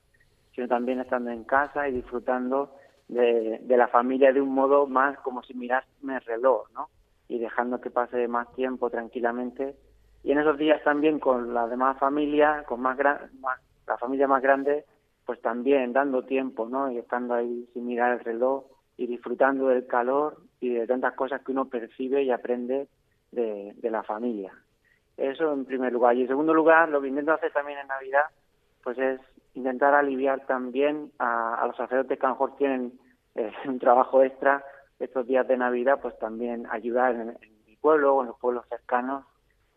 sino 0.55 0.69
también 0.69 1.01
estando 1.01 1.31
en 1.31 1.43
casa 1.43 1.89
y 1.89 1.93
disfrutando 1.93 2.77
de, 3.09 3.61
la 3.67 3.89
familia 3.89 4.33
de 4.33 4.41
un 4.41 4.55
modo 4.55 4.87
más 4.87 5.19
como 5.19 5.43
si 5.43 5.55
mirasme 5.55 6.15
el 6.15 6.21
reloj, 6.23 6.69
¿no? 6.73 6.89
Y 7.33 7.39
dejando 7.39 7.81
que 7.81 7.91
pase 7.91 8.29
más 8.29 8.53
tiempo 8.55 8.91
tranquilamente. 8.91 9.75
Y 10.23 10.33
en 10.33 10.39
esos 10.39 10.59
días 10.59 10.83
también 10.85 11.19
con 11.19 11.55
la 11.55 11.67
demás 11.67 11.99
familia, 11.99 12.65
con 12.69 12.81
más, 12.81 12.99
más 13.41 13.59
la 13.87 13.97
familia 13.97 14.29
más 14.29 14.43
grande, 14.43 14.85
pues 15.25 15.41
también 15.41 15.93
dando 15.93 16.25
tiempo, 16.25 16.69
¿no? 16.69 16.91
Y 16.91 16.99
estando 16.99 17.35
ahí 17.35 17.67
sin 17.73 17.87
mirar 17.87 18.13
el 18.13 18.21
reloj 18.21 18.65
y 18.97 19.07
disfrutando 19.07 19.69
del 19.69 19.87
calor 19.87 20.37
y 20.61 20.75
de 20.75 20.87
tantas 20.87 21.15
cosas 21.15 21.43
que 21.43 21.53
uno 21.53 21.71
percibe 21.71 22.23
y 22.23 22.31
aprende 22.31 22.89
de, 23.31 23.73
de 23.77 23.91
la 23.91 24.03
familia. 24.03 24.53
Eso 25.17 25.53
en 25.53 25.65
primer 25.65 25.93
lugar. 25.93 26.15
Y 26.17 26.23
en 26.23 26.29
segundo 26.29 26.53
lugar, 26.53 26.91
lo 26.91 27.01
que 27.01 27.09
intento 27.09 27.33
hacer 27.33 27.51
también 27.53 27.79
en 27.79 27.89
Navidad, 27.89 28.27
pues 28.85 28.99
es 28.99 29.21
intentar 29.55 29.95
aliviar 29.95 30.45
también 30.47 31.13
a, 31.19 31.65
los 31.67 31.77
sacerdotes 31.77 32.19
que 32.19 32.27
a 32.27 32.29
lo 32.29 32.35
mejor 32.35 32.57
tienen 32.57 32.93
eh, 33.35 33.53
un 33.67 33.79
trabajo 33.79 34.23
extra 34.23 34.65
estos 34.99 35.27
días 35.27 35.47
de 35.49 35.57
Navidad, 35.57 35.99
pues 36.01 36.19
también 36.19 36.67
ayudar 36.71 37.15
en, 37.15 37.37
mi 37.67 37.77
pueblo 37.77 38.15
o 38.15 38.21
en 38.23 38.29
los 38.29 38.39
pueblos 38.39 38.65
cercanos, 38.69 39.25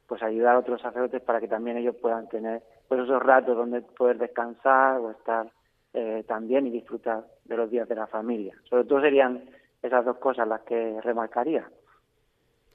pues 0.07 0.22
ayudar 0.22 0.55
a 0.55 0.59
otros 0.59 0.82
sacerdotes 0.82 1.22
para 1.22 1.39
que 1.39 1.47
también 1.47 1.78
ellos 1.78 1.95
puedan 2.01 2.28
tener 2.30 2.61
pues 2.88 3.01
esos 3.01 3.22
ratos 3.22 3.57
donde 3.57 3.82
poder 3.82 4.18
descansar 4.18 4.99
o 4.99 5.11
estar 5.11 5.51
eh, 5.93 6.24
también 6.28 6.68
y 6.68 6.72
disfrutar 6.72 7.26
de 7.45 7.57
los 7.57 7.72
días 7.72 7.88
de 7.89 7.95
la 7.95 8.07
familia. 8.07 8.55
Sobre 8.70 8.84
todo 8.84 9.01
serían 9.01 9.49
esas 9.82 10.05
dos 10.05 10.18
cosas 10.18 10.47
las 10.47 10.61
que 10.61 10.99
remarcaría. 11.01 11.68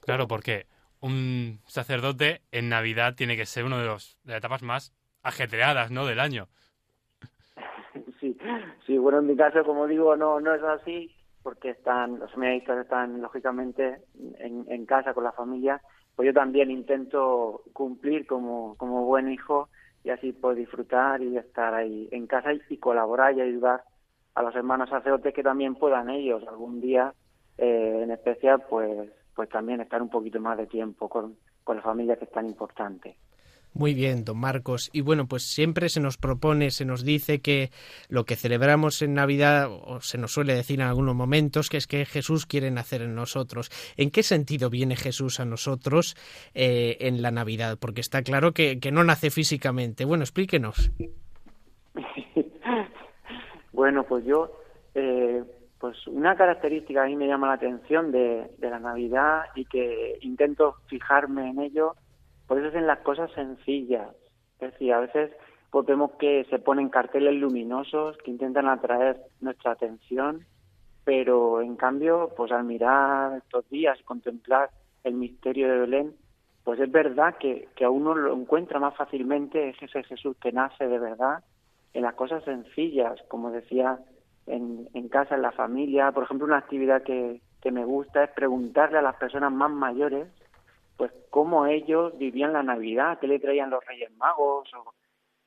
Claro, 0.01 0.27
porque 0.27 0.65
un 1.01 1.59
sacerdote 1.65 2.41
en 2.51 2.69
Navidad 2.69 3.15
tiene 3.15 3.37
que 3.37 3.45
ser 3.45 3.65
una 3.65 3.79
de, 3.79 3.85
los, 3.85 4.17
de 4.23 4.33
las 4.33 4.39
etapas 4.39 4.63
más 4.63 4.93
ajetreadas 5.23 5.91
¿no? 5.91 6.05
del 6.05 6.19
año. 6.19 6.47
Sí, 8.19 8.37
sí, 8.85 8.99
bueno, 8.99 9.17
en 9.17 9.25
mi 9.25 9.35
caso, 9.35 9.63
como 9.63 9.87
digo, 9.87 10.15
no, 10.15 10.39
no 10.39 10.53
es 10.53 10.61
así, 10.61 11.11
porque 11.43 11.71
están 11.71 12.19
los 12.19 12.31
seminaristas 12.31 12.79
están 12.79 13.21
lógicamente 13.21 14.01
en, 14.39 14.85
casa 14.85 15.13
con 15.13 15.23
la 15.23 15.31
familia, 15.31 15.81
pues 16.15 16.27
yo 16.27 16.33
también 16.33 16.69
intento 16.69 17.63
cumplir 17.73 18.27
como, 18.27 18.75
como 18.75 19.05
buen 19.05 19.31
hijo 19.31 19.69
y 20.03 20.09
así 20.09 20.33
poder 20.33 20.57
disfrutar 20.57 21.21
y 21.21 21.37
estar 21.37 21.73
ahí 21.73 22.07
en 22.11 22.27
casa 22.27 22.53
y, 22.53 22.77
colaborar 22.77 23.35
y 23.35 23.41
ayudar 23.41 23.83
a 24.35 24.41
los 24.41 24.55
hermanos 24.55 24.89
sacerdotes 24.89 25.33
que 25.33 25.43
también 25.43 25.75
puedan 25.75 26.09
ellos 26.09 26.43
algún 26.47 26.81
día 26.81 27.13
eh, 27.57 28.01
en 28.03 28.11
especial 28.11 28.63
pues 28.69 29.09
pues 29.35 29.49
también 29.49 29.81
estar 29.81 30.01
un 30.01 30.09
poquito 30.09 30.39
más 30.39 30.57
de 30.57 30.67
tiempo 30.67 31.07
con, 31.09 31.37
con 31.63 31.77
la 31.77 31.81
familia 31.81 32.17
que 32.17 32.25
es 32.25 32.31
tan 32.31 32.47
importante. 32.47 33.15
Muy 33.73 33.93
bien, 33.93 34.25
don 34.25 34.37
Marcos. 34.37 34.89
Y 34.91 35.01
bueno, 35.01 35.27
pues 35.27 35.43
siempre 35.43 35.87
se 35.87 36.01
nos 36.01 36.17
propone, 36.17 36.71
se 36.71 36.83
nos 36.83 37.05
dice 37.05 37.39
que 37.39 37.69
lo 38.09 38.25
que 38.25 38.35
celebramos 38.35 39.01
en 39.01 39.13
Navidad, 39.13 39.69
o 39.71 40.01
se 40.01 40.17
nos 40.17 40.33
suele 40.33 40.53
decir 40.53 40.81
en 40.81 40.87
algunos 40.87 41.15
momentos, 41.15 41.69
que 41.69 41.77
es 41.77 41.87
que 41.87 42.05
Jesús 42.05 42.45
quiere 42.45 42.69
nacer 42.69 43.01
en 43.01 43.15
nosotros. 43.15 43.69
¿En 43.95 44.11
qué 44.11 44.23
sentido 44.23 44.69
viene 44.69 44.95
Jesús 44.95 45.39
a 45.39 45.45
nosotros 45.45 46.15
eh, 46.53 46.97
en 46.99 47.21
la 47.21 47.31
Navidad? 47.31 47.77
Porque 47.79 48.01
está 48.01 48.23
claro 48.23 48.51
que, 48.51 48.79
no 48.91 49.03
nace 49.05 49.29
físicamente. 49.29 50.03
Bueno, 50.03 50.23
explíquenos. 50.23 50.91
bueno, 53.71 54.03
pues 54.03 54.25
yo 54.25 54.51
eh, 54.95 55.43
pues 55.81 56.05
una 56.07 56.35
característica 56.35 57.03
a 57.03 57.07
mí 57.07 57.15
me 57.15 57.27
llama 57.27 57.47
la 57.47 57.53
atención 57.53 58.11
de, 58.11 58.51
la 58.59 58.79
Navidad 58.79 59.45
y 59.55 59.65
que 59.65 60.19
intento 60.21 60.75
fijarme 60.85 61.49
en 61.49 61.59
ello, 61.59 61.95
por 62.51 62.59
eso 62.59 62.67
es 62.67 62.75
en 62.75 62.85
las 62.85 62.99
cosas 62.99 63.31
sencillas. 63.31 64.09
Es 64.59 64.73
decir, 64.73 64.91
a 64.91 64.99
veces 64.99 65.31
pues 65.69 65.85
vemos 65.85 66.11
que 66.19 66.45
se 66.49 66.59
ponen 66.59 66.89
carteles 66.89 67.33
luminosos 67.35 68.17
que 68.17 68.29
intentan 68.29 68.67
atraer 68.67 69.21
nuestra 69.39 69.71
atención, 69.71 70.41
pero 71.05 71.61
en 71.61 71.77
cambio, 71.77 72.33
pues 72.35 72.51
al 72.51 72.65
mirar 72.65 73.37
estos 73.37 73.69
días 73.69 73.97
y 74.01 74.03
contemplar 74.03 74.69
el 75.05 75.13
misterio 75.13 75.69
de 75.69 75.79
Belén, 75.79 76.13
pues 76.65 76.77
es 76.81 76.91
verdad 76.91 77.37
que, 77.39 77.69
que 77.73 77.85
a 77.85 77.89
uno 77.89 78.13
lo 78.15 78.35
encuentra 78.35 78.81
más 78.81 78.97
fácilmente 78.97 79.69
ese 79.69 80.03
Jesús 80.03 80.35
que 80.41 80.51
nace 80.51 80.89
de 80.89 80.99
verdad 80.99 81.45
en 81.93 82.01
las 82.01 82.15
cosas 82.15 82.43
sencillas, 82.43 83.17
como 83.29 83.51
decía 83.51 83.97
en, 84.45 84.89
en 84.93 85.07
casa, 85.07 85.35
en 85.35 85.43
la 85.43 85.53
familia. 85.53 86.11
Por 86.11 86.25
ejemplo, 86.25 86.47
una 86.47 86.57
actividad 86.57 87.03
que, 87.03 87.39
que 87.61 87.71
me 87.71 87.85
gusta 87.85 88.25
es 88.25 88.31
preguntarle 88.31 88.97
a 88.97 89.01
las 89.01 89.15
personas 89.15 89.53
más 89.53 89.71
mayores 89.71 90.27
pues 91.01 91.11
cómo 91.31 91.65
ellos 91.65 92.15
vivían 92.19 92.53
la 92.53 92.61
Navidad, 92.61 93.17
qué 93.19 93.25
le 93.25 93.39
traían 93.39 93.71
los 93.71 93.83
Reyes 93.83 94.15
Magos, 94.17 94.69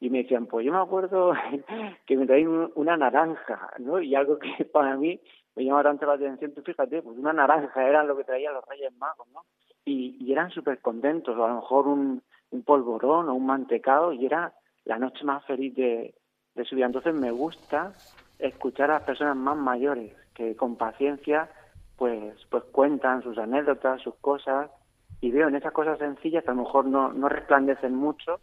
y 0.01 0.11
me 0.11 0.25
decían, 0.25 0.47
pues 0.47 0.67
yo 0.67 0.73
me 0.73 0.81
acuerdo 0.81 1.33
que 2.07 2.17
me 2.17 2.27
traían 2.27 2.73
una 2.75 2.97
naranja, 2.97 3.71
¿no? 3.79 4.01
Y 4.01 4.17
algo 4.17 4.37
que 4.37 4.65
para 4.73 4.97
mí 4.97 5.21
me 5.55 5.65
llama 5.65 5.85
tanto 5.85 6.07
la 6.07 6.15
atención, 6.15 6.55
tú 6.55 6.63
fíjate, 6.63 7.03
pues 7.03 7.17
una 7.17 7.33
naranja 7.33 7.89
era 7.89 8.03
lo 8.03 8.17
que 8.17 8.25
traían 8.25 8.53
los 8.53 8.67
Reyes 8.67 8.93
Magos, 8.97 9.29
¿no? 9.29 9.45
Y, 9.85 10.17
y 10.19 10.33
eran 10.33 10.51
súper 10.51 10.81
contentos, 10.81 11.39
o 11.39 11.45
a 11.45 11.49
lo 11.51 11.55
mejor 11.61 11.87
un, 11.87 12.21
un 12.51 12.63
polvorón 12.65 13.29
o 13.29 13.35
un 13.35 13.47
mantecado, 13.47 14.13
y 14.13 14.27
era 14.27 14.53
la 14.85 14.99
noche 14.99 15.23
más 15.23 15.45
feliz 15.45 15.73
de, 15.77 16.17
de 16.57 16.65
su 16.65 16.75
vida. 16.75 16.87
Entonces 16.87 17.15
me 17.15 17.31
gusta 17.31 17.93
escuchar 18.41 18.91
a 18.91 18.95
las 18.95 19.05
personas 19.05 19.37
más 19.37 19.57
mayores 19.57 20.17
que 20.35 20.57
con 20.57 20.75
paciencia 20.75 21.49
pues 21.97 22.35
pues 22.51 22.65
cuentan 22.73 23.23
sus 23.23 23.39
anécdotas, 23.39 24.03
sus 24.03 24.17
cosas 24.17 24.69
y 25.25 25.31
veo 25.31 25.49
en 25.49 25.55
esas 25.55 25.73
cosas 25.73 25.99
sencillas 25.99 26.45
que 26.45 26.51
a 26.51 26.55
lo 26.55 26.65
mejor 26.65 26.85
no, 26.85 27.11
no 27.11 27.31
resplandecen 27.31 27.95
mucho, 27.95 28.41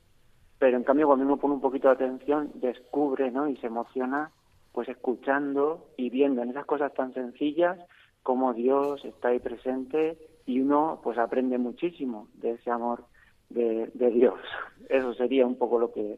pero 0.57 0.77
en 0.77 0.83
cambio 0.83 1.05
cuando 1.05 1.25
uno 1.25 1.37
pone 1.37 1.53
un 1.53 1.61
poquito 1.61 1.89
de 1.89 1.93
atención 1.93 2.49
descubre 2.55 3.29
¿no? 3.29 3.47
y 3.47 3.55
se 3.57 3.67
emociona 3.67 4.31
pues 4.71 4.89
escuchando 4.89 5.89
y 5.95 6.09
viendo 6.09 6.41
en 6.41 6.49
esas 6.49 6.65
cosas 6.65 6.91
tan 6.95 7.13
sencillas 7.13 7.77
cómo 8.23 8.55
Dios 8.55 9.05
está 9.05 9.27
ahí 9.27 9.39
presente 9.39 10.17
y 10.47 10.59
uno 10.59 10.99
pues 11.03 11.19
aprende 11.19 11.59
muchísimo 11.59 12.29
de 12.33 12.53
ese 12.53 12.71
amor 12.71 13.03
de, 13.49 13.91
de 13.93 14.09
Dios. 14.09 14.39
Eso 14.89 15.13
sería 15.13 15.45
un 15.45 15.57
poco 15.59 15.77
lo 15.77 15.91
que, 15.91 16.17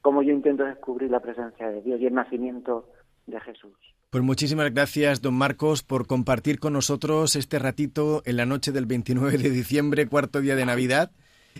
como 0.00 0.22
yo 0.22 0.32
intento 0.32 0.64
descubrir 0.64 1.10
la 1.10 1.20
presencia 1.20 1.68
de 1.68 1.82
Dios 1.82 2.00
y 2.00 2.06
el 2.06 2.14
nacimiento 2.14 2.86
de 3.26 3.40
Jesús. 3.40 3.76
Pues 4.10 4.24
muchísimas 4.24 4.72
gracias, 4.72 5.20
don 5.20 5.34
Marcos, 5.34 5.82
por 5.82 6.06
compartir 6.06 6.58
con 6.58 6.72
nosotros 6.72 7.36
este 7.36 7.58
ratito 7.58 8.22
en 8.24 8.38
la 8.38 8.46
noche 8.46 8.72
del 8.72 8.86
29 8.86 9.36
de 9.36 9.50
diciembre, 9.50 10.08
cuarto 10.08 10.40
día 10.40 10.56
de 10.56 10.64
Navidad, 10.64 11.10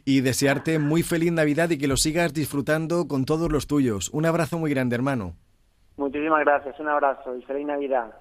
y 0.07 0.22
desearte 0.22 0.78
muy 0.78 1.03
feliz 1.03 1.30
Navidad 1.30 1.68
y 1.68 1.76
que 1.76 1.88
lo 1.88 1.99
sigas 1.99 2.32
disfrutando 2.32 3.07
con 3.07 3.26
todos 3.26 3.53
los 3.53 3.66
tuyos. 3.66 4.09
Un 4.14 4.24
abrazo 4.24 4.59
muy 4.59 4.70
grande, 4.70 4.96
hermano. 4.96 5.36
Muchísimas 5.99 6.40
gracias, 6.40 6.80
un 6.80 6.88
abrazo 6.88 7.36
y 7.36 7.42
feliz 7.42 7.66
Navidad. 7.66 8.14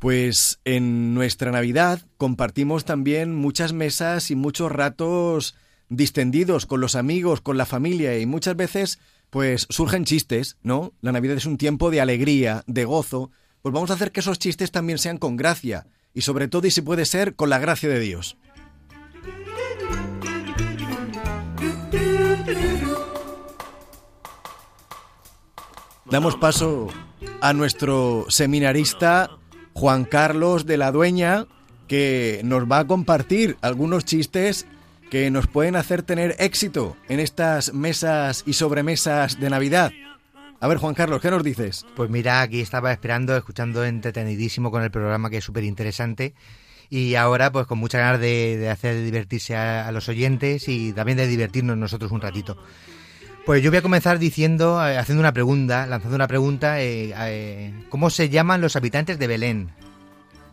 Pues 0.00 0.60
en 0.66 1.14
nuestra 1.14 1.50
Navidad 1.50 2.00
compartimos 2.18 2.84
también 2.84 3.34
muchas 3.34 3.72
mesas 3.72 4.30
y 4.30 4.36
muchos 4.36 4.70
ratos 4.70 5.56
distendidos 5.88 6.66
con 6.66 6.82
los 6.82 6.94
amigos, 6.94 7.40
con 7.40 7.56
la 7.56 7.64
familia 7.64 8.18
y 8.18 8.26
muchas 8.26 8.54
veces 8.54 9.00
pues 9.30 9.66
surgen 9.70 10.04
chistes, 10.04 10.58
¿no? 10.62 10.92
La 11.00 11.12
Navidad 11.12 11.38
es 11.38 11.46
un 11.46 11.56
tiempo 11.56 11.90
de 11.90 12.02
alegría, 12.02 12.62
de 12.66 12.84
gozo, 12.84 13.30
pues 13.66 13.74
vamos 13.74 13.90
a 13.90 13.94
hacer 13.94 14.12
que 14.12 14.20
esos 14.20 14.38
chistes 14.38 14.70
también 14.70 14.96
sean 14.96 15.18
con 15.18 15.36
gracia 15.36 15.88
y 16.14 16.20
sobre 16.20 16.46
todo 16.46 16.68
y 16.68 16.70
si 16.70 16.82
puede 16.82 17.04
ser 17.04 17.34
con 17.34 17.50
la 17.50 17.58
gracia 17.58 17.88
de 17.88 17.98
Dios. 17.98 18.36
Damos 26.04 26.36
paso 26.36 26.86
a 27.40 27.52
nuestro 27.54 28.26
seminarista 28.28 29.30
Juan 29.72 30.04
Carlos 30.04 30.64
de 30.66 30.76
la 30.76 30.92
Dueña, 30.92 31.46
que 31.88 32.42
nos 32.44 32.70
va 32.70 32.78
a 32.78 32.86
compartir 32.86 33.56
algunos 33.62 34.04
chistes 34.04 34.68
que 35.10 35.28
nos 35.32 35.48
pueden 35.48 35.74
hacer 35.74 36.04
tener 36.04 36.36
éxito 36.38 36.96
en 37.08 37.18
estas 37.18 37.74
mesas 37.74 38.44
y 38.46 38.52
sobremesas 38.52 39.40
de 39.40 39.50
Navidad. 39.50 39.90
A 40.58 40.68
ver, 40.68 40.78
Juan 40.78 40.94
Carlos, 40.94 41.20
¿qué 41.20 41.30
nos 41.30 41.44
dices? 41.44 41.84
Pues 41.94 42.08
mira, 42.08 42.40
aquí 42.40 42.60
estaba 42.60 42.90
esperando, 42.90 43.36
escuchando 43.36 43.84
entretenidísimo 43.84 44.70
con 44.70 44.82
el 44.82 44.90
programa 44.90 45.28
que 45.28 45.38
es 45.38 45.44
súper 45.44 45.64
interesante. 45.64 46.34
Y 46.88 47.14
ahora, 47.16 47.52
pues 47.52 47.66
con 47.66 47.78
muchas 47.78 48.00
ganas 48.00 48.20
de, 48.20 48.70
hacer 48.70 49.02
divertirse 49.04 49.54
a, 49.54 49.90
los 49.92 50.08
oyentes 50.08 50.68
y 50.68 50.92
también 50.92 51.18
de 51.18 51.26
divertirnos 51.26 51.76
nosotros 51.76 52.10
un 52.10 52.22
ratito. 52.22 52.56
Pues 53.44 53.62
yo 53.62 53.70
voy 53.70 53.78
a 53.78 53.82
comenzar 53.82 54.18
diciendo, 54.18 54.84
eh, 54.84 54.96
haciendo 54.96 55.20
una 55.20 55.32
pregunta, 55.32 55.86
lanzando 55.86 56.16
una 56.16 56.26
pregunta. 56.26 56.80
Eh, 56.80 57.12
eh, 57.16 57.74
¿Cómo 57.90 58.08
se 58.08 58.28
llaman 58.28 58.60
los 58.60 58.76
habitantes 58.76 59.18
de 59.18 59.26
Belén? 59.26 59.70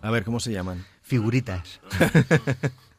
A 0.02 0.12
ver, 0.12 0.26
¿cómo 0.26 0.40
se 0.40 0.52
llaman? 0.52 0.86
Figuritas. 1.02 1.80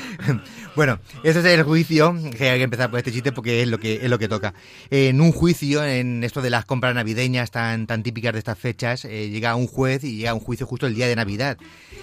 bueno, 0.76 0.98
ese 1.22 1.40
es 1.40 1.44
el 1.44 1.62
juicio, 1.62 2.14
que 2.36 2.50
hay 2.50 2.58
que 2.58 2.64
empezar 2.64 2.90
por 2.90 2.98
este 2.98 3.12
chiste 3.12 3.32
porque 3.32 3.62
es 3.62 3.68
lo 3.68 3.78
que, 3.78 3.96
es 3.96 4.10
lo 4.10 4.18
que 4.18 4.28
toca. 4.28 4.54
En 4.90 5.20
un 5.20 5.32
juicio, 5.32 5.84
en 5.84 6.24
esto 6.24 6.42
de 6.42 6.50
las 6.50 6.64
compras 6.64 6.94
navideñas 6.94 7.50
tan, 7.50 7.86
tan 7.86 8.02
típicas 8.02 8.32
de 8.32 8.38
estas 8.38 8.58
fechas, 8.58 9.04
eh, 9.04 9.30
llega 9.30 9.54
un 9.54 9.66
juez 9.66 10.04
y 10.04 10.16
llega 10.16 10.34
un 10.34 10.40
juicio 10.40 10.66
justo 10.66 10.86
el 10.86 10.94
día 10.94 11.08
de 11.08 11.16
Navidad. 11.16 11.58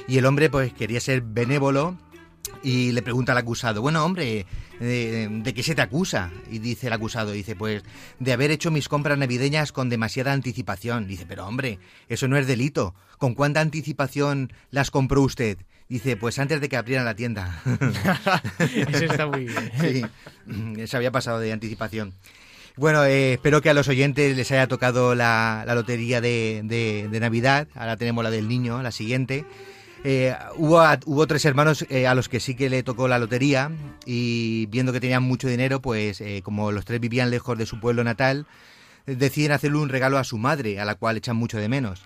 Y 0.08 0.18
el 0.18 0.26
hombre 0.26 0.50
pues 0.50 0.74
quería 0.74 1.00
ser 1.00 1.22
benévolo 1.22 1.98
y 2.64 2.92
le 2.92 3.02
pregunta 3.02 3.32
al 3.32 3.38
acusado, 3.38 3.82
bueno 3.82 4.04
hombre, 4.04 4.46
¿de, 4.80 5.54
qué 5.56 5.64
se 5.64 5.76
te 5.76 5.82
acusa? 5.82 6.32
Y 6.50 6.60
dice 6.60 6.88
el 6.88 6.94
acusado, 6.94 7.32
dice, 7.32 7.56
pues 7.56 7.84
de 8.20 8.34
haber 8.34 8.52
hecho 8.52 8.72
mis 8.72 8.90
compras 8.90 9.18
navideñas 9.18 9.72
con 9.72 9.90
demasiada 9.90 10.34
anticipación. 10.34 11.08
Dice, 11.08 11.26
pero 11.28 11.46
hombre, 11.48 11.80
eso 12.08 12.28
no 12.28 12.38
es 12.38 12.48
delito. 12.48 12.96
¿Con 13.18 13.36
cuánta 13.36 13.62
anticipación 13.62 14.52
las 14.72 14.92
compró 14.92 15.22
usted? 15.22 15.58
Dice, 15.90 16.16
pues 16.18 16.38
antes 16.38 16.62
de 16.62 16.70
que 16.70 16.78
abrieran 16.78 17.04
la 17.04 17.16
tienda. 17.16 17.64
Eso 18.60 19.06
está 19.06 19.26
muy 19.26 19.46
bien. 19.46 19.72
Sí, 19.82 20.86
se 20.86 20.98
había 20.98 21.12
pasado 21.12 21.40
de 21.40 21.52
anticipación. 21.52 22.14
Bueno, 22.76 23.04
eh, 23.06 23.34
espero 23.34 23.64
que 23.64 23.72
a 23.72 23.74
los 23.74 23.88
oyentes 23.88 24.38
les 24.38 24.52
haya 24.52 24.68
tocado 24.68 25.16
la, 25.16 25.66
lotería 25.68 26.22
de, 26.22 26.62
de, 26.64 27.20
Navidad. 27.20 27.68
Ahora 27.74 27.98
tenemos 27.98 28.24
la 28.24 28.30
del 28.30 28.48
niño, 28.48 28.84
la 28.84 28.92
siguiente. 28.92 29.46
Eh, 30.04 30.36
hubo, 30.58 30.80
hubo 31.08 31.26
tres 31.26 31.44
hermanos 31.46 31.84
eh, 31.90 32.06
a 32.06 32.14
los 32.14 32.30
que 32.30 32.40
sí 32.40 32.54
que 32.54 32.70
le 32.70 32.84
tocó 32.84 33.08
la 33.08 33.18
lotería 33.18 33.72
y 34.06 34.68
viendo 34.68 34.94
que 34.94 35.00
tenían 35.00 35.24
mucho 35.24 35.48
dinero, 35.48 35.82
pues 35.82 36.22
como 36.44 36.72
los 36.72 36.86
tres 36.86 37.00
vivían 37.00 37.32
lejos 37.32 37.58
de 37.58 37.66
su 37.66 37.80
pueblo 37.80 38.04
natal, 38.04 38.46
deciden 39.08 39.54
hacerle 39.54 39.80
un 39.80 39.90
regalo 39.90 40.20
a 40.20 40.24
su 40.24 40.38
madre, 40.38 40.80
a 40.80 40.86
la 40.86 40.94
cual 40.94 41.18
echan 41.18 41.36
mucho 41.36 41.58
de 41.58 41.68
menos. 41.68 42.04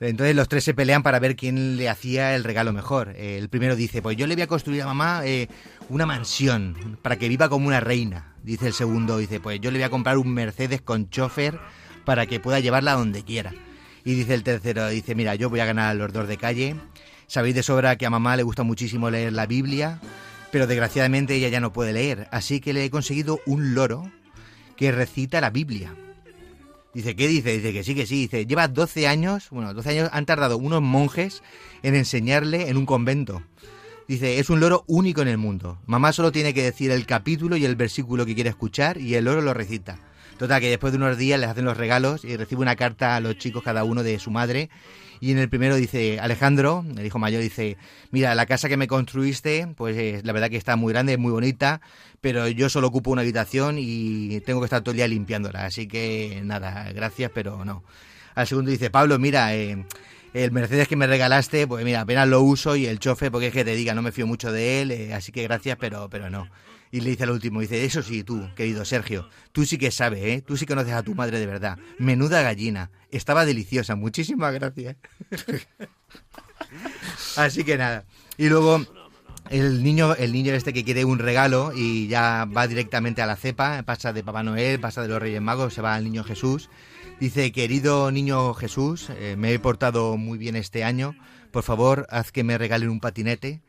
Entonces 0.00 0.36
los 0.36 0.48
tres 0.48 0.62
se 0.62 0.74
pelean 0.74 1.02
para 1.02 1.18
ver 1.18 1.34
quién 1.34 1.76
le 1.76 1.88
hacía 1.88 2.36
el 2.36 2.44
regalo 2.44 2.72
mejor. 2.72 3.14
Eh, 3.16 3.36
el 3.38 3.48
primero 3.48 3.74
dice, 3.74 4.00
pues 4.00 4.16
yo 4.16 4.26
le 4.26 4.34
voy 4.34 4.42
a 4.42 4.46
construir 4.46 4.82
a 4.82 4.86
mamá 4.86 5.22
eh, 5.24 5.48
una 5.88 6.06
mansión 6.06 6.98
para 7.02 7.16
que 7.16 7.28
viva 7.28 7.48
como 7.48 7.66
una 7.66 7.80
reina. 7.80 8.34
Dice 8.44 8.68
el 8.68 8.74
segundo, 8.74 9.18
dice, 9.18 9.40
pues 9.40 9.60
yo 9.60 9.70
le 9.70 9.78
voy 9.78 9.84
a 9.84 9.90
comprar 9.90 10.18
un 10.18 10.32
Mercedes 10.32 10.80
con 10.80 11.10
chofer 11.10 11.58
para 12.04 12.26
que 12.26 12.38
pueda 12.38 12.60
llevarla 12.60 12.92
donde 12.92 13.24
quiera. 13.24 13.52
Y 14.04 14.14
dice 14.14 14.34
el 14.34 14.44
tercero, 14.44 14.88
dice, 14.88 15.14
mira, 15.14 15.34
yo 15.34 15.50
voy 15.50 15.60
a 15.60 15.66
ganar 15.66 15.96
los 15.96 16.12
dos 16.12 16.28
de 16.28 16.36
calle. 16.36 16.76
Sabéis 17.26 17.56
de 17.56 17.62
sobra 17.62 17.96
que 17.96 18.06
a 18.06 18.10
mamá 18.10 18.36
le 18.36 18.44
gusta 18.44 18.62
muchísimo 18.62 19.10
leer 19.10 19.32
la 19.32 19.46
Biblia, 19.46 20.00
pero 20.50 20.66
desgraciadamente 20.66 21.34
ella 21.34 21.48
ya 21.48 21.60
no 21.60 21.72
puede 21.72 21.92
leer. 21.92 22.28
Así 22.30 22.60
que 22.60 22.72
le 22.72 22.84
he 22.84 22.90
conseguido 22.90 23.40
un 23.44 23.74
loro 23.74 24.10
que 24.76 24.92
recita 24.92 25.40
la 25.40 25.50
Biblia. 25.50 25.92
Dice, 26.98 27.14
¿qué 27.14 27.28
dice? 27.28 27.52
Dice 27.52 27.72
que 27.72 27.84
sí, 27.84 27.94
que 27.94 28.06
sí. 28.06 28.22
Dice, 28.22 28.44
lleva 28.44 28.66
12 28.66 29.06
años, 29.06 29.50
bueno, 29.52 29.72
12 29.72 29.90
años 29.90 30.10
han 30.12 30.26
tardado 30.26 30.58
unos 30.58 30.82
monjes 30.82 31.44
en 31.84 31.94
enseñarle 31.94 32.70
en 32.70 32.76
un 32.76 32.86
convento. 32.86 33.40
Dice, 34.08 34.40
es 34.40 34.50
un 34.50 34.58
loro 34.58 34.82
único 34.88 35.22
en 35.22 35.28
el 35.28 35.38
mundo. 35.38 35.78
Mamá 35.86 36.12
solo 36.12 36.32
tiene 36.32 36.54
que 36.54 36.64
decir 36.64 36.90
el 36.90 37.06
capítulo 37.06 37.56
y 37.56 37.64
el 37.64 37.76
versículo 37.76 38.26
que 38.26 38.34
quiere 38.34 38.50
escuchar 38.50 38.98
y 38.98 39.14
el 39.14 39.26
loro 39.26 39.42
lo 39.42 39.54
recita. 39.54 40.00
Total, 40.38 40.60
que 40.60 40.68
después 40.68 40.92
de 40.92 40.98
unos 40.98 41.18
días 41.18 41.40
les 41.40 41.48
hacen 41.48 41.64
los 41.64 41.76
regalos 41.76 42.24
y 42.24 42.36
recibe 42.36 42.62
una 42.62 42.76
carta 42.76 43.16
a 43.16 43.20
los 43.20 43.36
chicos, 43.38 43.62
cada 43.62 43.82
uno 43.82 44.04
de 44.04 44.18
su 44.20 44.30
madre. 44.30 44.70
Y 45.20 45.32
en 45.32 45.38
el 45.38 45.48
primero 45.48 45.74
dice, 45.74 46.20
Alejandro, 46.20 46.84
el 46.96 47.04
hijo 47.04 47.18
mayor, 47.18 47.42
dice, 47.42 47.76
mira, 48.12 48.36
la 48.36 48.46
casa 48.46 48.68
que 48.68 48.76
me 48.76 48.86
construiste, 48.86 49.66
pues 49.76 49.96
eh, 49.96 50.20
la 50.22 50.32
verdad 50.32 50.48
que 50.48 50.56
está 50.56 50.76
muy 50.76 50.92
grande, 50.92 51.16
muy 51.16 51.32
bonita, 51.32 51.80
pero 52.20 52.46
yo 52.46 52.68
solo 52.68 52.86
ocupo 52.86 53.10
una 53.10 53.22
habitación 53.22 53.76
y 53.80 54.40
tengo 54.42 54.60
que 54.60 54.66
estar 54.66 54.82
todo 54.82 54.92
el 54.92 54.98
día 54.98 55.08
limpiándola. 55.08 55.64
Así 55.64 55.88
que 55.88 56.40
nada, 56.44 56.92
gracias, 56.92 57.32
pero 57.34 57.64
no. 57.64 57.82
Al 58.36 58.46
segundo 58.46 58.70
dice, 58.70 58.90
Pablo, 58.90 59.18
mira, 59.18 59.56
eh, 59.56 59.84
el 60.34 60.52
Mercedes 60.52 60.86
que 60.86 60.94
me 60.94 61.08
regalaste, 61.08 61.66
pues 61.66 61.84
mira, 61.84 62.02
apenas 62.02 62.28
lo 62.28 62.42
uso 62.42 62.76
y 62.76 62.86
el 62.86 63.00
chofe, 63.00 63.32
porque 63.32 63.48
es 63.48 63.52
que 63.52 63.64
te 63.64 63.74
diga, 63.74 63.94
no 63.94 64.02
me 64.02 64.12
fío 64.12 64.28
mucho 64.28 64.52
de 64.52 64.82
él, 64.82 64.90
eh, 64.92 65.14
así 65.14 65.32
que 65.32 65.42
gracias, 65.42 65.76
pero, 65.80 66.08
pero 66.08 66.30
no. 66.30 66.48
Y 66.90 67.00
le 67.00 67.10
dice 67.10 67.24
al 67.24 67.30
último, 67.30 67.60
dice, 67.60 67.84
eso 67.84 68.02
sí, 68.02 68.24
tú, 68.24 68.48
querido 68.56 68.84
Sergio, 68.84 69.28
tú 69.52 69.64
sí 69.64 69.78
que 69.78 69.90
sabes, 69.90 70.22
¿eh? 70.22 70.42
Tú 70.46 70.56
sí 70.56 70.66
conoces 70.66 70.94
a 70.94 71.02
tu 71.02 71.14
madre 71.14 71.38
de 71.38 71.46
verdad. 71.46 71.78
Menuda 71.98 72.42
gallina. 72.42 72.90
Estaba 73.10 73.44
deliciosa. 73.44 73.94
Muchísimas 73.94 74.52
gracias. 74.54 74.96
Así 77.36 77.64
que 77.64 77.76
nada. 77.76 78.04
Y 78.36 78.48
luego 78.48 78.84
el 79.50 79.82
niño, 79.82 80.14
el 80.14 80.32
niño 80.32 80.54
este 80.54 80.72
que 80.72 80.84
quiere 80.84 81.04
un 81.04 81.18
regalo 81.18 81.72
y 81.74 82.08
ya 82.08 82.46
va 82.46 82.66
directamente 82.66 83.22
a 83.22 83.26
la 83.26 83.36
cepa, 83.36 83.82
pasa 83.82 84.12
de 84.12 84.22
Papá 84.22 84.42
Noel, 84.42 84.80
pasa 84.80 85.02
de 85.02 85.08
los 85.08 85.20
Reyes 85.20 85.40
Magos, 85.40 85.74
se 85.74 85.82
va 85.82 85.94
al 85.94 86.04
niño 86.04 86.24
Jesús. 86.24 86.68
Dice, 87.20 87.50
querido 87.50 88.10
niño 88.10 88.54
Jesús, 88.54 89.10
eh, 89.10 89.34
me 89.36 89.52
he 89.52 89.58
portado 89.58 90.16
muy 90.16 90.38
bien 90.38 90.54
este 90.54 90.84
año. 90.84 91.16
Por 91.50 91.62
favor, 91.62 92.06
haz 92.10 92.30
que 92.30 92.44
me 92.44 92.58
regalen 92.58 92.90
un 92.90 93.00
patinete 93.00 93.62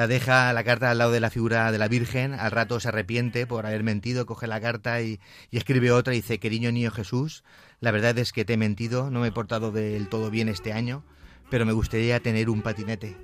la 0.00 0.06
deja 0.06 0.50
la 0.54 0.64
carta 0.64 0.90
al 0.90 0.96
lado 0.96 1.12
de 1.12 1.20
la 1.20 1.28
figura 1.28 1.70
de 1.70 1.76
la 1.76 1.86
Virgen, 1.86 2.32
al 2.32 2.52
rato 2.52 2.80
se 2.80 2.88
arrepiente 2.88 3.46
por 3.46 3.66
haber 3.66 3.82
mentido, 3.82 4.24
coge 4.24 4.46
la 4.46 4.58
carta 4.58 5.02
y, 5.02 5.20
escribe 5.50 5.92
otra 5.92 6.14
y 6.14 6.22
dice, 6.22 6.38
querido 6.38 6.72
niño 6.72 6.90
Jesús, 6.90 7.44
la 7.80 7.90
verdad 7.90 8.18
es 8.18 8.32
que 8.32 8.46
te 8.46 8.54
he 8.54 8.56
mentido, 8.56 9.10
no 9.10 9.20
me 9.20 9.28
he 9.28 9.30
portado 9.30 9.72
del 9.72 10.08
todo 10.08 10.30
bien 10.30 10.48
este 10.48 10.72
año, 10.72 11.04
pero 11.50 11.66
me 11.66 11.74
gustaría 11.74 12.18
tener 12.18 12.48
un 12.48 12.62
patinete. 12.62 13.14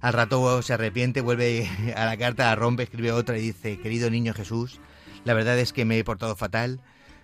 Al 0.00 0.12
rato 0.12 0.62
se 0.62 0.74
arrepiente, 0.74 1.22
vuelve 1.22 1.68
a 1.96 2.04
la 2.04 2.16
carta, 2.16 2.54
rompe, 2.54 2.84
escribe 2.84 3.10
otra 3.10 3.36
y 3.36 3.40
dice, 3.40 3.80
querido 3.80 4.08
niño 4.08 4.32
Jesús, 4.32 4.80
la 5.24 5.34
verdad 5.34 5.58
es 5.58 5.72
que 5.72 5.84
me 5.84 5.98
he 5.98 6.04
portado 6.04 6.36
fatal, 6.36 6.80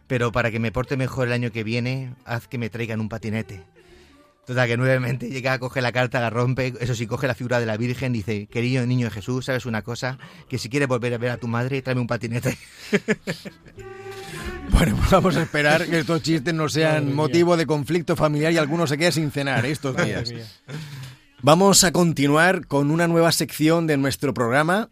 pero 0.08 0.32
para 0.32 0.50
que 0.50 0.58
me 0.58 0.72
porte 0.72 0.96
mejor 0.96 1.28
el 1.28 1.34
año 1.34 1.52
que 1.52 1.62
viene, 1.62 2.16
haz 2.24 2.48
que 2.48 2.58
me 2.58 2.68
traigan 2.68 3.00
un 3.00 3.08
patinete. 3.08 3.62
Total, 4.46 4.66
que 4.66 4.76
nuevamente 4.76 5.30
llega, 5.30 5.58
coge 5.60 5.80
la 5.80 5.92
carta, 5.92 6.20
la 6.20 6.28
rompe, 6.28 6.74
eso 6.80 6.96
sí, 6.96 7.06
coge 7.06 7.28
la 7.28 7.34
figura 7.34 7.60
de 7.60 7.66
la 7.66 7.76
Virgen, 7.76 8.12
dice, 8.12 8.48
querido 8.48 8.84
niño 8.86 9.06
de 9.06 9.12
Jesús, 9.12 9.44
¿sabes 9.44 9.66
una 9.66 9.82
cosa? 9.82 10.18
Que 10.48 10.58
si 10.58 10.68
quieres 10.68 10.88
volver 10.88 11.14
a 11.14 11.18
ver 11.18 11.30
a 11.30 11.36
tu 11.36 11.46
madre, 11.46 11.80
tráeme 11.80 12.00
un 12.00 12.06
patinete. 12.06 12.58
Bueno, 14.70 14.96
pues 14.96 15.10
vamos 15.10 15.36
a 15.36 15.42
esperar 15.42 15.86
que 15.86 15.98
estos 15.98 16.22
chistes 16.22 16.54
no 16.54 16.68
sean 16.68 17.14
motivo 17.14 17.56
de 17.56 17.66
conflicto 17.66 18.16
familiar 18.16 18.52
y 18.52 18.56
alguno 18.56 18.86
se 18.86 18.96
quede 18.96 19.12
sin 19.12 19.30
cenar 19.30 19.66
estos 19.66 19.96
días. 19.96 20.32
Vamos 21.42 21.84
a 21.84 21.92
continuar 21.92 22.66
con 22.66 22.90
una 22.90 23.06
nueva 23.06 23.32
sección 23.32 23.86
de 23.86 23.96
nuestro 23.98 24.32
programa, 24.32 24.88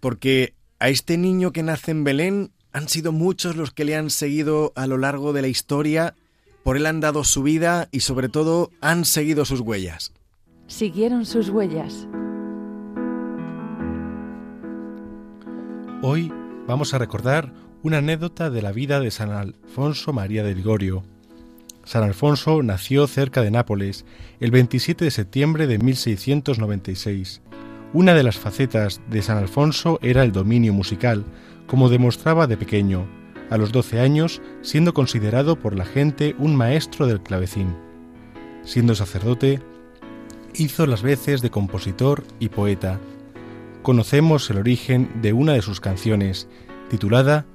porque 0.00 0.54
a 0.78 0.88
este 0.88 1.18
niño 1.18 1.52
que 1.52 1.62
nace 1.62 1.90
en 1.90 2.04
Belén 2.04 2.52
han 2.72 2.88
sido 2.88 3.12
muchos 3.12 3.56
los 3.56 3.72
que 3.72 3.84
le 3.84 3.96
han 3.96 4.08
seguido 4.08 4.72
a 4.76 4.86
lo 4.86 4.96
largo 4.96 5.32
de 5.32 5.42
la 5.42 5.48
historia 5.48 6.14
por 6.62 6.76
él 6.76 6.86
han 6.86 7.00
dado 7.00 7.24
su 7.24 7.42
vida 7.42 7.88
y 7.92 8.00
sobre 8.00 8.28
todo 8.28 8.70
han 8.80 9.04
seguido 9.04 9.44
sus 9.44 9.60
huellas. 9.60 10.12
Siguieron 10.66 11.24
sus 11.24 11.48
huellas. 11.48 12.06
Hoy 16.02 16.32
vamos 16.66 16.94
a 16.94 16.98
recordar 16.98 17.52
una 17.82 17.98
anécdota 17.98 18.50
de 18.50 18.62
la 18.62 18.72
vida 18.72 19.00
de 19.00 19.10
San 19.10 19.30
Alfonso 19.30 20.12
María 20.12 20.44
de 20.44 20.54
Ligorio. 20.54 21.04
San 21.84 22.02
Alfonso 22.02 22.62
nació 22.62 23.06
cerca 23.06 23.40
de 23.42 23.50
Nápoles 23.50 24.04
el 24.40 24.50
27 24.50 25.06
de 25.06 25.10
septiembre 25.10 25.66
de 25.66 25.78
1696. 25.78 27.40
Una 27.94 28.14
de 28.14 28.22
las 28.22 28.36
facetas 28.36 29.00
de 29.08 29.22
San 29.22 29.38
Alfonso 29.38 29.98
era 30.02 30.22
el 30.22 30.32
dominio 30.32 30.74
musical, 30.74 31.24
como 31.66 31.88
demostraba 31.88 32.46
de 32.46 32.58
pequeño, 32.58 33.08
a 33.50 33.56
los 33.56 33.72
12 33.72 34.00
años 34.00 34.42
siendo 34.62 34.94
considerado 34.94 35.56
por 35.56 35.74
la 35.76 35.84
gente 35.84 36.34
un 36.38 36.56
maestro 36.56 37.06
del 37.06 37.20
clavecín. 37.20 37.74
Siendo 38.62 38.94
sacerdote, 38.94 39.60
hizo 40.54 40.86
las 40.86 41.02
veces 41.02 41.40
de 41.40 41.50
compositor 41.50 42.24
y 42.38 42.48
poeta. 42.48 43.00
Conocemos 43.82 44.50
el 44.50 44.58
origen 44.58 45.10
de 45.22 45.32
una 45.32 45.52
de 45.52 45.62
sus 45.62 45.80
canciones, 45.80 46.48
titulada 46.90 47.46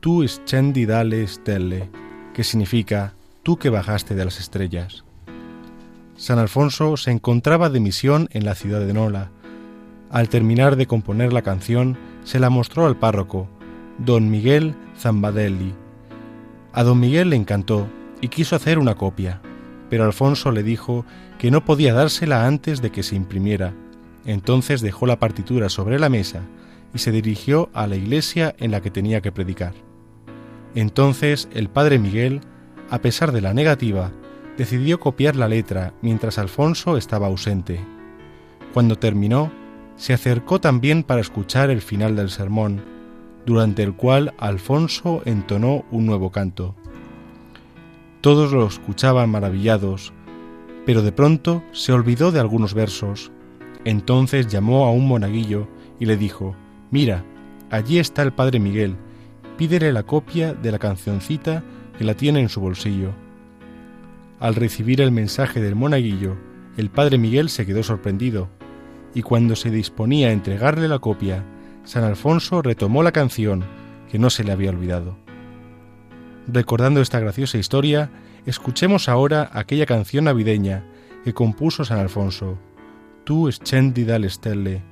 Tu 0.00 0.26
scendi 0.26 0.84
dalle 0.86 1.26
stelle, 1.26 1.90
que 2.34 2.44
significa 2.44 3.14
Tú 3.42 3.56
que 3.56 3.70
bajaste 3.70 4.14
de 4.14 4.24
las 4.24 4.38
estrellas. 4.38 5.04
San 6.16 6.38
Alfonso 6.38 6.98
se 6.98 7.10
encontraba 7.10 7.70
de 7.70 7.80
misión 7.80 8.28
en 8.32 8.44
la 8.44 8.54
ciudad 8.54 8.80
de 8.80 8.92
Nola. 8.92 9.30
Al 10.10 10.28
terminar 10.28 10.76
de 10.76 10.86
componer 10.86 11.32
la 11.32 11.40
canción, 11.40 11.96
se 12.24 12.38
la 12.38 12.50
mostró 12.50 12.86
al 12.86 12.98
párroco, 12.98 13.48
don 13.96 14.30
Miguel 14.30 14.74
Zambadelli. 15.00 15.74
A 16.72 16.82
don 16.82 17.00
Miguel 17.00 17.30
le 17.30 17.36
encantó 17.36 17.88
y 18.20 18.28
quiso 18.28 18.54
hacer 18.54 18.78
una 18.78 18.94
copia, 18.94 19.40
pero 19.88 20.04
Alfonso 20.04 20.52
le 20.52 20.62
dijo 20.62 21.04
que 21.38 21.50
no 21.50 21.64
podía 21.64 21.94
dársela 21.94 22.46
antes 22.46 22.82
de 22.82 22.90
que 22.90 23.02
se 23.02 23.16
imprimiera. 23.16 23.74
Entonces 24.26 24.82
dejó 24.82 25.06
la 25.06 25.18
partitura 25.18 25.68
sobre 25.68 25.98
la 25.98 26.10
mesa 26.10 26.42
y 26.92 26.98
se 26.98 27.12
dirigió 27.12 27.70
a 27.72 27.86
la 27.86 27.96
iglesia 27.96 28.54
en 28.58 28.70
la 28.70 28.82
que 28.82 28.90
tenía 28.90 29.20
que 29.22 29.32
predicar. 29.32 29.72
Entonces 30.74 31.48
el 31.52 31.70
padre 31.70 31.98
Miguel, 31.98 32.40
a 32.90 32.98
pesar 33.00 33.32
de 33.32 33.40
la 33.40 33.54
negativa, 33.54 34.12
decidió 34.58 35.00
copiar 35.00 35.34
la 35.34 35.48
letra 35.48 35.94
mientras 36.02 36.38
Alfonso 36.38 36.96
estaba 36.96 37.28
ausente. 37.28 37.80
Cuando 38.74 38.96
terminó, 38.96 39.50
se 39.96 40.12
acercó 40.12 40.60
también 40.60 41.02
para 41.02 41.20
escuchar 41.20 41.70
el 41.70 41.80
final 41.80 42.14
del 42.14 42.30
sermón, 42.30 42.99
durante 43.46 43.82
el 43.82 43.94
cual 43.94 44.34
Alfonso 44.38 45.22
entonó 45.24 45.84
un 45.90 46.06
nuevo 46.06 46.30
canto. 46.30 46.74
Todos 48.20 48.52
lo 48.52 48.66
escuchaban 48.66 49.30
maravillados, 49.30 50.12
pero 50.84 51.02
de 51.02 51.12
pronto 51.12 51.62
se 51.72 51.92
olvidó 51.92 52.32
de 52.32 52.40
algunos 52.40 52.74
versos. 52.74 53.32
Entonces 53.84 54.48
llamó 54.48 54.86
a 54.86 54.90
un 54.90 55.08
monaguillo 55.08 55.68
y 55.98 56.06
le 56.06 56.16
dijo, 56.16 56.54
Mira, 56.90 57.24
allí 57.70 57.98
está 57.98 58.22
el 58.22 58.32
padre 58.32 58.58
Miguel, 58.58 58.96
pídele 59.56 59.92
la 59.92 60.02
copia 60.02 60.52
de 60.54 60.72
la 60.72 60.78
cancioncita 60.78 61.62
que 61.96 62.04
la 62.04 62.14
tiene 62.14 62.40
en 62.40 62.48
su 62.48 62.60
bolsillo. 62.60 63.12
Al 64.38 64.54
recibir 64.54 65.00
el 65.00 65.12
mensaje 65.12 65.60
del 65.60 65.76
monaguillo, 65.76 66.36
el 66.76 66.90
padre 66.90 67.18
Miguel 67.18 67.50
se 67.50 67.66
quedó 67.66 67.82
sorprendido, 67.82 68.48
y 69.14 69.22
cuando 69.22 69.56
se 69.56 69.70
disponía 69.70 70.28
a 70.28 70.32
entregarle 70.32 70.88
la 70.88 70.98
copia, 70.98 71.44
San 71.90 72.04
Alfonso 72.04 72.62
retomó 72.62 73.02
la 73.02 73.10
canción 73.10 73.64
que 74.08 74.20
no 74.20 74.30
se 74.30 74.44
le 74.44 74.52
había 74.52 74.70
olvidado. 74.70 75.16
Recordando 76.46 77.00
esta 77.00 77.18
graciosa 77.18 77.58
historia, 77.58 78.12
escuchemos 78.46 79.08
ahora 79.08 79.50
aquella 79.52 79.86
canción 79.86 80.26
navideña 80.26 80.84
que 81.24 81.34
compuso 81.34 81.84
San 81.84 81.98
Alfonso, 81.98 82.60
Tu 83.24 83.50
scendi 83.50 84.04
dalle 84.04 84.30
stelle, 84.30 84.84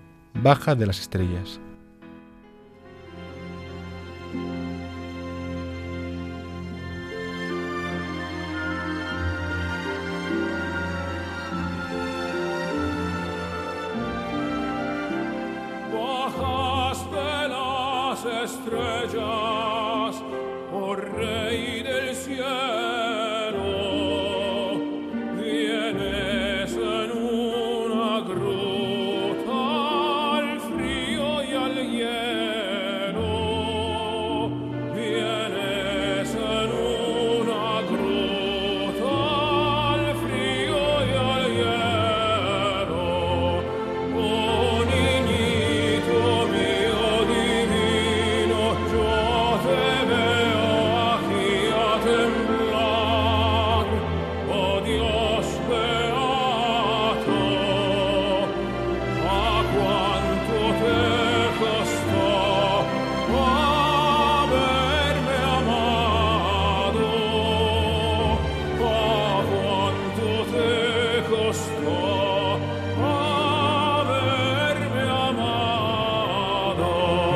baja 0.42 0.74
de 0.74 0.86
las 0.86 0.98
estrellas. 0.98 1.60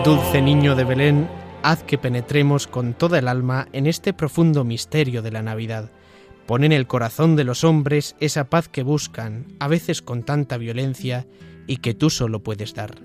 Dulce 0.05 0.43
niño 0.43 0.75
de 0.75 0.83
Belén, 0.83 1.29
haz 1.63 1.85
que 1.85 1.97
penetremos 1.97 2.67
con 2.67 2.93
toda 2.93 3.21
el 3.21 3.29
alma 3.29 3.69
en 3.73 3.87
este 3.87 4.13
profundo 4.13 4.65
misterio 4.65 5.23
de 5.23 5.31
la 5.31 5.43
Navidad. 5.43 5.93
Pon 6.45 6.65
en 6.65 6.73
el 6.73 6.89
corazón 6.89 7.37
de 7.37 7.45
los 7.45 7.63
hombres 7.63 8.17
esa 8.19 8.51
paz 8.51 8.69
que 8.69 8.83
buscan, 8.83 9.47
a 9.61 9.69
veces 9.69 10.03
con 10.03 10.25
tanta 10.25 10.57
violencia, 10.57 11.29
y 11.69 11.77
que 11.77 11.95
tú 11.95 12.11
solo 12.11 12.43
puedes 12.43 12.75
dar. 12.75 12.97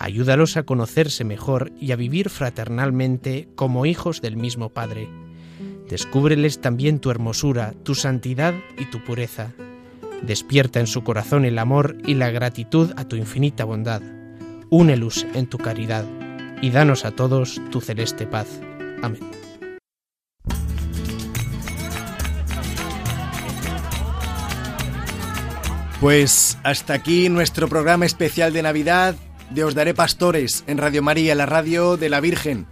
Ayúdalos 0.00 0.56
a 0.56 0.64
conocerse 0.64 1.22
mejor 1.22 1.70
y 1.78 1.92
a 1.92 1.96
vivir 1.96 2.28
fraternalmente 2.28 3.48
como 3.54 3.86
hijos 3.86 4.20
del 4.20 4.36
mismo 4.36 4.70
Padre. 4.70 5.08
Descúbreles 5.88 6.60
también 6.60 6.98
tu 6.98 7.12
hermosura, 7.12 7.72
tu 7.84 7.94
santidad 7.94 8.54
y 8.76 8.86
tu 8.86 8.98
pureza. 9.04 9.52
Despierta 10.22 10.80
en 10.80 10.88
su 10.88 11.04
corazón 11.04 11.44
el 11.44 11.60
amor 11.60 11.96
y 12.04 12.14
la 12.14 12.30
gratitud 12.30 12.90
a 12.96 13.04
tu 13.04 13.14
infinita 13.14 13.64
bondad. 13.64 14.15
Únelos 14.70 15.26
en 15.34 15.46
tu 15.46 15.58
caridad 15.58 16.04
y 16.60 16.70
danos 16.70 17.04
a 17.04 17.12
todos 17.12 17.60
tu 17.70 17.80
celeste 17.80 18.26
paz. 18.26 18.48
Amén. 19.02 19.20
Pues 26.00 26.58
hasta 26.62 26.94
aquí 26.94 27.28
nuestro 27.28 27.68
programa 27.68 28.04
especial 28.04 28.52
de 28.52 28.62
Navidad 28.62 29.14
de 29.50 29.64
Os 29.64 29.74
Daré 29.74 29.94
Pastores 29.94 30.64
en 30.66 30.78
Radio 30.78 31.02
María, 31.02 31.34
la 31.34 31.46
radio 31.46 31.96
de 31.96 32.08
la 32.08 32.20
Virgen. 32.20 32.66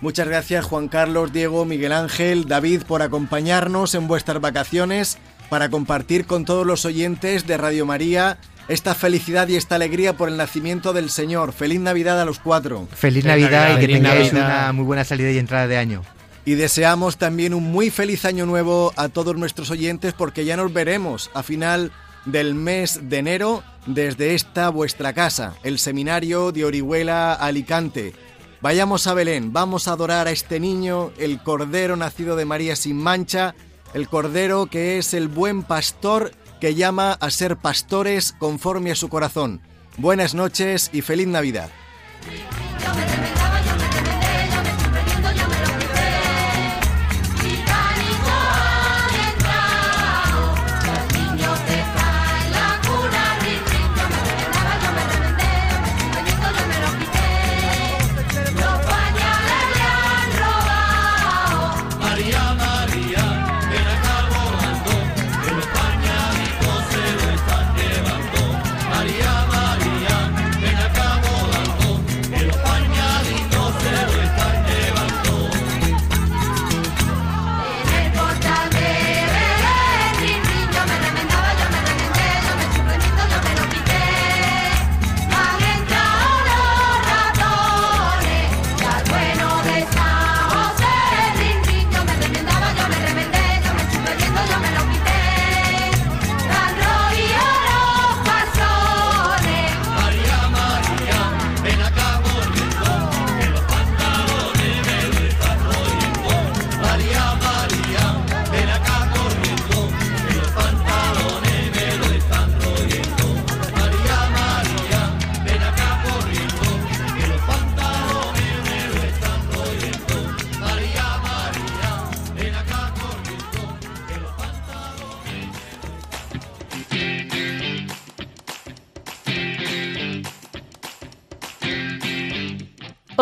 Muchas 0.00 0.28
gracias 0.28 0.64
Juan 0.64 0.88
Carlos, 0.88 1.32
Diego, 1.32 1.64
Miguel 1.64 1.92
Ángel, 1.92 2.46
David 2.46 2.82
por 2.84 3.02
acompañarnos 3.02 3.94
en 3.94 4.08
vuestras 4.08 4.40
vacaciones 4.40 5.18
para 5.50 5.68
compartir 5.68 6.24
con 6.26 6.44
todos 6.44 6.66
los 6.66 6.84
oyentes 6.86 7.46
de 7.46 7.58
Radio 7.58 7.84
María 7.84 8.38
esta 8.70 8.94
felicidad 8.94 9.48
y 9.48 9.56
esta 9.56 9.74
alegría 9.74 10.16
por 10.16 10.28
el 10.28 10.36
nacimiento 10.36 10.92
del 10.92 11.10
Señor. 11.10 11.52
Feliz 11.52 11.80
Navidad 11.80 12.20
a 12.20 12.24
los 12.24 12.38
cuatro. 12.38 12.86
Feliz 12.94 13.24
Navidad, 13.24 13.76
y 13.76 13.80
que 13.80 13.92
tengáis 13.92 14.32
una 14.32 14.72
muy 14.72 14.84
buena 14.84 15.02
salida 15.04 15.30
y 15.32 15.38
entrada 15.38 15.66
de 15.66 15.76
año. 15.76 16.02
Y 16.44 16.54
deseamos 16.54 17.18
también 17.18 17.52
un 17.52 17.64
muy 17.64 17.90
feliz 17.90 18.24
año 18.24 18.46
nuevo 18.46 18.92
a 18.96 19.08
todos 19.08 19.36
nuestros 19.36 19.70
oyentes 19.70 20.14
porque 20.14 20.44
ya 20.44 20.56
nos 20.56 20.72
veremos 20.72 21.30
a 21.34 21.42
final 21.42 21.90
del 22.26 22.54
mes 22.54 23.00
de 23.02 23.18
enero 23.18 23.64
desde 23.86 24.34
esta 24.34 24.68
vuestra 24.68 25.12
casa, 25.14 25.54
el 25.64 25.80
seminario 25.80 26.52
de 26.52 26.64
Orihuela 26.64 27.32
Alicante. 27.32 28.14
Vayamos 28.60 29.06
a 29.08 29.14
Belén, 29.14 29.52
vamos 29.52 29.88
a 29.88 29.92
adorar 29.92 30.28
a 30.28 30.30
este 30.30 30.60
niño, 30.60 31.10
el 31.18 31.42
Cordero 31.42 31.96
nacido 31.96 32.36
de 32.36 32.44
María 32.44 32.76
sin 32.76 32.98
mancha, 32.98 33.54
el 33.94 34.08
Cordero 34.08 34.66
que 34.66 34.98
es 34.98 35.12
el 35.14 35.28
buen 35.28 35.64
pastor 35.64 36.32
que 36.60 36.74
llama 36.74 37.12
a 37.12 37.30
ser 37.30 37.56
pastores 37.56 38.32
conforme 38.38 38.90
a 38.92 38.94
su 38.94 39.08
corazón. 39.08 39.60
Buenas 39.96 40.34
noches 40.34 40.90
y 40.92 41.00
feliz 41.02 41.26
Navidad. 41.26 41.70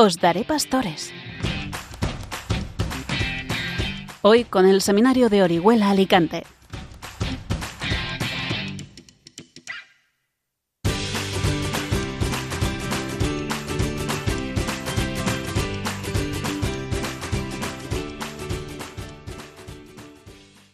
Os 0.08 0.16
daré 0.16 0.42
pastores. 0.42 1.12
Hoy 4.22 4.44
con 4.44 4.64
el 4.64 4.80
Seminario 4.80 5.28
de 5.28 5.42
Orihuela 5.42 5.90
Alicante. 5.90 6.44